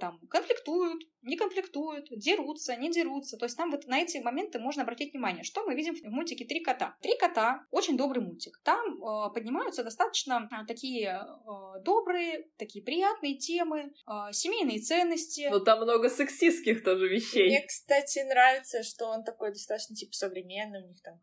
там 0.00 0.18
конфликтуют, 0.28 1.02
не 1.22 1.36
конфликтуют, 1.36 2.06
дерутся, 2.10 2.76
не 2.76 2.90
дерутся. 2.90 3.36
То 3.36 3.46
есть 3.46 3.56
там 3.56 3.70
вот 3.70 3.86
на 3.86 4.00
эти 4.00 4.18
моменты 4.18 4.58
можно 4.58 4.82
обратить 4.82 5.12
внимание. 5.12 5.42
Что 5.42 5.64
мы 5.64 5.74
видим 5.74 5.94
в 5.94 6.04
мультике 6.04 6.44
«Три 6.44 6.60
кота»? 6.60 6.96
«Три 7.02 7.16
кота»— 7.18 7.64
очень 7.70 7.96
добрый 7.96 8.22
мультик. 8.22 8.60
Там 8.62 9.02
э, 9.02 9.32
поднимаются 9.34 9.82
достаточно 9.82 10.48
э, 10.50 10.66
такие 10.66 11.08
э, 11.08 11.82
добрые, 11.82 12.48
такие 12.58 12.84
приятные 12.84 13.36
темы, 13.36 13.92
э, 14.06 14.32
семейные 14.32 14.80
ценности. 14.80 15.48
Но 15.50 15.58
там 15.58 15.80
много 15.82 16.08
сексистских 16.08 16.84
тоже 16.84 17.08
вещей. 17.08 17.48
Мне, 17.48 17.66
кстати, 17.66 18.20
нравится, 18.20 18.82
что 18.82 19.06
он 19.06 19.24
такой 19.24 19.50
достаточно 19.50 19.96
типа 19.96 20.12
современный, 20.12 20.84
у 20.84 20.88
них 20.88 21.02
там 21.02 21.20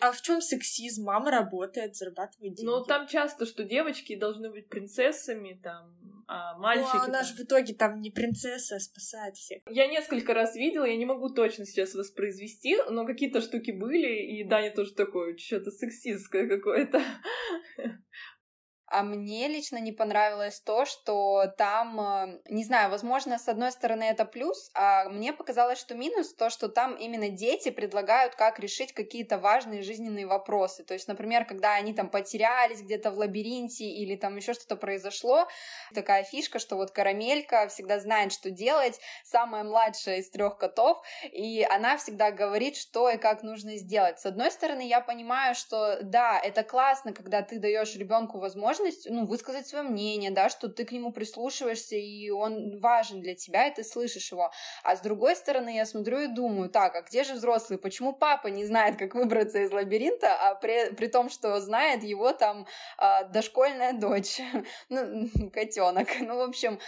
А 0.00 0.12
в 0.12 0.22
чем 0.22 0.40
сексизм? 0.40 1.04
Мама 1.04 1.30
работает, 1.30 1.96
зарабатывает 1.96 2.54
деньги. 2.54 2.70
Ну, 2.70 2.84
там 2.84 3.08
часто, 3.08 3.46
что 3.46 3.64
девочки 3.64 4.14
должны 4.14 4.50
быть 4.50 4.68
принцессами, 4.68 5.58
там, 5.62 5.96
а 6.32 6.56
мальчики... 6.58 6.94
Ну, 6.94 7.00
а 7.00 7.04
она 7.06 7.22
же 7.24 7.34
в 7.34 7.40
итоге 7.40 7.74
там 7.74 7.98
не 7.98 8.12
принцесса, 8.12 8.76
а 8.76 8.78
спасает 8.78 9.34
всех. 9.34 9.62
Я 9.68 9.88
несколько 9.88 10.32
раз 10.32 10.54
видела, 10.54 10.84
я 10.84 10.96
не 10.96 11.04
могу 11.04 11.28
точно 11.30 11.66
сейчас 11.66 11.94
воспроизвести, 11.94 12.76
но 12.88 13.04
какие-то 13.04 13.40
штуки 13.40 13.72
были, 13.72 14.38
и 14.38 14.44
Даня 14.44 14.70
тоже 14.70 14.94
такой, 14.94 15.36
что-то 15.36 15.72
сексистское 15.72 16.48
какое-то. 16.48 17.02
А 18.90 19.04
мне 19.04 19.46
лично 19.46 19.76
не 19.78 19.92
понравилось 19.92 20.60
то, 20.60 20.84
что 20.84 21.44
там, 21.56 22.00
э, 22.00 22.40
не 22.48 22.64
знаю, 22.64 22.90
возможно, 22.90 23.38
с 23.38 23.46
одной 23.46 23.70
стороны 23.70 24.02
это 24.02 24.24
плюс, 24.24 24.68
а 24.74 25.08
мне 25.08 25.32
показалось, 25.32 25.78
что 25.78 25.94
минус 25.94 26.34
то, 26.34 26.50
что 26.50 26.68
там 26.68 26.96
именно 26.96 27.28
дети 27.28 27.70
предлагают, 27.70 28.34
как 28.34 28.58
решить 28.58 28.92
какие-то 28.92 29.38
важные 29.38 29.82
жизненные 29.82 30.26
вопросы. 30.26 30.82
То 30.82 30.94
есть, 30.94 31.06
например, 31.06 31.44
когда 31.44 31.74
они 31.74 31.94
там 31.94 32.10
потерялись 32.10 32.82
где-то 32.82 33.12
в 33.12 33.18
лабиринте 33.18 33.84
или 33.84 34.16
там 34.16 34.36
еще 34.36 34.54
что-то 34.54 34.74
произошло, 34.74 35.46
такая 35.94 36.24
фишка, 36.24 36.58
что 36.58 36.74
вот 36.74 36.90
карамелька 36.90 37.68
всегда 37.68 38.00
знает, 38.00 38.32
что 38.32 38.50
делать, 38.50 38.98
самая 39.22 39.62
младшая 39.62 40.16
из 40.18 40.28
трех 40.30 40.58
котов, 40.58 41.00
и 41.30 41.62
она 41.62 41.96
всегда 41.96 42.32
говорит, 42.32 42.76
что 42.76 43.08
и 43.08 43.18
как 43.18 43.44
нужно 43.44 43.76
сделать. 43.76 44.18
С 44.18 44.26
одной 44.26 44.50
стороны, 44.50 44.88
я 44.88 45.00
понимаю, 45.00 45.54
что 45.54 46.00
да, 46.02 46.40
это 46.40 46.64
классно, 46.64 47.12
когда 47.12 47.42
ты 47.42 47.60
даешь 47.60 47.94
ребенку 47.94 48.40
возможность 48.40 48.79
возможность, 48.80 49.08
ну, 49.10 49.26
высказать 49.26 49.66
свое 49.66 49.84
мнение, 49.84 50.30
да, 50.30 50.48
что 50.48 50.68
ты 50.68 50.84
к 50.84 50.92
нему 50.92 51.12
прислушиваешься, 51.12 51.96
и 51.96 52.30
он 52.30 52.78
важен 52.80 53.20
для 53.20 53.34
тебя, 53.34 53.66
и 53.66 53.74
ты 53.74 53.84
слышишь 53.84 54.32
его. 54.32 54.50
А 54.82 54.96
с 54.96 55.00
другой 55.00 55.36
стороны, 55.36 55.76
я 55.76 55.86
смотрю 55.86 56.20
и 56.20 56.26
думаю, 56.26 56.70
так, 56.70 56.94
а 56.96 57.02
где 57.02 57.24
же 57.24 57.34
взрослые? 57.34 57.78
Почему 57.78 58.12
папа 58.12 58.48
не 58.48 58.64
знает, 58.64 58.96
как 58.96 59.14
выбраться 59.14 59.58
из 59.58 59.72
лабиринта, 59.72 60.34
а 60.34 60.54
при, 60.54 60.92
при 60.94 61.06
том, 61.06 61.30
что 61.30 61.60
знает 61.60 62.02
его 62.02 62.32
там 62.32 62.66
а, 62.98 63.24
дошкольная 63.24 63.92
дочь, 63.92 64.40
ну, 64.88 65.28
котенок. 65.52 66.08
Ну, 66.20 66.36
в 66.36 66.40
общем, 66.40 66.78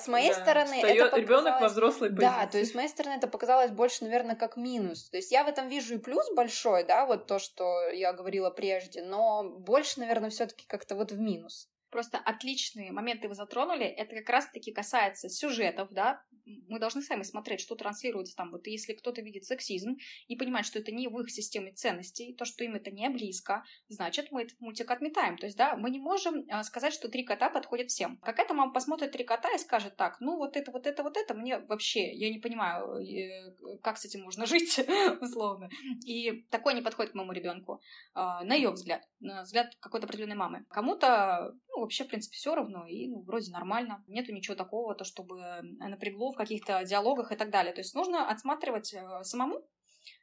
с 0.00 0.06
моей 0.06 0.32
да, 0.32 0.40
стороны, 0.40 0.74
это 0.74 1.04
показалось... 1.04 1.22
ребенок 1.22 1.60
во 1.60 1.68
взрослой 1.68 2.08
позиции. 2.08 2.20
Да, 2.20 2.46
то 2.46 2.58
есть 2.58 2.72
с 2.72 2.74
моей 2.74 2.88
стороны 2.88 3.14
это 3.14 3.26
показалось 3.26 3.70
больше, 3.70 4.04
наверное, 4.04 4.36
как 4.36 4.56
минус. 4.56 5.10
То 5.10 5.16
есть 5.16 5.32
я 5.32 5.44
в 5.44 5.48
этом 5.48 5.68
вижу 5.68 5.96
и 5.96 5.98
плюс 5.98 6.24
большой, 6.34 6.84
да, 6.84 7.04
вот 7.04 7.26
то, 7.26 7.38
что 7.38 7.88
я 7.90 8.12
говорила 8.12 8.50
прежде, 8.50 9.02
но 9.02 9.42
больше, 9.42 10.00
наверное, 10.00 10.30
все-таки 10.30 10.64
как-то 10.66 10.94
вот 10.94 11.10
в 11.10 11.18
минус. 11.18 11.68
Просто 11.90 12.18
отличные 12.18 12.92
моменты 12.92 13.28
вы 13.28 13.34
затронули. 13.34 13.84
Это 13.84 14.16
как 14.16 14.28
раз-таки 14.28 14.72
касается 14.72 15.28
сюжетов, 15.28 15.88
да. 15.90 16.22
Мы 16.68 16.78
должны 16.78 17.02
сами 17.02 17.22
смотреть, 17.22 17.60
что 17.60 17.74
транслируется 17.74 18.36
там. 18.36 18.50
Вот 18.50 18.66
если 18.66 18.92
кто-то 18.94 19.20
видит 19.20 19.44
сексизм 19.44 19.96
и 20.26 20.36
понимает, 20.36 20.66
что 20.66 20.78
это 20.78 20.92
не 20.92 21.08
в 21.08 21.18
их 21.20 21.30
системе 21.30 21.72
ценностей, 21.72 22.34
то, 22.34 22.44
что 22.44 22.64
им 22.64 22.74
это 22.74 22.90
не 22.90 23.08
близко, 23.10 23.64
значит, 23.88 24.30
мы 24.30 24.42
этот 24.42 24.60
мультик 24.60 24.90
отметаем. 24.90 25.36
То 25.36 25.46
есть, 25.46 25.56
да, 25.56 25.76
мы 25.76 25.90
не 25.90 25.98
можем 25.98 26.44
а, 26.50 26.62
сказать, 26.64 26.92
что 26.92 27.08
три 27.08 27.24
кота 27.24 27.50
подходят 27.50 27.90
всем. 27.90 28.18
Какая-то 28.18 28.54
мама 28.54 28.72
посмотрит 28.72 29.12
три 29.12 29.24
кота 29.24 29.50
и 29.54 29.58
скажет 29.58 29.96
так, 29.96 30.20
ну, 30.20 30.36
вот 30.36 30.56
это, 30.56 30.70
вот 30.70 30.86
это, 30.86 31.02
вот 31.02 31.16
это, 31.16 31.34
мне 31.34 31.58
вообще, 31.58 32.12
я 32.12 32.30
не 32.30 32.38
понимаю, 32.38 32.96
э, 32.96 33.78
как 33.82 33.98
с 33.98 34.04
этим 34.04 34.22
можно 34.22 34.46
жить, 34.46 34.80
условно. 35.20 35.68
И 36.04 36.42
такое 36.50 36.74
не 36.74 36.82
подходит 36.82 37.12
к 37.12 37.14
моему 37.14 37.32
ребенку, 37.32 37.80
а, 38.14 38.44
на 38.44 38.54
ее 38.54 38.70
взгляд, 38.70 39.02
на 39.20 39.42
взгляд 39.42 39.74
какой-то 39.80 40.06
определенной 40.06 40.36
мамы. 40.36 40.64
Кому-то 40.70 41.54
ну, 41.77 41.77
вообще, 41.80 42.04
в 42.04 42.08
принципе, 42.08 42.36
все 42.36 42.54
равно, 42.54 42.86
и 42.86 43.08
ну, 43.08 43.22
вроде 43.22 43.50
нормально. 43.50 44.04
Нету 44.06 44.32
ничего 44.32 44.54
такого, 44.56 44.94
то, 44.94 45.04
чтобы 45.04 45.60
напрягло 45.78 46.32
в 46.32 46.36
каких-то 46.36 46.84
диалогах 46.84 47.32
и 47.32 47.36
так 47.36 47.50
далее. 47.50 47.72
То 47.72 47.80
есть 47.80 47.94
нужно 47.94 48.28
отсматривать 48.28 48.92
э, 48.94 49.22
самому, 49.22 49.66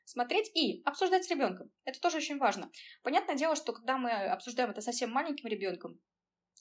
смотреть 0.05 0.51
и 0.55 0.81
обсуждать 0.85 1.25
с 1.25 1.29
ребенком. 1.29 1.71
Это 1.83 1.99
тоже 1.99 2.17
очень 2.17 2.37
важно. 2.37 2.69
Понятное 3.03 3.35
дело, 3.35 3.55
что 3.55 3.73
когда 3.73 3.97
мы 3.97 4.11
обсуждаем 4.11 4.71
это 4.71 4.81
совсем 4.81 5.11
маленьким 5.11 5.49
ребенком, 5.49 5.99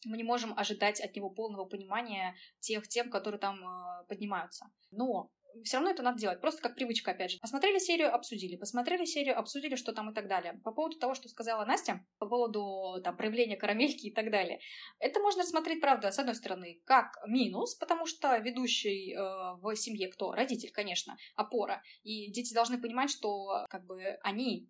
мы 0.06 0.16
не 0.16 0.24
можем 0.24 0.56
ожидать 0.58 1.00
от 1.00 1.14
него 1.16 1.30
полного 1.30 1.64
понимания 1.64 2.34
тех 2.60 2.86
тем, 2.88 3.10
которые 3.10 3.40
там 3.40 3.56
э, 3.56 4.04
поднимаются. 4.08 4.66
Но 4.90 5.30
все 5.62 5.76
равно 5.76 5.90
это 5.90 6.02
надо 6.02 6.18
делать, 6.18 6.40
просто 6.40 6.62
как 6.62 6.74
привычка, 6.74 7.12
опять 7.12 7.32
же. 7.32 7.38
Посмотрели 7.38 7.78
серию, 7.78 8.14
обсудили, 8.14 8.56
посмотрели 8.56 9.04
серию, 9.04 9.38
обсудили, 9.38 9.76
что 9.76 9.92
там 9.92 10.10
и 10.10 10.14
так 10.14 10.28
далее. 10.28 10.60
По 10.64 10.72
поводу 10.72 10.98
того, 10.98 11.14
что 11.14 11.28
сказала 11.28 11.64
Настя, 11.64 12.04
по 12.18 12.26
поводу 12.26 13.00
там 13.02 13.16
проявления 13.16 13.56
карамельки 13.56 14.06
и 14.06 14.12
так 14.12 14.30
далее, 14.30 14.58
это 14.98 15.20
можно 15.20 15.42
рассмотреть, 15.42 15.80
правда, 15.80 16.10
с 16.10 16.18
одной 16.18 16.34
стороны, 16.34 16.80
как 16.84 17.16
минус, 17.26 17.74
потому 17.74 18.06
что 18.06 18.36
ведущий 18.38 19.14
э, 19.14 19.18
в 19.60 19.74
семье 19.76 20.08
кто? 20.08 20.32
Родитель, 20.32 20.72
конечно, 20.72 21.16
опора. 21.36 21.82
И 22.02 22.30
дети 22.32 22.54
должны 22.54 22.80
понимать, 22.80 23.10
что 23.10 23.66
как 23.68 23.84
бы 23.84 24.18
они 24.22 24.68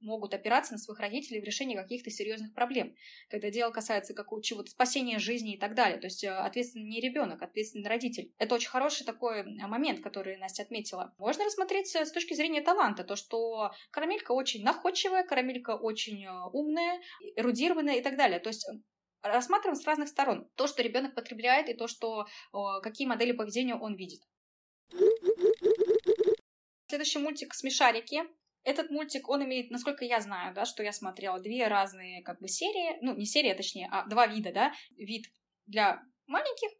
могут 0.00 0.34
опираться 0.34 0.72
на 0.72 0.78
своих 0.78 1.00
родителей 1.00 1.40
в 1.40 1.44
решении 1.44 1.76
каких-то 1.76 2.10
серьезных 2.10 2.54
проблем, 2.54 2.94
когда 3.28 3.50
дело 3.50 3.70
касается 3.70 4.14
какого 4.14 4.42
чего-то 4.42 4.70
спасения 4.70 5.18
жизни 5.18 5.54
и 5.54 5.58
так 5.58 5.74
далее. 5.74 5.98
То 5.98 6.06
есть 6.06 6.24
э, 6.24 6.30
ответственный 6.30 6.86
не 6.86 7.00
ребенок, 7.00 7.42
ответственный 7.42 7.88
родитель. 7.88 8.32
Это 8.38 8.54
очень 8.54 8.68
хороший 8.68 9.04
такой 9.04 9.44
момент, 9.44 10.00
который 10.02 10.36
Настя 10.36 10.62
отметила. 10.62 11.14
Можно 11.18 11.44
рассмотреть 11.44 11.94
э, 11.94 12.04
с 12.04 12.12
точки 12.12 12.34
зрения 12.34 12.60
таланта, 12.60 13.04
то, 13.04 13.16
что 13.16 13.72
карамелька 13.90 14.32
очень 14.32 14.62
находчивая, 14.62 15.24
карамелька 15.24 15.76
очень 15.76 16.24
э, 16.24 16.30
умная, 16.52 17.00
эрудированная 17.36 17.96
и 17.96 18.02
так 18.02 18.16
далее. 18.16 18.40
То 18.40 18.48
есть 18.48 18.66
рассматриваем 19.22 19.76
с 19.76 19.86
разных 19.86 20.08
сторон. 20.08 20.48
То, 20.54 20.66
что 20.66 20.82
ребенок 20.82 21.14
потребляет, 21.14 21.68
и 21.68 21.74
то, 21.74 21.88
что 21.88 22.26
какие 22.82 23.08
модели 23.08 23.32
поведения 23.32 23.74
он 23.74 23.96
видит. 23.96 24.20
Следующий 26.88 27.18
мультик 27.18 27.52
«Смешарики». 27.54 28.22
Этот 28.66 28.90
мультик, 28.90 29.28
он 29.28 29.44
имеет, 29.44 29.70
насколько 29.70 30.04
я 30.04 30.20
знаю, 30.20 30.52
да, 30.52 30.64
что 30.64 30.82
я 30.82 30.92
смотрела, 30.92 31.38
две 31.38 31.68
разные 31.68 32.22
как 32.22 32.40
бы 32.40 32.48
серии, 32.48 32.98
ну, 33.00 33.14
не 33.14 33.24
серия, 33.24 33.54
точнее, 33.54 33.88
а 33.92 34.04
два 34.06 34.26
вида, 34.26 34.52
да, 34.52 34.72
вид 34.96 35.26
для 35.66 36.02
маленьких 36.26 36.70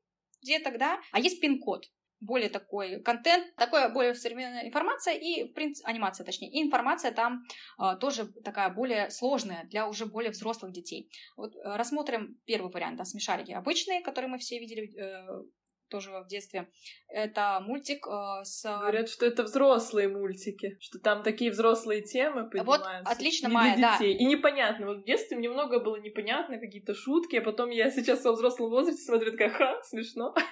деток, 0.42 0.78
да, 0.78 1.00
а 1.12 1.20
есть 1.20 1.40
пин-код, 1.40 1.86
более 2.18 2.48
такой 2.48 3.00
контент, 3.02 3.54
такая 3.56 3.88
более 3.88 4.14
современная 4.14 4.66
информация 4.66 5.14
и, 5.14 5.44
в 5.44 5.56
анимация, 5.84 6.24
точнее, 6.24 6.50
и 6.50 6.60
информация 6.60 7.12
там 7.12 7.44
э, 7.78 7.96
тоже 8.00 8.32
такая 8.42 8.68
более 8.70 9.10
сложная 9.10 9.64
для 9.70 9.88
уже 9.88 10.06
более 10.06 10.32
взрослых 10.32 10.72
детей. 10.72 11.08
Вот 11.36 11.54
э, 11.54 11.60
рассмотрим 11.64 12.40
первый 12.46 12.72
вариант, 12.72 12.96
да, 12.96 13.04
смешарики 13.04 13.52
обычные, 13.52 14.00
которые 14.00 14.28
мы 14.28 14.38
все 14.38 14.58
видели 14.58 14.92
э, 14.98 15.44
тоже 15.88 16.10
в 16.10 16.26
детстве. 16.28 16.68
Это 17.08 17.60
мультик 17.60 18.06
э, 18.06 18.44
с... 18.44 18.62
Говорят, 18.62 19.08
что 19.08 19.26
это 19.26 19.44
взрослые 19.44 20.08
мультики, 20.08 20.76
что 20.80 20.98
там 20.98 21.22
такие 21.22 21.50
взрослые 21.50 22.02
темы 22.02 22.48
поднимаются. 22.48 23.02
Вот, 23.04 23.12
отлично, 23.12 23.48
не 23.48 23.54
Майя, 23.54 23.76
для 23.76 23.90
да. 23.90 23.98
детей. 23.98 24.16
И 24.16 24.24
непонятно. 24.24 24.86
Вот 24.86 24.98
в 24.98 25.04
детстве 25.04 25.36
мне 25.36 25.48
много 25.48 25.80
было 25.80 25.96
непонятно, 25.96 26.58
какие-то 26.58 26.94
шутки, 26.94 27.36
а 27.36 27.42
потом 27.42 27.70
я 27.70 27.90
сейчас 27.90 28.24
во 28.24 28.32
взрослом 28.32 28.70
возрасте 28.70 29.02
смотрю, 29.02 29.32
такая, 29.32 29.50
ха, 29.50 29.82
смешно. 29.82 30.34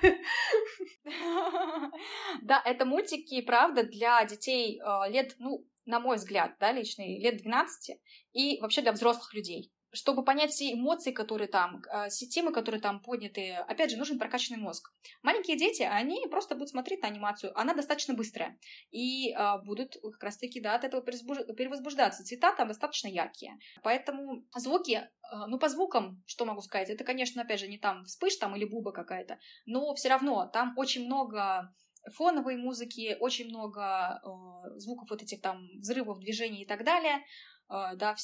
Да, 2.42 2.60
это 2.64 2.84
мультики, 2.84 3.40
правда, 3.42 3.84
для 3.84 4.24
детей 4.24 4.80
э, 4.80 5.10
лет, 5.10 5.34
ну, 5.38 5.66
на 5.86 6.00
мой 6.00 6.16
взгляд, 6.16 6.56
да, 6.60 6.72
личный, 6.72 7.20
лет 7.20 7.38
12, 7.38 7.98
и 8.32 8.60
вообще 8.60 8.82
для 8.82 8.92
взрослых 8.92 9.34
людей. 9.34 9.73
Чтобы 9.94 10.24
понять 10.24 10.50
все 10.50 10.72
эмоции, 10.72 11.12
которые 11.12 11.48
там, 11.48 11.82
э, 11.90 12.08
все 12.08 12.26
темы, 12.26 12.52
которые 12.52 12.80
там 12.80 13.00
подняты, 13.00 13.52
опять 13.52 13.90
же, 13.90 13.96
нужен 13.96 14.18
прокачанный 14.18 14.60
мозг. 14.60 14.92
Маленькие 15.22 15.56
дети, 15.56 15.82
они 15.82 16.26
просто 16.30 16.54
будут 16.54 16.70
смотреть 16.70 17.02
на 17.02 17.08
анимацию, 17.08 17.58
она 17.58 17.74
достаточно 17.74 18.14
быстрая, 18.14 18.58
и 18.90 19.32
э, 19.32 19.62
будут 19.64 19.96
как 20.02 20.22
раз-таки, 20.22 20.60
да, 20.60 20.74
от 20.74 20.84
этого 20.84 21.02
перевозбуждаться. 21.02 22.24
Цвета 22.24 22.54
там 22.54 22.68
достаточно 22.68 23.08
яркие. 23.08 23.58
Поэтому 23.82 24.44
звуки, 24.56 24.92
э, 24.92 25.08
ну, 25.46 25.58
по 25.58 25.68
звукам, 25.68 26.22
что 26.26 26.44
могу 26.44 26.60
сказать, 26.60 26.90
это, 26.90 27.04
конечно, 27.04 27.42
опять 27.42 27.60
же, 27.60 27.68
не 27.68 27.78
там 27.78 28.04
вспыш 28.04 28.36
там 28.36 28.56
или 28.56 28.64
буба 28.64 28.92
какая-то, 28.92 29.38
но 29.64 29.94
все 29.94 30.08
равно 30.08 30.46
там 30.52 30.74
очень 30.76 31.06
много 31.06 31.72
фоновой 32.12 32.56
музыки, 32.56 33.16
очень 33.20 33.48
много 33.48 34.20
э, 34.22 34.78
звуков 34.78 35.10
вот 35.10 35.22
этих 35.22 35.40
там 35.40 35.68
взрывов, 35.78 36.20
движений 36.20 36.62
и 36.62 36.66
так 36.66 36.84
далее. 36.84 37.24
Э, 37.68 37.96
да, 37.96 38.16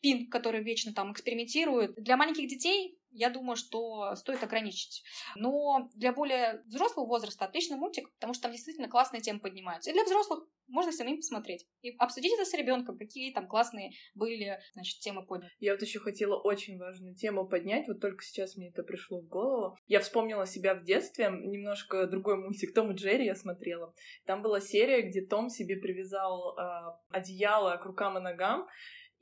пин, 0.00 0.28
который 0.28 0.62
вечно 0.62 0.92
там 0.92 1.12
экспериментирует. 1.12 1.94
Для 1.96 2.16
маленьких 2.16 2.48
детей 2.48 2.98
я 3.12 3.30
думаю, 3.30 3.56
что 3.56 4.14
стоит 4.16 4.42
ограничить. 4.42 5.02
Но 5.36 5.88
для 5.94 6.12
более 6.12 6.62
взрослого 6.66 7.06
возраста 7.06 7.44
отличный 7.44 7.76
мультик, 7.76 8.12
потому 8.14 8.34
что 8.34 8.44
там 8.44 8.52
действительно 8.52 8.88
классные 8.88 9.20
темы 9.20 9.40
поднимаются. 9.40 9.90
И 9.90 9.92
для 9.92 10.04
взрослых 10.04 10.44
можно 10.68 10.90
самим 10.90 11.16
посмотреть. 11.16 11.66
И 11.82 11.94
обсудить 11.98 12.32
это 12.32 12.44
с 12.44 12.54
ребенком, 12.54 12.96
какие 12.96 13.32
там 13.32 13.46
классные 13.46 13.92
были, 14.14 14.58
значит, 14.72 15.00
темы 15.00 15.24
подняты. 15.24 15.54
Я 15.60 15.72
вот 15.72 15.82
еще 15.82 15.98
хотела 16.00 16.36
очень 16.36 16.78
важную 16.78 17.14
тему 17.14 17.46
поднять, 17.46 17.86
вот 17.88 18.00
только 18.00 18.24
сейчас 18.24 18.56
мне 18.56 18.68
это 18.68 18.82
пришло 18.82 19.20
в 19.20 19.28
голову. 19.28 19.76
Я 19.86 20.00
вспомнила 20.00 20.46
себя 20.46 20.74
в 20.74 20.84
детстве, 20.84 21.30
немножко 21.30 22.06
другой 22.06 22.38
мультик 22.38 22.74
Том 22.74 22.92
и 22.92 22.94
Джерри 22.94 23.26
я 23.26 23.34
смотрела. 23.34 23.94
Там 24.24 24.42
была 24.42 24.60
серия, 24.60 25.02
где 25.02 25.20
Том 25.20 25.50
себе 25.50 25.76
привязал 25.76 26.56
э, 26.56 26.62
одеяло 27.10 27.76
к 27.76 27.84
рукам 27.84 28.16
и 28.16 28.20
ногам, 28.20 28.66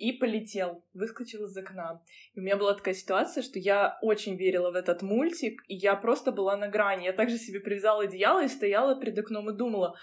и 0.00 0.12
полетел, 0.12 0.82
выскочил 0.94 1.44
из 1.44 1.56
окна. 1.56 2.02
И 2.34 2.40
у 2.40 2.42
меня 2.42 2.56
была 2.56 2.74
такая 2.74 2.94
ситуация, 2.94 3.42
что 3.42 3.58
я 3.58 3.98
очень 4.00 4.36
верила 4.36 4.70
в 4.70 4.74
этот 4.74 5.02
мультик, 5.02 5.62
и 5.68 5.74
я 5.74 5.94
просто 5.94 6.32
была 6.32 6.56
на 6.56 6.68
грани. 6.68 7.04
Я 7.04 7.12
также 7.12 7.36
себе 7.36 7.60
привязала 7.60 8.04
одеяло 8.04 8.42
и 8.42 8.48
стояла 8.48 8.98
перед 8.98 9.18
окном 9.18 9.50
и 9.50 9.56
думала, 9.56 9.94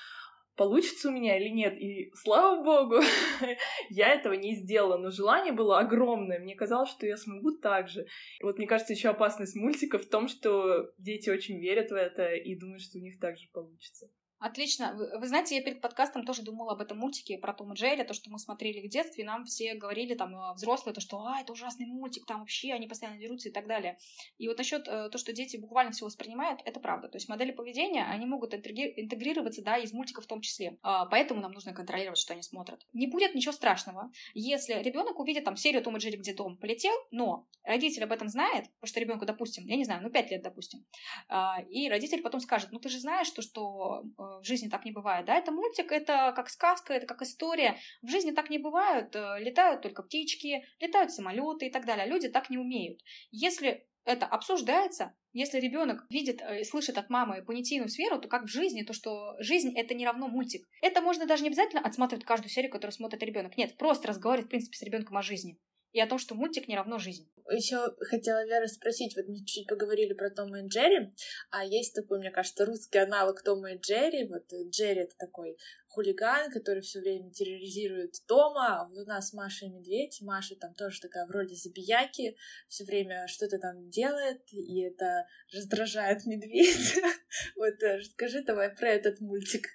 получится 0.56 1.10
у 1.10 1.12
меня 1.12 1.38
или 1.40 1.50
нет. 1.50 1.76
И 1.80 2.12
слава 2.14 2.64
богу, 2.64 3.02
я 3.90 4.14
этого 4.14 4.34
не 4.34 4.56
сделала, 4.56 4.98
но 4.98 5.10
желание 5.10 5.52
было 5.52 5.80
огромное. 5.80 6.40
Мне 6.40 6.56
казалось, 6.56 6.90
что 6.90 7.08
я 7.08 7.18
смогу 7.18 7.58
так 7.58 7.90
же. 7.90 8.06
И 8.40 8.44
вот 8.44 8.60
мне 8.60 8.68
кажется, 8.68 8.94
еще 8.94 9.10
опасность 9.10 9.56
мультика 9.56 9.98
в 9.98 10.06
том, 10.06 10.28
что 10.28 10.92
дети 11.00 11.32
очень 11.32 11.60
верят 11.60 11.90
в 11.90 11.96
это 11.96 12.34
и 12.34 12.56
думают, 12.56 12.82
что 12.82 13.00
у 13.00 13.02
них 13.02 13.20
так 13.20 13.38
же 13.38 13.48
получится. 13.52 14.10
Отлично. 14.40 14.94
Вы, 14.94 15.18
вы 15.18 15.28
знаете, 15.28 15.56
я 15.56 15.64
перед 15.64 15.82
подкастом 15.82 16.24
тоже 16.24 16.44
думала 16.44 16.74
об 16.74 16.82
этом 16.82 17.00
мультике 17.00 17.40
про 17.40 17.54
Том 17.54 17.74
и 17.74 17.76
Джерри, 17.76 18.04
то, 18.04 18.14
что 18.14 18.30
мы 18.30 18.38
смотрели 18.38 18.86
в 18.86 18.90
детстве, 18.90 19.24
и 19.24 19.28
нам 19.28 19.46
все 19.46 19.74
говорили, 19.74 20.14
там, 20.14 20.36
э, 20.36 20.54
взрослые, 20.54 20.94
то, 20.94 21.02
что, 21.02 21.26
а, 21.26 21.42
это 21.42 21.54
ужасный 21.54 21.88
мультик, 21.88 22.26
там 22.28 22.42
вообще 22.42 22.74
они 22.74 22.88
постоянно 22.88 23.18
дерутся 23.18 23.50
и 23.50 23.52
так 23.52 23.66
далее. 23.66 23.98
И 24.38 24.48
вот 24.48 24.60
насчет 24.60 24.88
э, 24.88 25.10
то, 25.10 25.18
что 25.18 25.34
дети 25.34 25.58
буквально 25.58 25.92
все 25.92 26.06
воспринимают, 26.06 26.62
это 26.66 26.80
правда. 26.80 27.08
То 27.08 27.16
есть 27.16 27.30
модели 27.30 27.52
поведения, 27.52 28.06
они 28.06 28.28
могут 28.28 28.54
интегрироваться, 28.54 29.64
да, 29.64 29.78
из 29.78 29.92
мультиков 29.92 30.26
в 30.26 30.28
том 30.28 30.42
числе. 30.42 30.78
А, 30.84 31.08
поэтому 31.08 31.42
нам 31.42 31.52
нужно 31.52 31.74
контролировать, 31.74 32.20
что 32.20 32.34
они 32.34 32.44
смотрят. 32.44 32.86
Не 32.94 33.08
будет 33.08 33.34
ничего 33.34 33.54
страшного, 33.54 34.12
если 34.36 34.76
ребенок 34.76 35.20
увидит 35.20 35.46
там 35.46 35.56
серию 35.56 35.82
Том 35.82 35.98
и 35.98 36.00
Джерри, 36.00 36.18
где 36.18 36.34
Том 36.36 36.58
полетел, 36.58 36.94
но 37.10 37.48
родитель 37.64 38.04
об 38.04 38.12
этом 38.12 38.28
знает, 38.28 38.66
потому 38.76 38.88
что 38.90 39.00
ребенку, 39.00 39.26
допустим, 39.26 39.66
я 39.66 39.78
не 39.78 39.84
знаю, 39.84 40.04
ну, 40.04 40.12
5 40.12 40.30
лет, 40.30 40.44
допустим, 40.44 40.86
а, 41.28 41.60
и 41.72 41.90
родитель 41.90 42.22
потом 42.22 42.40
скажет, 42.40 42.72
ну, 42.72 42.80
ты 42.80 42.90
же 42.90 43.00
знаешь, 43.00 43.28
что, 43.28 43.42
что 43.42 44.04
э, 44.18 44.27
в 44.42 44.44
жизни 44.44 44.70
так 44.70 44.86
не 44.86 44.92
бывает, 44.92 45.26
да, 45.26 45.36
это 45.36 45.52
мультик, 45.52 45.92
это 45.92 46.34
как 46.36 46.50
сказка, 46.50 46.94
это 46.94 47.06
как 47.06 47.22
история, 47.22 47.78
в 48.02 48.10
жизни 48.10 48.32
так 48.32 48.50
не 48.50 48.58
бывает, 48.58 49.16
э, 49.16 49.40
летают 49.40 49.82
только 49.82 50.04
птички, 50.04 50.66
летают 50.80 51.12
самолеты 51.12 51.68
и 51.68 51.72
так 51.72 51.86
далее, 51.86 52.08
люди 52.08 52.30
так 52.30 52.50
не 52.50 52.58
умеют. 52.58 53.02
Если 53.32 53.88
это 54.06 54.26
обсуждается, 54.26 55.14
если 55.34 55.60
ребенок 55.60 56.06
видит 56.10 56.42
и 56.42 56.64
слышит 56.64 56.98
от 56.98 57.10
мамы 57.10 57.44
понятийную 57.44 57.90
сферу, 57.90 58.20
то 58.20 58.28
как 58.30 58.44
в 58.44 58.48
жизни, 58.48 58.84
то 58.84 58.94
что 58.94 59.36
жизнь 59.40 59.78
это 59.78 59.94
не 59.94 60.06
равно 60.06 60.30
мультик. 60.30 60.66
Это 60.82 61.02
можно 61.02 61.26
даже 61.26 61.44
не 61.44 61.50
обязательно 61.50 61.82
отсматривать 61.82 62.26
каждую 62.26 62.50
серию, 62.50 62.72
которую 62.72 62.94
смотрит 62.94 63.22
ребенок. 63.22 63.58
Нет, 63.58 63.78
просто 63.78 64.08
разговаривать, 64.08 64.48
в 64.48 64.50
принципе, 64.50 64.78
с 64.78 64.82
ребенком 64.82 65.18
о 65.18 65.22
жизни 65.22 65.60
и 65.92 66.02
о 66.02 66.08
том, 66.08 66.18
что 66.20 66.36
мультик 66.36 66.68
не 66.68 66.76
равно 66.76 66.98
жизнь. 66.98 67.30
Еще 67.50 67.78
хотела 68.02 68.46
Вера 68.46 68.68
спросить, 68.68 69.16
вот 69.16 69.28
мы 69.28 69.44
чуть 69.46 69.68
поговорили 69.68 70.14
про 70.14 70.30
Тома 70.30 70.62
и 70.62 70.68
Джерри, 70.68 71.14
а 71.50 71.64
есть 71.64 71.96
такой, 71.96 72.20
мне 72.20 72.30
кажется, 72.30 72.66
русский 72.66 72.98
аналог 72.98 73.42
Тома 73.42 73.72
и 73.72 73.78
Джерри. 73.78 74.28
Вот 74.28 74.52
Джерри 74.70 75.02
это 75.02 75.16
такой 75.18 75.58
хулиган, 75.88 76.52
который 76.52 76.82
все 76.82 77.00
время 77.00 77.32
терроризирует 77.32 78.16
Тома, 78.28 78.82
а 78.82 78.90
у 78.90 79.06
нас 79.06 79.34
Маша 79.34 79.66
и 79.66 79.70
Медведь. 79.70 80.20
Маша 80.22 80.56
там 80.56 80.74
тоже 80.74 81.00
такая 81.00 81.26
вроде 81.26 81.56
забияки, 81.56 82.36
все 82.68 82.84
время 82.84 83.26
что-то 83.28 83.58
там 83.58 83.90
делает, 83.90 84.42
и 84.52 84.82
это 84.82 85.26
раздражает 85.54 86.26
медведя. 86.26 87.02
Вот 87.56 87.82
э, 87.82 88.02
скажи 88.04 88.44
давай 88.44 88.70
про 88.70 88.90
этот 88.90 89.20
мультик. 89.22 89.68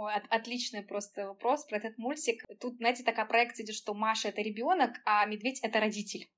Ой, 0.00 0.14
от, 0.14 0.26
отличный 0.30 0.82
просто 0.82 1.26
вопрос 1.26 1.64
про 1.64 1.78
этот 1.78 1.98
мультик. 1.98 2.44
Тут, 2.60 2.76
знаете, 2.76 3.02
такая 3.02 3.26
проекция 3.26 3.66
что 3.72 3.94
Маша 3.94 4.28
это 4.28 4.40
ребенок, 4.42 4.92
а 5.04 5.26
медведь 5.26 5.58
это 5.60 5.80
родитель. 5.80 6.30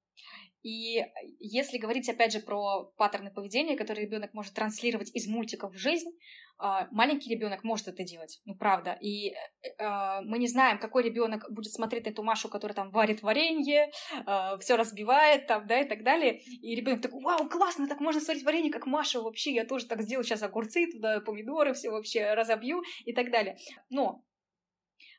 И 0.62 1.02
если 1.38 1.78
говорить, 1.78 2.08
опять 2.08 2.32
же, 2.32 2.40
про 2.40 2.92
паттерны 2.96 3.30
поведения, 3.30 3.76
которые 3.76 4.06
ребенок 4.06 4.34
может 4.34 4.54
транслировать 4.54 5.11
из 5.14 5.26
мультиков 5.26 5.72
в 5.72 5.78
жизнь, 5.78 6.11
а, 6.58 6.86
маленький 6.90 7.30
ребенок 7.30 7.64
может 7.64 7.88
это 7.88 8.04
делать, 8.04 8.40
ну 8.44 8.54
правда. 8.54 8.98
И 9.00 9.30
э, 9.30 10.20
мы 10.22 10.38
не 10.38 10.46
знаем, 10.46 10.78
какой 10.78 11.02
ребенок 11.02 11.50
будет 11.50 11.72
смотреть 11.72 12.04
на 12.04 12.11
эту 12.11 12.22
Машу, 12.22 12.50
которая 12.50 12.74
там 12.74 12.90
варит 12.90 13.22
варенье, 13.22 13.90
э, 14.26 14.58
все 14.61 14.76
разбивает 14.76 15.46
там, 15.46 15.66
да, 15.66 15.80
и 15.80 15.88
так 15.88 16.02
далее. 16.02 16.40
И 16.40 16.74
ребенок 16.74 17.00
такой, 17.00 17.22
вау, 17.22 17.48
классно, 17.48 17.88
так 17.88 18.00
можно 18.00 18.20
сварить 18.20 18.44
варенье, 18.44 18.70
как 18.70 18.86
Маша 18.86 19.22
вообще, 19.22 19.54
я 19.54 19.64
тоже 19.64 19.86
так 19.86 20.02
сделаю 20.02 20.24
сейчас 20.24 20.42
огурцы 20.42 20.86
туда, 20.92 21.20
помидоры, 21.20 21.72
все 21.72 21.88
вообще 21.88 22.34
разобью 22.34 22.82
и 23.06 23.14
так 23.14 23.30
далее. 23.30 23.56
Но 23.88 24.22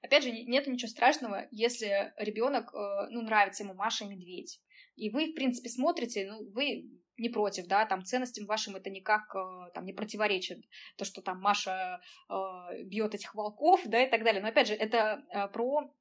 Опять 0.04 0.24
же, 0.24 0.32
нет 0.32 0.66
ничего 0.66 0.89
страшного, 0.89 1.48
если 1.52 2.12
ребенок, 2.18 2.74
э, 2.74 3.08
ну, 3.12 3.22
нравится 3.22 3.64
ему 3.64 3.76
Маша 3.76 4.06
и 4.06 4.08
Медведь. 4.08 4.60
И 4.96 5.10
вы, 5.10 5.32
в 5.32 5.34
принципе, 5.34 5.70
смотрите, 5.70 6.28
ну, 6.30 6.50
вы 6.52 6.89
не 7.18 7.30
против, 7.30 7.68
да, 7.68 7.86
там 7.86 8.04
ценностям 8.04 8.46
вашим 8.46 8.76
это 8.76 8.89
никак 8.89 9.36
э, 9.36 9.72
там 9.74 9.86
не 9.86 9.94
противоречит, 9.94 10.64
то, 10.98 11.06
что 11.06 11.22
там 11.22 11.39
Маша 11.39 12.02
э, 12.30 12.84
бьет 12.84 13.14
этих 13.16 13.36
волков, 13.36 13.82
да, 13.86 14.04
и 14.04 14.10
так 14.10 14.24
далее. 14.24 14.42
Но 14.42 14.50
опять 14.50 14.68
же, 14.68 14.74
это 14.74 15.24
э, 15.30 15.48
про 15.50 15.94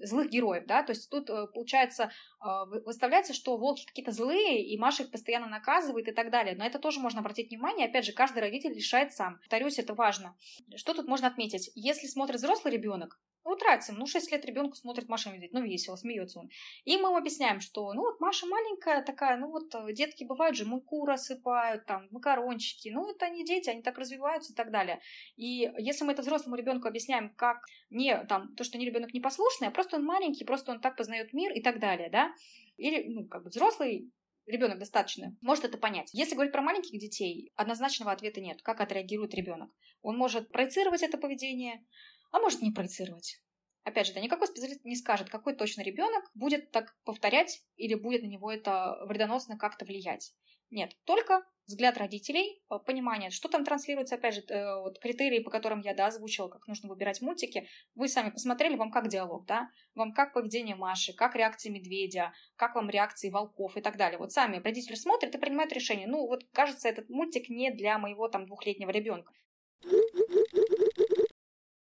злых 0.00 0.30
героев, 0.30 0.64
да, 0.66 0.82
то 0.82 0.92
есть 0.92 1.10
тут 1.10 1.30
э, 1.30 1.46
получается 1.52 2.10
э, 2.40 2.46
выставляется, 2.84 3.32
что 3.32 3.56
волки 3.56 3.86
какие-то 3.86 4.12
злые, 4.12 4.62
и 4.64 4.78
Маша 4.78 5.04
их 5.04 5.10
постоянно 5.10 5.46
наказывает 5.46 6.08
и 6.08 6.12
так 6.12 6.30
далее. 6.30 6.54
Но 6.56 6.64
это 6.64 6.78
тоже 6.78 7.00
можно 7.00 7.20
обратить 7.20 7.50
внимание, 7.50 7.88
опять 7.88 8.04
же, 8.04 8.12
каждый 8.12 8.40
родитель 8.40 8.74
решает 8.74 9.12
сам. 9.12 9.38
Повторюсь, 9.38 9.78
это 9.78 9.94
важно. 9.94 10.36
Что 10.76 10.94
тут 10.94 11.08
можно 11.08 11.28
отметить? 11.28 11.70
Если 11.74 12.06
смотрит 12.06 12.38
взрослый 12.38 12.72
ребенок, 12.72 13.18
ну, 13.44 13.56
нравится 13.56 13.92
ну, 13.92 14.06
6 14.06 14.32
лет 14.32 14.44
ребенку 14.46 14.74
смотрит 14.74 15.08
Маша 15.08 15.30
Медведь, 15.30 15.52
ну, 15.52 15.62
весело, 15.62 15.96
смеется 15.96 16.40
он. 16.40 16.50
И 16.84 16.96
мы 16.96 17.08
ему 17.08 17.16
объясняем, 17.16 17.60
что, 17.60 17.92
ну, 17.92 18.02
вот 18.02 18.20
Маша 18.20 18.46
маленькая 18.46 19.02
такая, 19.02 19.36
ну, 19.36 19.50
вот 19.50 19.74
э, 19.74 19.92
детки 19.92 20.24
бывают 20.24 20.56
же, 20.56 20.64
муку 20.64 21.04
рассыпают, 21.04 21.84
там, 21.84 22.08
макарончики, 22.10 22.88
ну, 22.88 23.10
это 23.10 23.26
они 23.26 23.44
дети, 23.44 23.68
они 23.68 23.82
так 23.82 23.98
развиваются 23.98 24.52
и 24.52 24.56
так 24.56 24.70
далее. 24.70 25.00
И 25.36 25.70
если 25.78 26.04
мы 26.04 26.12
это 26.12 26.22
взрослому 26.22 26.56
ребенку 26.56 26.88
объясняем, 26.88 27.34
как 27.34 27.66
не, 27.90 28.16
там, 28.24 28.54
то, 28.54 28.64
что 28.64 28.78
не 28.78 28.86
ребенок 28.86 29.12
непослушный, 29.14 29.68
а 29.68 29.70
просто 29.70 29.96
он 29.96 30.04
маленький, 30.04 30.44
просто 30.44 30.72
он 30.72 30.80
так 30.80 30.96
познает 30.96 31.32
мир 31.32 31.52
и 31.52 31.62
так 31.62 31.80
далее, 31.80 32.10
да, 32.10 32.34
или, 32.76 33.08
ну, 33.08 33.26
как 33.26 33.44
бы 33.44 33.50
взрослый 33.50 34.10
ребенок 34.46 34.78
достаточно 34.78 35.36
может 35.40 35.64
это 35.64 35.78
понять. 35.78 36.10
Если 36.12 36.34
говорить 36.34 36.52
про 36.52 36.62
маленьких 36.62 36.98
детей, 36.98 37.52
однозначного 37.56 38.12
ответа 38.12 38.40
нет. 38.40 38.60
Как 38.62 38.80
отреагирует 38.80 39.34
ребенок? 39.34 39.70
Он 40.02 40.18
может 40.18 40.50
проецировать 40.50 41.02
это 41.02 41.16
поведение, 41.16 41.84
а 42.30 42.40
может 42.40 42.60
не 42.60 42.72
проецировать. 42.72 43.40
Опять 43.84 44.06
же, 44.06 44.14
да 44.14 44.20
никакой 44.20 44.48
специалист 44.48 44.84
не 44.84 44.96
скажет, 44.96 45.28
какой 45.28 45.54
точно 45.54 45.82
ребенок 45.82 46.30
будет 46.34 46.70
так 46.70 46.96
повторять 47.04 47.62
или 47.76 47.94
будет 47.94 48.22
на 48.22 48.26
него 48.26 48.50
это 48.50 48.96
вредоносно 49.06 49.58
как-то 49.58 49.84
влиять. 49.84 50.34
Нет, 50.70 50.96
только 51.04 51.44
взгляд 51.66 51.96
родителей, 51.96 52.62
э, 52.70 52.78
понимание, 52.84 53.30
что 53.30 53.48
там 53.48 53.64
транслируется, 53.64 54.16
опять 54.16 54.34
же, 54.34 54.40
э, 54.42 54.80
вот 54.80 54.98
критерии, 54.98 55.40
по 55.40 55.50
которым 55.50 55.80
я, 55.80 55.94
да, 55.94 56.06
озвучила, 56.06 56.48
как 56.48 56.66
нужно 56.66 56.88
выбирать 56.88 57.20
мультики, 57.22 57.68
вы 57.94 58.08
сами 58.08 58.30
посмотрели, 58.30 58.76
вам 58.76 58.90
как 58.90 59.08
диалог, 59.08 59.46
да, 59.46 59.70
вам 59.94 60.12
как 60.12 60.34
поведение 60.34 60.76
Маши, 60.76 61.14
как 61.14 61.36
реакции 61.36 61.70
медведя, 61.70 62.32
как 62.56 62.74
вам 62.74 62.90
реакции 62.90 63.30
волков 63.30 63.76
и 63.76 63.80
так 63.80 63.96
далее. 63.96 64.18
Вот 64.18 64.32
сами 64.32 64.60
родители 64.62 64.94
смотрят 64.94 65.34
и 65.34 65.38
принимают 65.38 65.72
решение, 65.72 66.06
ну, 66.06 66.26
вот, 66.26 66.44
кажется, 66.52 66.88
этот 66.88 67.08
мультик 67.08 67.48
не 67.48 67.70
для 67.70 67.98
моего, 67.98 68.28
там, 68.28 68.46
двухлетнего 68.46 68.90
ребенка. 68.90 69.32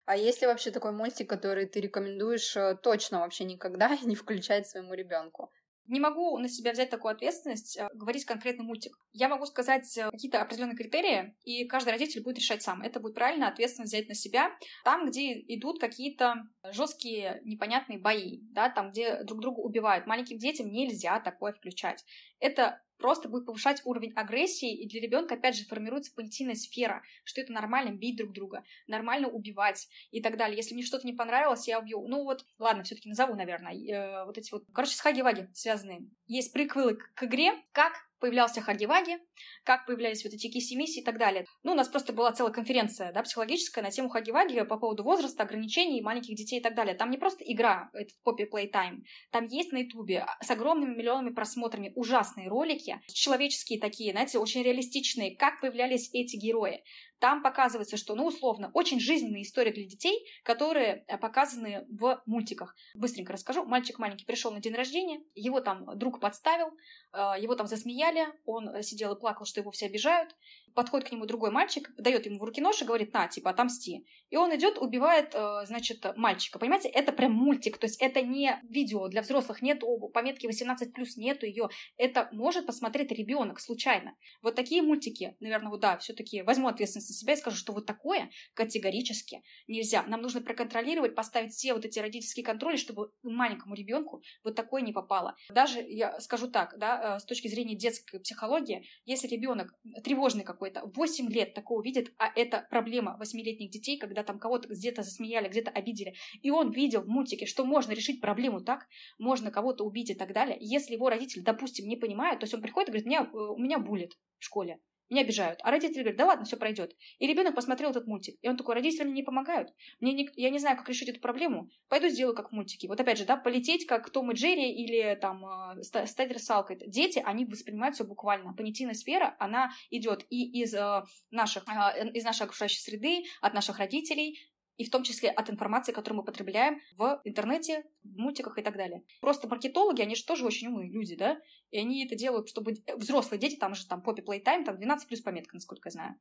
А 0.05 0.15
есть 0.15 0.39
ли 0.41 0.47
вообще 0.47 0.71
такой 0.71 0.93
мультик, 0.93 1.29
который 1.29 1.65
ты 1.65 1.81
рекомендуешь 1.81 2.55
э, 2.55 2.77
точно 2.81 3.19
вообще 3.19 3.43
никогда 3.43 3.89
не 4.03 4.15
включать 4.15 4.65
своему 4.65 4.93
ребенку? 4.93 5.51
Не 5.87 5.99
могу 5.99 6.37
на 6.37 6.49
себя 6.49 6.71
взять 6.71 6.89
такую 6.89 7.13
ответственность, 7.13 7.77
э, 7.77 7.87
говорить 7.93 8.25
конкретный 8.25 8.65
мультик. 8.65 8.97
Я 9.13 9.29
могу 9.29 9.45
сказать 9.45 9.97
э, 9.97 10.09
какие-то 10.11 10.41
определенные 10.41 10.75
критерии, 10.75 11.35
и 11.43 11.65
каждый 11.65 11.89
родитель 11.89 12.23
будет 12.23 12.37
решать 12.37 12.61
сам. 12.61 12.81
Это 12.81 12.99
будет 12.99 13.15
правильно, 13.15 13.47
ответственность 13.47 13.93
взять 13.93 14.07
на 14.07 14.15
себя. 14.15 14.51
Там, 14.83 15.07
где 15.07 15.33
идут 15.33 15.79
какие-то 15.79 16.47
жесткие, 16.71 17.41
непонятные 17.43 17.99
бои, 17.99 18.39
да, 18.51 18.69
там, 18.69 18.91
где 18.91 19.23
друг 19.23 19.41
друга 19.41 19.59
убивают. 19.59 20.07
Маленьким 20.07 20.37
детям 20.37 20.69
нельзя 20.71 21.19
такое 21.19 21.53
включать. 21.53 22.03
Это 22.39 22.81
просто 22.97 23.29
будет 23.29 23.45
повышать 23.45 23.81
уровень 23.85 24.13
агрессии, 24.13 24.73
и 24.73 24.87
для 24.87 25.01
ребенка, 25.01 25.35
опять 25.35 25.55
же, 25.55 25.65
формируется 25.65 26.13
понятийная 26.13 26.55
сфера, 26.55 27.03
что 27.23 27.41
это 27.41 27.51
нормально 27.51 27.91
бить 27.91 28.17
друг 28.17 28.33
друга, 28.33 28.63
нормально 28.87 29.27
убивать 29.27 29.87
и 30.11 30.21
так 30.21 30.37
далее. 30.37 30.57
Если 30.57 30.73
мне 30.73 30.83
что-то 30.83 31.05
не 31.05 31.13
понравилось, 31.13 31.67
я 31.67 31.79
убью. 31.79 32.05
Ну 32.07 32.23
вот, 32.23 32.45
ладно, 32.59 32.83
все-таки 32.83 33.09
назову, 33.09 33.35
наверное, 33.35 33.73
э, 33.73 34.25
вот 34.25 34.37
эти 34.37 34.51
вот, 34.51 34.65
короче, 34.73 34.95
с 34.95 35.01
Хаги-Ваги 35.01 35.47
связанные. 35.53 36.07
Есть 36.25 36.53
приквелы 36.53 36.95
к, 36.95 37.13
к 37.13 37.23
игре, 37.23 37.53
как 37.71 38.06
появлялся 38.19 38.61
Хаги-Ваги, 38.61 39.17
как 39.63 39.85
появлялись 39.85 40.23
вот 40.23 40.33
эти 40.33 40.47
киси-миссии 40.47 41.01
и 41.01 41.03
так 41.03 41.17
далее. 41.17 41.45
Ну, 41.63 41.73
у 41.73 41.75
нас 41.75 41.87
просто 41.87 42.13
была 42.13 42.31
целая 42.31 42.53
конференция, 42.53 43.11
да, 43.11 43.23
психологическая 43.23 43.83
на 43.83 43.91
тему 43.91 44.09
Хаги-Ваги 44.09 44.63
по 44.65 44.77
поводу 44.77 45.03
возраста, 45.03 45.43
ограничений, 45.43 46.01
маленьких 46.01 46.35
детей 46.35 46.59
и 46.59 46.63
так 46.63 46.75
далее. 46.75 46.95
Там 46.95 47.11
не 47.11 47.17
просто 47.17 47.43
игра, 47.45 47.89
это 47.93 48.11
Poppy 48.25 48.49
Playtime, 48.51 49.01
там 49.31 49.45
есть 49.47 49.71
на 49.71 49.79
Ютубе 49.79 50.25
с 50.41 50.49
огромными 50.49 50.95
миллионами 50.95 51.33
просмотрами 51.33 51.91
ужасные 51.95 52.47
ролики, 52.47 52.99
человеческие 53.07 53.79
такие, 53.79 54.11
знаете, 54.11 54.39
очень 54.39 54.63
реалистичные, 54.63 55.35
как 55.35 55.61
появлялись 55.61 56.09
эти 56.13 56.35
герои. 56.35 56.83
Там 57.19 57.41
показывается, 57.41 57.97
что, 57.97 58.15
ну, 58.15 58.27
условно, 58.27 58.69
очень 58.73 58.99
жизненные 58.99 59.43
истории 59.43 59.71
для 59.71 59.85
детей, 59.85 60.27
которые 60.43 61.03
э, 61.07 61.17
показаны 61.17 61.85
в 61.89 62.21
мультиках. 62.25 62.75
Быстренько 62.93 63.33
расскажу. 63.33 63.65
Мальчик 63.65 63.97
маленький 63.97 64.25
пришел 64.25 64.51
на 64.51 64.59
день 64.59 64.75
рождения, 64.75 65.21
его 65.33 65.59
там 65.59 65.97
друг 65.97 66.19
подставил, 66.19 66.67
э, 67.13 67.33
его 67.39 67.55
там 67.55 67.67
засмеяли, 67.67 68.27
он 68.45 68.69
э, 68.69 68.83
сидел 68.83 69.15
и 69.15 69.19
плакал, 69.19 69.45
что 69.45 69.61
его 69.61 69.71
все 69.71 69.87
обижают. 69.87 70.35
Подходит 70.77 71.09
к 71.09 71.11
нему 71.11 71.25
другой 71.25 71.49
мальчик, 71.49 71.89
дает 71.97 72.27
ему 72.27 72.37
в 72.37 72.43
руки 72.43 72.61
нож 72.61 72.83
и 72.83 72.85
говорит, 72.85 73.11
на, 73.11 73.27
типа, 73.27 73.49
отомсти. 73.49 74.05
И 74.29 74.37
он 74.37 74.55
идет, 74.55 74.77
убивает, 74.77 75.35
значит, 75.63 76.05
мальчика. 76.15 76.59
Понимаете, 76.59 76.87
это 76.87 77.11
прям 77.11 77.31
мультик, 77.31 77.79
то 77.79 77.87
есть 77.87 77.99
это 77.99 78.21
не 78.21 78.59
видео 78.69 79.07
для 79.07 79.23
взрослых, 79.23 79.63
нет 79.63 79.81
пометки 80.13 80.45
18+, 80.45 80.91
нету 81.15 81.47
ее. 81.47 81.69
Это 81.97 82.29
может 82.31 82.67
посмотреть 82.67 83.11
ребенок 83.11 83.59
случайно. 83.59 84.15
Вот 84.43 84.53
такие 84.53 84.83
мультики, 84.83 85.35
наверное, 85.39 85.71
вот 85.71 85.79
да, 85.79 85.97
все-таки 85.97 86.43
возьму 86.43 86.67
ответственность 86.67 87.09
на 87.09 87.15
себя 87.15 87.33
и 87.33 87.37
скажу, 87.37 87.57
что 87.57 87.73
вот 87.73 87.87
такое 87.87 88.29
категорически 88.53 89.41
нельзя. 89.67 90.03
Нам 90.03 90.21
нужно 90.21 90.41
проконтролировать, 90.41 91.15
поставить 91.15 91.53
все 91.53 91.73
вот 91.73 91.85
эти 91.85 91.97
родительские 91.97 92.45
контроли, 92.45 92.77
чтобы 92.77 93.09
маленькому 93.23 93.73
ребенку 93.73 94.21
вот 94.43 94.53
такое 94.53 94.83
не 94.83 94.93
попало. 94.93 95.35
Даже, 95.49 95.81
я 95.81 96.19
скажу 96.19 96.51
так, 96.51 96.77
да, 96.77 97.15
э, 97.15 97.19
с 97.19 97.25
точки 97.25 97.47
зрения 97.47 97.75
детской 97.75 98.19
психологии, 98.19 98.85
если 99.05 99.27
ребенок 99.27 99.73
тревожный 100.03 100.43
какой-то, 100.69 100.91
8 100.95 101.29
лет 101.29 101.53
такого 101.53 101.81
видит, 101.81 102.13
а 102.17 102.31
это 102.35 102.65
проблема 102.69 103.17
8-летних 103.21 103.69
детей, 103.69 103.97
когда 103.97 104.23
там 104.23 104.39
кого-то 104.39 104.67
где-то 104.69 105.03
засмеяли, 105.03 105.47
где-то 105.47 105.71
обидели, 105.71 106.13
и 106.41 106.51
он 106.51 106.71
видел 106.71 107.01
в 107.01 107.07
мультике, 107.07 107.45
что 107.45 107.65
можно 107.65 107.93
решить 107.93 108.21
проблему 108.21 108.61
так, 108.61 108.87
можно 109.19 109.51
кого-то 109.51 109.83
убить 109.83 110.09
и 110.09 110.15
так 110.15 110.33
далее. 110.33 110.57
Если 110.59 110.93
его 110.93 111.09
родители, 111.09 111.41
допустим, 111.41 111.87
не 111.87 111.95
понимают, 111.95 112.39
то 112.39 112.45
есть 112.45 112.53
он 112.53 112.61
приходит 112.61 112.89
и 112.89 112.91
говорит, 112.91 113.07
меня, 113.07 113.29
э, 113.31 113.37
у 113.37 113.57
меня 113.57 113.79
булит 113.79 114.13
в 114.39 114.45
школе. 114.45 114.79
Меня 115.09 115.21
обижают. 115.21 115.59
А 115.63 115.71
родители 115.71 116.01
говорят, 116.01 116.17
да 116.17 116.25
ладно, 116.25 116.45
все 116.45 116.57
пройдет. 116.57 116.95
И 117.19 117.27
ребенок 117.27 117.55
посмотрел 117.55 117.91
этот 117.91 118.07
мультик. 118.07 118.37
И 118.41 118.49
он 118.49 118.57
такой, 118.57 118.75
родители 118.75 119.03
мне 119.03 119.13
не 119.13 119.23
помогают. 119.23 119.73
Мне 119.99 120.13
не, 120.13 120.29
я 120.35 120.49
не 120.49 120.59
знаю, 120.59 120.77
как 120.77 120.89
решить 120.89 121.09
эту 121.09 121.21
проблему. 121.21 121.69
Пойду 121.87 122.09
сделаю 122.09 122.35
как 122.35 122.49
в 122.49 122.51
мультике. 122.51 122.87
Вот 122.87 122.99
опять 122.99 123.17
же, 123.17 123.25
да, 123.25 123.37
полететь 123.37 123.85
как 123.85 124.09
Том 124.09 124.31
и 124.31 124.35
Джерри 124.35 124.71
или 124.71 125.15
там 125.15 125.45
э, 125.45 125.83
стать 125.83 126.31
русалкой. 126.31 126.77
Дети, 126.87 127.21
они 127.23 127.45
воспринимают 127.45 127.95
все 127.95 128.03
буквально. 128.03 128.53
Понятийная 128.53 128.93
сфера, 128.93 129.35
она 129.39 129.71
идет 129.89 130.25
и 130.29 130.61
из 130.61 130.73
э, 130.73 131.03
наших, 131.31 131.63
э, 131.67 132.09
из 132.13 132.23
нашей 132.23 132.43
окружающей 132.43 132.79
среды, 132.79 133.23
от 133.41 133.53
наших 133.53 133.79
родителей, 133.79 134.37
и 134.77 134.85
в 134.85 134.91
том 134.91 135.03
числе 135.03 135.29
от 135.29 135.49
информации, 135.49 135.91
которую 135.91 136.19
мы 136.19 136.25
потребляем 136.25 136.79
в 136.95 137.21
интернете, 137.23 137.83
в 138.03 138.17
мультиках 138.17 138.57
и 138.57 138.61
так 138.61 138.77
далее. 138.77 139.03
Просто 139.21 139.47
маркетологи, 139.47 140.01
они 140.01 140.15
же 140.15 140.23
тоже 140.23 140.45
очень 140.45 140.67
умные 140.67 140.89
люди, 140.89 141.15
да? 141.15 141.39
И 141.71 141.79
они 141.79 142.05
это 142.05 142.15
делают, 142.15 142.49
чтобы 142.49 142.75
взрослые 142.95 143.39
дети, 143.39 143.55
там 143.55 143.75
же 143.75 143.85
там 143.87 144.03
Poppy 144.05 144.23
Playtime, 144.23 144.63
там 144.63 144.77
12 144.77 145.07
плюс 145.07 145.21
пометка, 145.21 145.55
насколько 145.55 145.87
я 145.87 145.91
знаю, 145.91 146.15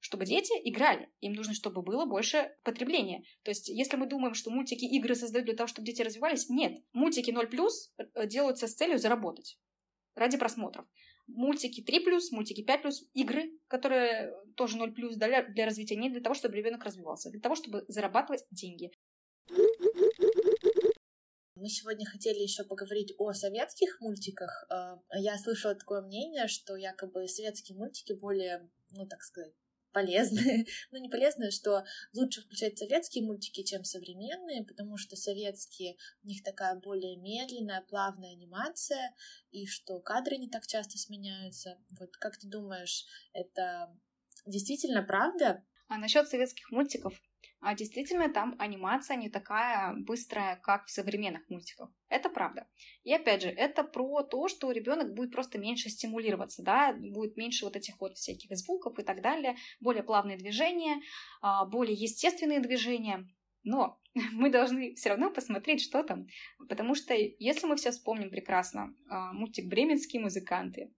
чтобы 0.00 0.26
дети 0.26 0.52
играли. 0.64 1.08
Им 1.20 1.34
нужно, 1.34 1.54
чтобы 1.54 1.82
было 1.82 2.04
больше 2.04 2.54
потребления. 2.64 3.22
То 3.42 3.50
есть, 3.50 3.68
если 3.68 3.96
мы 3.96 4.06
думаем, 4.06 4.34
что 4.34 4.50
мультики, 4.50 4.84
игры 4.84 5.14
создают 5.14 5.46
для 5.46 5.56
того, 5.56 5.68
чтобы 5.68 5.86
дети 5.86 6.02
развивались, 6.02 6.48
нет. 6.48 6.82
Мультики 6.92 7.30
0+, 7.30 7.48
э, 7.98 8.26
делаются 8.26 8.66
с 8.66 8.74
целью 8.74 8.98
заработать 8.98 9.58
ради 10.14 10.36
просмотров 10.36 10.86
мультики 11.34 11.82
3+, 11.82 12.20
мультики 12.32 12.64
5+, 12.66 12.90
игры, 13.14 13.58
которые 13.68 14.34
тоже 14.56 14.78
0+, 14.78 14.92
для, 15.16 15.42
для 15.42 15.64
развития, 15.64 15.96
не 15.96 16.10
для 16.10 16.20
того, 16.20 16.34
чтобы 16.34 16.56
ребенок 16.56 16.84
развивался, 16.84 17.28
а 17.28 17.32
для 17.32 17.40
того, 17.40 17.54
чтобы 17.54 17.84
зарабатывать 17.88 18.44
деньги. 18.50 18.90
Мы 21.60 21.68
сегодня 21.68 22.06
хотели 22.06 22.38
еще 22.38 22.64
поговорить 22.64 23.14
о 23.18 23.34
советских 23.34 24.00
мультиках. 24.00 24.66
Э, 24.70 24.96
я 25.18 25.36
слышала 25.36 25.74
такое 25.74 26.00
мнение, 26.00 26.48
что 26.48 26.74
якобы 26.74 27.28
советские 27.28 27.76
мультики 27.76 28.14
более, 28.14 28.70
ну 28.92 29.06
так 29.06 29.20
сказать, 29.22 29.52
полезные, 29.92 30.66
ну 30.90 30.98
не 30.98 31.08
полезные, 31.08 31.50
что 31.50 31.84
лучше 32.12 32.42
включать 32.42 32.78
советские 32.78 33.24
мультики, 33.24 33.62
чем 33.62 33.84
современные, 33.84 34.64
потому 34.64 34.96
что 34.96 35.16
советские, 35.16 35.96
у 36.22 36.28
них 36.28 36.42
такая 36.42 36.74
более 36.74 37.16
медленная, 37.16 37.82
плавная 37.82 38.32
анимация, 38.32 39.14
и 39.50 39.66
что 39.66 40.00
кадры 40.00 40.36
не 40.36 40.48
так 40.48 40.66
часто 40.66 40.98
сменяются. 40.98 41.78
Вот 41.98 42.16
как 42.16 42.38
ты 42.38 42.48
думаешь, 42.48 43.04
это 43.32 43.96
действительно 44.46 45.02
правда? 45.02 45.64
А 45.88 45.98
насчет 45.98 46.28
советских 46.28 46.70
мультиков, 46.70 47.20
а 47.60 47.74
действительно 47.74 48.32
там 48.32 48.56
анимация 48.58 49.16
не 49.16 49.28
такая 49.28 49.94
быстрая, 49.94 50.56
как 50.56 50.86
в 50.86 50.90
современных 50.90 51.48
мультиках. 51.50 51.90
Это 52.08 52.30
правда. 52.30 52.66
И 53.04 53.12
опять 53.12 53.42
же, 53.42 53.48
это 53.48 53.84
про 53.84 54.22
то, 54.22 54.48
что 54.48 54.72
ребенок 54.72 55.14
будет 55.14 55.32
просто 55.32 55.58
меньше 55.58 55.90
стимулироваться, 55.90 56.62
да, 56.62 56.92
будет 56.92 57.36
меньше 57.36 57.66
вот 57.66 57.76
этих 57.76 58.00
вот 58.00 58.16
всяких 58.16 58.56
звуков 58.56 58.98
и 58.98 59.02
так 59.02 59.20
далее, 59.20 59.56
более 59.80 60.02
плавные 60.02 60.38
движения, 60.38 61.00
а, 61.42 61.66
более 61.66 61.94
естественные 61.94 62.60
движения. 62.60 63.28
Но 63.62 64.00
мы 64.32 64.50
должны 64.50 64.94
все 64.94 65.10
равно 65.10 65.30
посмотреть, 65.30 65.82
что 65.82 66.02
там. 66.02 66.26
Потому 66.68 66.94
что 66.94 67.14
если 67.14 67.66
мы 67.66 67.76
все 67.76 67.90
вспомним 67.90 68.30
прекрасно 68.30 68.94
а, 69.08 69.32
мультик 69.32 69.68
«Бременские 69.68 70.22
музыканты», 70.22 70.92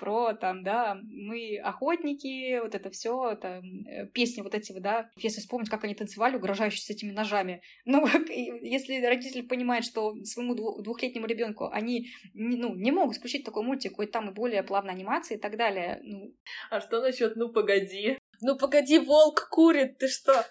про 0.00 0.32
там, 0.32 0.64
да, 0.64 0.98
мы 1.04 1.58
охотники, 1.62 2.58
вот 2.60 2.74
это 2.74 2.90
все, 2.90 3.36
там, 3.36 3.62
э, 3.86 4.06
песни 4.06 4.40
вот 4.40 4.54
эти 4.54 4.72
да, 4.80 5.10
если 5.16 5.40
вспомнить, 5.40 5.68
как 5.68 5.84
они 5.84 5.94
танцевали, 5.94 6.36
угрожающие 6.36 6.80
с 6.80 6.90
этими 6.90 7.12
ножами. 7.12 7.62
Ну, 7.84 8.06
если 8.62 9.04
родитель 9.04 9.46
понимает, 9.46 9.84
что 9.84 10.14
своему 10.24 10.54
двухлетнему 10.54 11.26
ребенку 11.26 11.68
они, 11.70 12.06
ну, 12.34 12.74
не 12.74 12.92
могут 12.92 13.16
включить 13.16 13.44
такой 13.44 13.64
мультик, 13.64 13.96
хоть 13.96 14.12
там 14.12 14.30
и 14.30 14.32
более 14.32 14.62
плавная 14.62 14.94
анимация 14.94 15.36
и 15.36 15.40
так 15.40 15.56
далее, 15.56 16.00
ну... 16.02 16.34
А 16.70 16.80
что 16.80 17.00
насчет 17.02 17.36
«Ну, 17.36 17.50
погоди»? 17.50 18.16
Ну, 18.40 18.56
погоди, 18.56 18.98
волк 18.98 19.48
курит, 19.50 19.98
ты 19.98 20.08
что? 20.08 20.46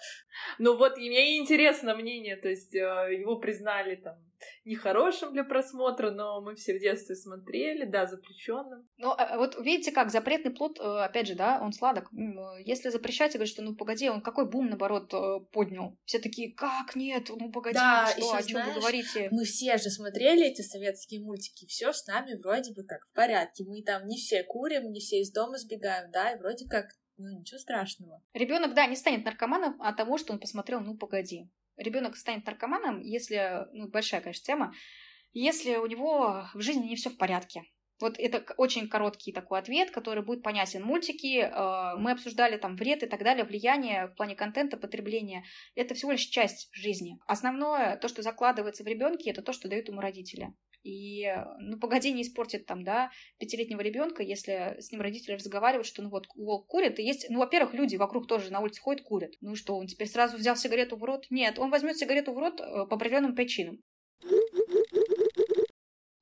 Ну 0.60 0.78
вот, 0.78 0.98
мне 0.98 1.38
интересно 1.38 1.96
мнение, 1.96 2.36
то 2.36 2.50
есть 2.50 2.76
э, 2.76 2.80
его 3.20 3.38
признали 3.38 3.96
там 3.96 4.29
нехорошим 4.66 5.34
для 5.34 5.44
просмотра, 5.44 6.12
но 6.12 6.42
мы 6.42 6.56
все 6.56 6.78
в 6.78 6.80
детстве 6.80 7.16
смотрели, 7.16 7.86
да, 7.86 8.06
запрещенным. 8.06 8.88
Ну, 8.98 9.12
а, 9.12 9.38
вот 9.38 9.58
видите 9.60 9.92
как, 9.92 10.12
запретный 10.12 10.52
плод, 10.52 10.80
э, 10.80 10.84
опять 10.84 11.28
же, 11.28 11.36
да, 11.36 11.60
он 11.62 11.74
сладок. 11.74 12.10
Если 12.66 12.90
запрещать, 12.90 13.34
говорят, 13.34 13.50
что 13.50 13.62
ну 13.62 13.76
погоди, 13.76 14.10
он 14.10 14.22
какой 14.22 14.50
бум, 14.50 14.68
наоборот, 14.68 15.14
э, 15.14 15.40
поднял. 15.52 15.98
Все 16.06 16.20
такие, 16.20 16.54
как 16.54 16.96
нет, 16.96 17.30
ну 17.30 17.52
погоди, 17.52 17.76
да, 17.76 18.08
что, 18.08 18.20
еще, 18.20 18.38
о 18.38 18.44
чем 18.44 18.66
вы 18.66 18.80
говорите? 18.80 19.30
Мы 19.32 19.46
все 19.46 19.78
же 19.78 19.90
смотрели 19.90 20.48
эти 20.48 20.62
советские 20.62 21.22
мультики, 21.22 21.66
все 21.68 21.92
с 21.92 22.06
нами 22.08 22.36
вроде 22.42 22.74
бы 22.74 22.84
как 22.84 23.06
в 23.06 23.14
порядке. 23.14 23.64
Мы 23.66 23.84
там 23.84 24.08
не 24.08 24.18
все 24.18 24.44
курим, 24.44 24.92
не 24.92 25.00
все 25.00 25.22
из 25.22 25.32
дома 25.32 25.58
сбегаем, 25.58 26.12
да, 26.12 26.32
и 26.32 26.40
вроде 26.40 26.68
как 26.68 26.86
ну, 27.20 27.38
ничего 27.38 27.60
страшного. 27.60 28.24
Ребенок, 28.34 28.74
да, 28.74 28.86
не 28.88 28.96
станет 28.96 29.26
наркоманом 29.26 29.80
от 29.82 29.98
того, 29.98 30.18
что 30.18 30.34
он 30.34 30.40
посмотрел, 30.40 30.80
ну, 30.80 30.98
погоди. 30.98 31.50
Ребенок 31.80 32.18
станет 32.18 32.46
наркоманом, 32.46 33.02
если, 33.02 33.68
ну, 33.74 33.88
большая, 33.88 34.22
конечно, 34.22 34.46
тема, 34.46 34.74
если 35.34 35.78
у 35.78 35.86
него 35.86 36.46
в 36.54 36.62
жизни 36.62 36.88
не 36.88 36.96
все 36.96 37.10
в 37.10 37.18
порядке. 37.18 37.64
Вот 38.02 38.18
это 38.18 38.46
очень 38.58 38.88
короткий 38.88 39.34
такой 39.34 39.60
ответ, 39.60 39.92
который 39.92 40.24
будет 40.24 40.42
понятен. 40.42 40.84
Мультики, 40.84 41.42
э, 41.42 41.98
мы 41.98 42.12
обсуждали 42.12 42.58
там 42.58 42.76
вред 42.78 43.04
и 43.04 43.08
так 43.08 43.24
далее, 43.24 43.44
влияние 43.44 44.08
в 44.08 44.16
плане 44.16 44.36
контента, 44.36 44.78
потребления. 44.78 45.44
Это 45.76 45.96
всего 45.96 46.12
лишь 46.12 46.26
часть 46.26 46.70
жизни. 46.72 47.18
Основное, 47.28 47.98
то, 47.98 48.08
что 48.08 48.22
закладывается 48.22 48.84
в 48.84 48.88
ребенке, 48.88 49.32
это 49.32 49.42
то, 49.42 49.52
что 49.52 49.68
дают 49.68 49.90
ему 49.90 50.00
родители. 50.00 50.54
И, 50.84 51.26
ну, 51.60 51.78
погоди, 51.78 52.12
не 52.12 52.22
испортит 52.22 52.66
там, 52.66 52.84
да, 52.84 53.12
пятилетнего 53.38 53.82
ребенка, 53.82 54.24
если 54.24 54.78
с 54.80 54.92
ним 54.92 55.02
родители 55.02 55.34
разговаривают, 55.34 55.88
что, 55.88 56.02
ну, 56.02 56.10
вот, 56.10 56.28
волк 56.36 56.68
курит, 56.68 57.00
и 57.00 57.04
есть, 57.04 57.28
ну, 57.30 57.40
во-первых, 57.40 57.74
люди 57.74 57.98
вокруг 57.98 58.28
тоже 58.28 58.52
на 58.52 58.62
улице 58.62 58.82
ходят, 58.82 59.04
курят. 59.04 59.34
Ну, 59.42 59.56
что, 59.56 59.76
он 59.76 59.88
теперь 59.88 60.08
сразу 60.08 60.38
взял 60.38 60.56
сигарету 60.56 60.96
в 60.96 61.04
рот? 61.04 61.26
Нет, 61.30 61.60
он 61.60 61.70
возьмет 61.70 61.98
сигарету 61.98 62.34
в 62.34 62.40
рот 62.40 62.62
э, 62.62 62.86
по 62.86 62.96
определенным 62.96 63.36
причинам. 63.36 63.82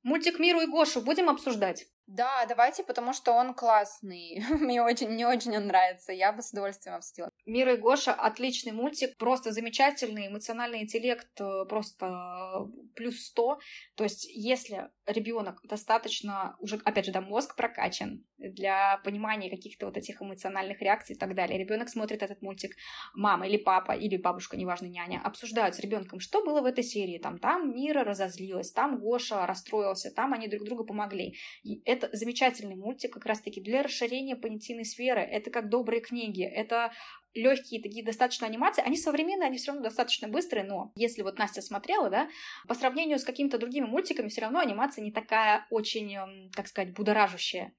Мультик 0.02 0.38
Миру 0.38 0.60
и 0.60 0.66
Гошу 0.66 1.02
будем 1.02 1.28
обсуждать? 1.28 1.86
Да, 2.08 2.46
давайте, 2.48 2.84
потому 2.84 3.12
что 3.12 3.32
он 3.32 3.52
классный. 3.52 4.42
Мне 4.50 4.82
очень, 4.82 5.10
не 5.10 5.26
очень 5.26 5.54
он 5.54 5.66
нравится. 5.66 6.10
Я 6.10 6.32
бы 6.32 6.40
с 6.40 6.52
удовольствием 6.52 6.96
обсудила. 6.96 7.28
Мира 7.44 7.74
и 7.74 7.76
Гоша 7.76 8.14
отличный 8.14 8.72
мультик, 8.72 9.18
просто 9.18 9.52
замечательный, 9.52 10.28
эмоциональный 10.28 10.80
интеллект 10.80 11.28
э, 11.38 11.66
просто 11.68 12.06
э, 12.06 12.92
плюс 12.96 13.26
100. 13.26 13.58
То 13.94 14.04
есть, 14.04 14.24
если 14.24 14.88
ребенок 15.06 15.60
достаточно, 15.64 16.56
уже, 16.60 16.80
опять 16.82 17.04
же, 17.04 17.12
да, 17.12 17.20
мозг 17.20 17.56
прокачан 17.56 18.24
для 18.38 18.98
понимания 19.04 19.50
каких-то 19.50 19.86
вот 19.86 19.96
этих 19.98 20.22
эмоциональных 20.22 20.80
реакций 20.80 21.14
и 21.14 21.18
так 21.18 21.34
далее, 21.34 21.58
ребенок 21.58 21.90
смотрит 21.90 22.22
этот 22.22 22.40
мультик, 22.40 22.74
мама 23.14 23.46
или 23.46 23.58
папа, 23.58 23.92
или 23.92 24.16
бабушка, 24.16 24.56
неважно, 24.56 24.86
няня, 24.86 25.20
обсуждают 25.22 25.74
с 25.74 25.80
ребенком, 25.80 26.20
что 26.20 26.42
было 26.42 26.62
в 26.62 26.64
этой 26.64 26.84
серии, 26.84 27.18
там, 27.18 27.38
там 27.38 27.74
Мира 27.74 28.02
разозлилась, 28.02 28.72
там 28.72 28.98
Гоша 28.98 29.46
расстроился, 29.46 30.10
там 30.10 30.32
они 30.32 30.48
друг 30.48 30.64
другу 30.64 30.84
помогли. 30.84 31.34
И 31.62 31.82
это 31.84 31.97
замечательный 32.12 32.76
мультик 32.76 33.12
как 33.12 33.26
раз-таки 33.26 33.60
для 33.60 33.82
расширения 33.82 34.36
понятийной 34.36 34.84
сферы. 34.84 35.20
Это 35.20 35.50
как 35.50 35.68
добрые 35.68 36.00
книги. 36.00 36.42
Это 36.42 36.92
легкие 37.34 37.82
такие 37.82 38.04
достаточно 38.04 38.46
анимации, 38.46 38.82
они 38.84 38.96
современные, 38.96 39.48
они 39.48 39.58
все 39.58 39.72
равно 39.72 39.84
достаточно 39.84 40.28
быстрые, 40.28 40.64
но 40.64 40.92
если 40.96 41.22
вот 41.22 41.38
Настя 41.38 41.62
смотрела, 41.62 42.10
да, 42.10 42.28
по 42.66 42.74
сравнению 42.74 43.18
с 43.18 43.24
какими-то 43.24 43.58
другими 43.58 43.86
мультиками, 43.86 44.28
все 44.28 44.40
равно 44.40 44.58
анимация 44.58 45.04
не 45.04 45.12
такая 45.12 45.66
очень, 45.70 46.14
эм, 46.14 46.50
так 46.54 46.68
сказать, 46.68 46.94
будоражущая. 46.94 47.74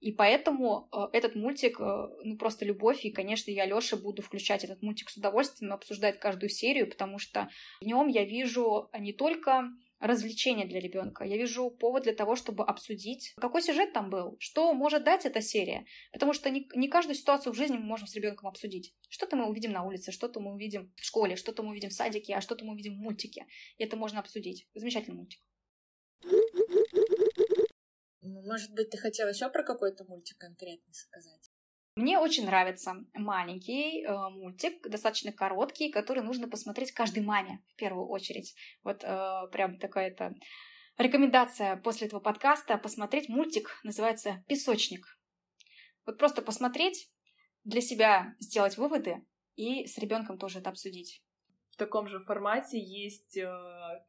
И 0.00 0.10
поэтому 0.10 0.88
э, 0.92 1.16
этот 1.16 1.36
мультик, 1.36 1.80
э, 1.80 2.08
ну, 2.24 2.36
просто 2.36 2.64
любовь. 2.64 3.04
И, 3.04 3.12
конечно, 3.12 3.52
я 3.52 3.66
Лёше 3.66 3.94
буду 3.96 4.20
включать 4.20 4.64
этот 4.64 4.82
мультик 4.82 5.08
с 5.08 5.16
удовольствием, 5.16 5.72
обсуждать 5.72 6.18
каждую 6.18 6.50
серию, 6.50 6.90
потому 6.90 7.18
что 7.18 7.48
в 7.80 7.84
нем 7.84 8.08
я 8.08 8.24
вижу 8.24 8.90
не 8.98 9.12
только 9.12 9.70
развлечение 10.02 10.66
для 10.66 10.80
ребенка. 10.80 11.24
Я 11.24 11.36
вижу 11.36 11.70
повод 11.70 12.02
для 12.02 12.12
того, 12.12 12.34
чтобы 12.34 12.64
обсудить, 12.64 13.34
какой 13.36 13.62
сюжет 13.62 13.92
там 13.92 14.10
был, 14.10 14.36
что 14.40 14.74
может 14.74 15.04
дать 15.04 15.24
эта 15.24 15.40
серия. 15.40 15.86
Потому 16.12 16.32
что 16.32 16.50
не, 16.50 16.68
не 16.74 16.88
каждую 16.88 17.14
ситуацию 17.14 17.52
в 17.52 17.56
жизни 17.56 17.76
мы 17.76 17.84
можем 17.84 18.08
с 18.08 18.16
ребенком 18.16 18.48
обсудить. 18.48 18.94
Что-то 19.08 19.36
мы 19.36 19.48
увидим 19.48 19.70
на 19.70 19.84
улице, 19.84 20.10
что-то 20.10 20.40
мы 20.40 20.52
увидим 20.52 20.92
в 20.96 21.04
школе, 21.04 21.36
что-то 21.36 21.62
мы 21.62 21.70
увидим 21.70 21.90
в 21.90 21.94
садике, 21.94 22.34
а 22.34 22.40
что-то 22.40 22.64
мы 22.64 22.72
увидим 22.72 22.94
в 22.94 22.98
мультике. 22.98 23.46
И 23.78 23.84
это 23.84 23.96
можно 23.96 24.18
обсудить. 24.18 24.66
Замечательный 24.74 25.14
мультик. 25.14 25.40
Может 28.22 28.74
быть, 28.74 28.90
ты 28.90 28.98
хотела 28.98 29.28
еще 29.28 29.48
про 29.50 29.62
какой-то 29.62 30.04
мультик 30.04 30.36
конкретный 30.38 30.94
сказать? 30.94 31.51
Мне 31.94 32.18
очень 32.18 32.46
нравится 32.46 32.94
маленький 33.12 34.02
э, 34.02 34.30
мультик, 34.30 34.88
достаточно 34.88 35.30
короткий, 35.30 35.90
который 35.90 36.22
нужно 36.22 36.48
посмотреть 36.48 36.92
каждой 36.92 37.22
маме 37.22 37.62
в 37.68 37.76
первую 37.76 38.06
очередь. 38.08 38.54
Вот 38.82 39.04
э, 39.04 39.48
прям 39.52 39.78
такая-то 39.78 40.34
рекомендация 40.96 41.76
после 41.76 42.06
этого 42.06 42.20
подкаста 42.20 42.78
посмотреть 42.78 43.28
мультик, 43.28 43.78
называется 43.82 44.42
«Песочник». 44.48 45.04
Вот 46.06 46.18
просто 46.18 46.40
посмотреть, 46.40 47.10
для 47.64 47.80
себя 47.80 48.34
сделать 48.40 48.76
выводы 48.76 49.24
и 49.54 49.86
с 49.86 49.98
ребенком 49.98 50.38
тоже 50.38 50.60
это 50.60 50.70
обсудить. 50.70 51.22
В 51.70 51.76
таком 51.76 52.08
же 52.08 52.20
формате 52.20 52.78
есть 52.78 53.36
э, 53.36 53.48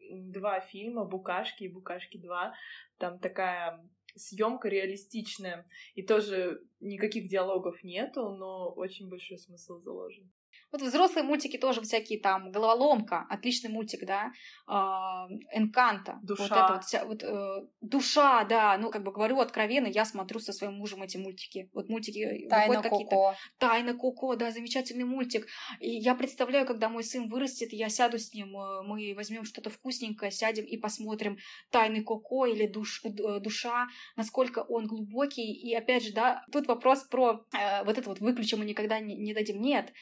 два 0.09 0.61
фильма 0.61 1.05
«Букашки» 1.05 1.63
и 1.63 1.71
«Букашки 1.71 2.17
2». 2.17 2.51
Там 2.97 3.19
такая 3.19 3.88
съемка 4.16 4.70
реалистичная. 4.70 5.66
И 5.95 6.03
тоже 6.03 6.61
никаких 6.80 7.28
диалогов 7.28 7.84
нету, 7.84 8.30
но 8.30 8.70
очень 8.70 9.09
большой 9.09 9.38
смысл 9.38 9.80
заложен. 9.80 10.32
Вот 10.74 10.82
взрослые 10.82 11.24
мультики 11.24 11.57
тоже 11.57 11.82
всякие 11.82 12.19
там, 12.19 12.51
Головоломка, 12.51 13.28
отличный 13.30 13.69
мультик, 13.69 14.07
да, 14.07 14.32
а, 14.65 15.28
Энканта. 15.53 16.19
Душа. 16.24 16.43
Вот 16.43 16.51
это 16.51 16.74
вот, 16.74 16.84
вся, 16.84 17.05
вот 17.05 17.24
э, 17.24 17.67
душа, 17.82 18.43
да, 18.43 18.76
ну, 18.80 18.89
как 18.89 19.03
бы 19.03 19.11
говорю 19.11 19.39
откровенно, 19.39 19.86
я 19.86 20.03
смотрю 20.03 20.39
со 20.39 20.51
своим 20.51 20.74
мужем 20.74 21.03
эти 21.03 21.17
мультики. 21.17 21.69
Вот 21.74 21.89
мультики 21.89 22.47
Тайна 22.49 22.82
Коко. 22.82 23.36
Тайна 23.59 23.93
Коко, 23.93 24.36
да, 24.36 24.49
замечательный 24.49 25.03
мультик. 25.03 25.45
И 25.80 25.91
я 25.91 26.15
представляю, 26.15 26.65
когда 26.65 26.89
мой 26.89 27.03
сын 27.03 27.30
вырастет, 27.30 27.71
я 27.71 27.89
сяду 27.89 28.17
с 28.17 28.34
ним, 28.34 28.57
э, 28.57 28.82
мы 28.82 29.13
возьмем 29.15 29.45
что-то 29.45 29.69
вкусненькое, 29.69 30.32
сядем 30.32 30.65
и 30.65 30.78
посмотрим 30.78 31.38
Тайны 31.69 32.03
Коко 32.03 32.47
или 32.47 32.65
душ, 32.65 33.03
э, 33.05 33.39
Душа, 33.39 33.86
насколько 34.15 34.65
он 34.67 34.88
глубокий. 34.88 35.53
И 35.53 35.76
опять 35.76 36.03
же, 36.03 36.13
да, 36.13 36.43
тут 36.51 36.65
вопрос 36.65 37.03
про 37.03 37.45
э, 37.53 37.84
вот 37.84 37.95
это 37.99 38.09
вот 38.09 38.21
выключим 38.21 38.57
мы 38.57 38.65
никогда 38.65 38.99
не, 38.99 39.15
не 39.15 39.36
дадим. 39.36 39.61
Нет, 39.61 39.93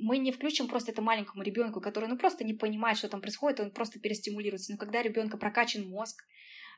мы 0.00 0.18
не 0.18 0.32
включим 0.32 0.66
просто 0.66 0.92
это 0.92 1.02
маленькому 1.02 1.42
ребенку, 1.42 1.80
который 1.80 2.08
ну 2.08 2.16
просто 2.16 2.44
не 2.44 2.54
понимает, 2.54 2.98
что 2.98 3.08
там 3.08 3.20
происходит, 3.20 3.60
он 3.60 3.70
просто 3.70 4.00
перестимулируется. 4.00 4.72
Но 4.72 4.78
когда 4.78 5.02
ребенка 5.02 5.36
прокачан 5.36 5.88
мозг, 5.88 6.24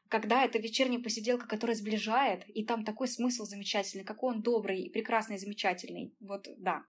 когда 0.09 0.45
это 0.45 0.59
вечерняя 0.59 1.01
посиделка, 1.01 1.47
которая 1.47 1.77
сближает, 1.77 2.45
и 2.49 2.65
там 2.65 2.85
такой 2.85 3.09
смысл 3.09 3.45
замечательный, 3.45 4.05
какой 4.05 4.35
он 4.35 4.43
добрый, 4.43 4.91
прекрасный, 4.93 5.39
замечательный. 5.39 6.15
Вот 6.21 6.49
да. 6.59 6.85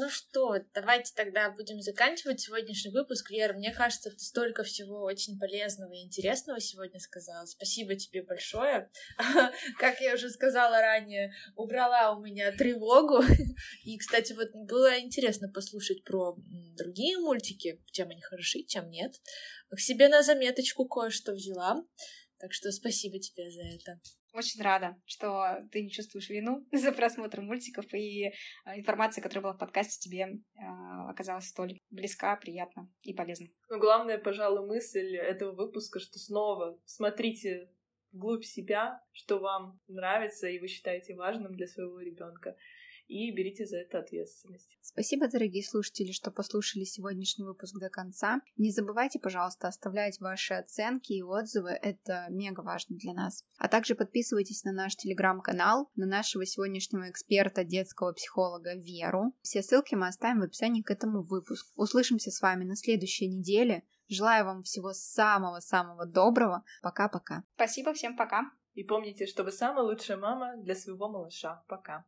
Ну 0.00 0.08
что, 0.10 0.54
давайте 0.74 1.12
тогда 1.12 1.50
будем 1.50 1.80
заканчивать 1.80 2.40
сегодняшний 2.40 2.92
выпуск. 2.92 3.32
Лера, 3.32 3.52
мне 3.54 3.74
кажется, 3.74 4.10
ты 4.10 4.20
столько 4.20 4.62
всего 4.62 5.02
очень 5.02 5.36
полезного 5.40 5.92
и 5.92 6.04
интересного 6.04 6.60
сегодня 6.60 7.00
сказала. 7.00 7.44
Спасибо 7.46 7.96
тебе 7.96 8.22
большое. 8.22 8.92
Как 9.80 10.00
я 10.00 10.14
уже 10.14 10.30
сказала 10.30 10.80
ранее, 10.80 11.32
убрала 11.56 12.12
у 12.12 12.20
меня 12.20 12.52
тревогу. 12.52 13.24
И, 13.82 13.98
кстати, 13.98 14.34
вот 14.34 14.50
было 14.52 15.00
интересно 15.00 15.50
послушать 15.52 16.04
про 16.04 16.36
другие 16.76 17.18
мультики, 17.18 17.82
чем 17.90 18.10
они 18.10 18.20
хороши, 18.22 18.62
чем 18.62 18.90
нет. 18.90 19.16
К 19.68 19.80
себе 19.80 20.06
на 20.06 20.22
заметочку 20.22 20.86
кое-что 20.86 21.32
взяла. 21.32 21.82
Так 22.38 22.52
что 22.52 22.70
спасибо 22.70 23.18
тебе 23.18 23.50
за 23.50 23.62
это. 23.62 24.00
Очень 24.38 24.62
рада, 24.62 24.94
что 25.04 25.66
ты 25.72 25.82
не 25.82 25.90
чувствуешь 25.90 26.30
вину 26.30 26.64
за 26.72 26.92
просмотр 26.92 27.40
мультиков, 27.40 27.92
и 27.92 28.30
а, 28.64 28.78
информация, 28.78 29.20
которая 29.20 29.42
была 29.42 29.54
в 29.54 29.58
подкасте, 29.58 29.98
тебе 29.98 30.28
а, 30.56 31.10
оказалась 31.10 31.48
столь 31.48 31.80
близка, 31.90 32.36
приятна 32.36 32.88
и 33.02 33.12
полезна. 33.14 33.48
Ну, 33.68 33.80
главная, 33.80 34.16
пожалуй, 34.16 34.64
мысль 34.64 35.16
этого 35.16 35.56
выпуска, 35.56 35.98
что 35.98 36.20
снова 36.20 36.78
смотрите 36.84 37.68
вглубь 38.12 38.44
себя, 38.44 39.02
что 39.10 39.40
вам 39.40 39.80
нравится 39.88 40.46
и 40.46 40.60
вы 40.60 40.68
считаете 40.68 41.16
важным 41.16 41.56
для 41.56 41.66
своего 41.66 41.98
ребенка 41.98 42.56
и 43.08 43.32
берите 43.32 43.66
за 43.66 43.78
это 43.78 43.98
ответственность. 43.98 44.78
Спасибо, 44.82 45.28
дорогие 45.28 45.64
слушатели, 45.64 46.12
что 46.12 46.30
послушали 46.30 46.84
сегодняшний 46.84 47.44
выпуск 47.44 47.78
до 47.78 47.88
конца. 47.88 48.40
Не 48.56 48.70
забывайте, 48.70 49.18
пожалуйста, 49.18 49.68
оставлять 49.68 50.20
ваши 50.20 50.54
оценки 50.54 51.14
и 51.14 51.22
отзывы, 51.22 51.70
это 51.70 52.26
мега 52.28 52.60
важно 52.60 52.96
для 52.96 53.14
нас. 53.14 53.44
А 53.58 53.68
также 53.68 53.94
подписывайтесь 53.94 54.64
на 54.64 54.72
наш 54.72 54.94
телеграм-канал, 54.96 55.90
на 55.96 56.06
нашего 56.06 56.44
сегодняшнего 56.44 57.10
эксперта, 57.10 57.64
детского 57.64 58.12
психолога 58.12 58.74
Веру. 58.74 59.34
Все 59.42 59.62
ссылки 59.62 59.94
мы 59.94 60.08
оставим 60.08 60.40
в 60.40 60.44
описании 60.44 60.82
к 60.82 60.90
этому 60.90 61.22
выпуску. 61.22 61.70
Услышимся 61.76 62.30
с 62.30 62.40
вами 62.42 62.64
на 62.64 62.76
следующей 62.76 63.28
неделе. 63.28 63.84
Желаю 64.08 64.44
вам 64.44 64.62
всего 64.62 64.92
самого-самого 64.92 66.06
доброго. 66.06 66.64
Пока-пока. 66.82 67.44
Спасибо, 67.54 67.92
всем 67.92 68.16
пока. 68.16 68.50
И 68.74 68.84
помните, 68.84 69.26
что 69.26 69.44
вы 69.44 69.52
самая 69.52 69.84
лучшая 69.84 70.16
мама 70.16 70.56
для 70.56 70.74
своего 70.74 71.08
малыша. 71.08 71.64
Пока. 71.68 72.04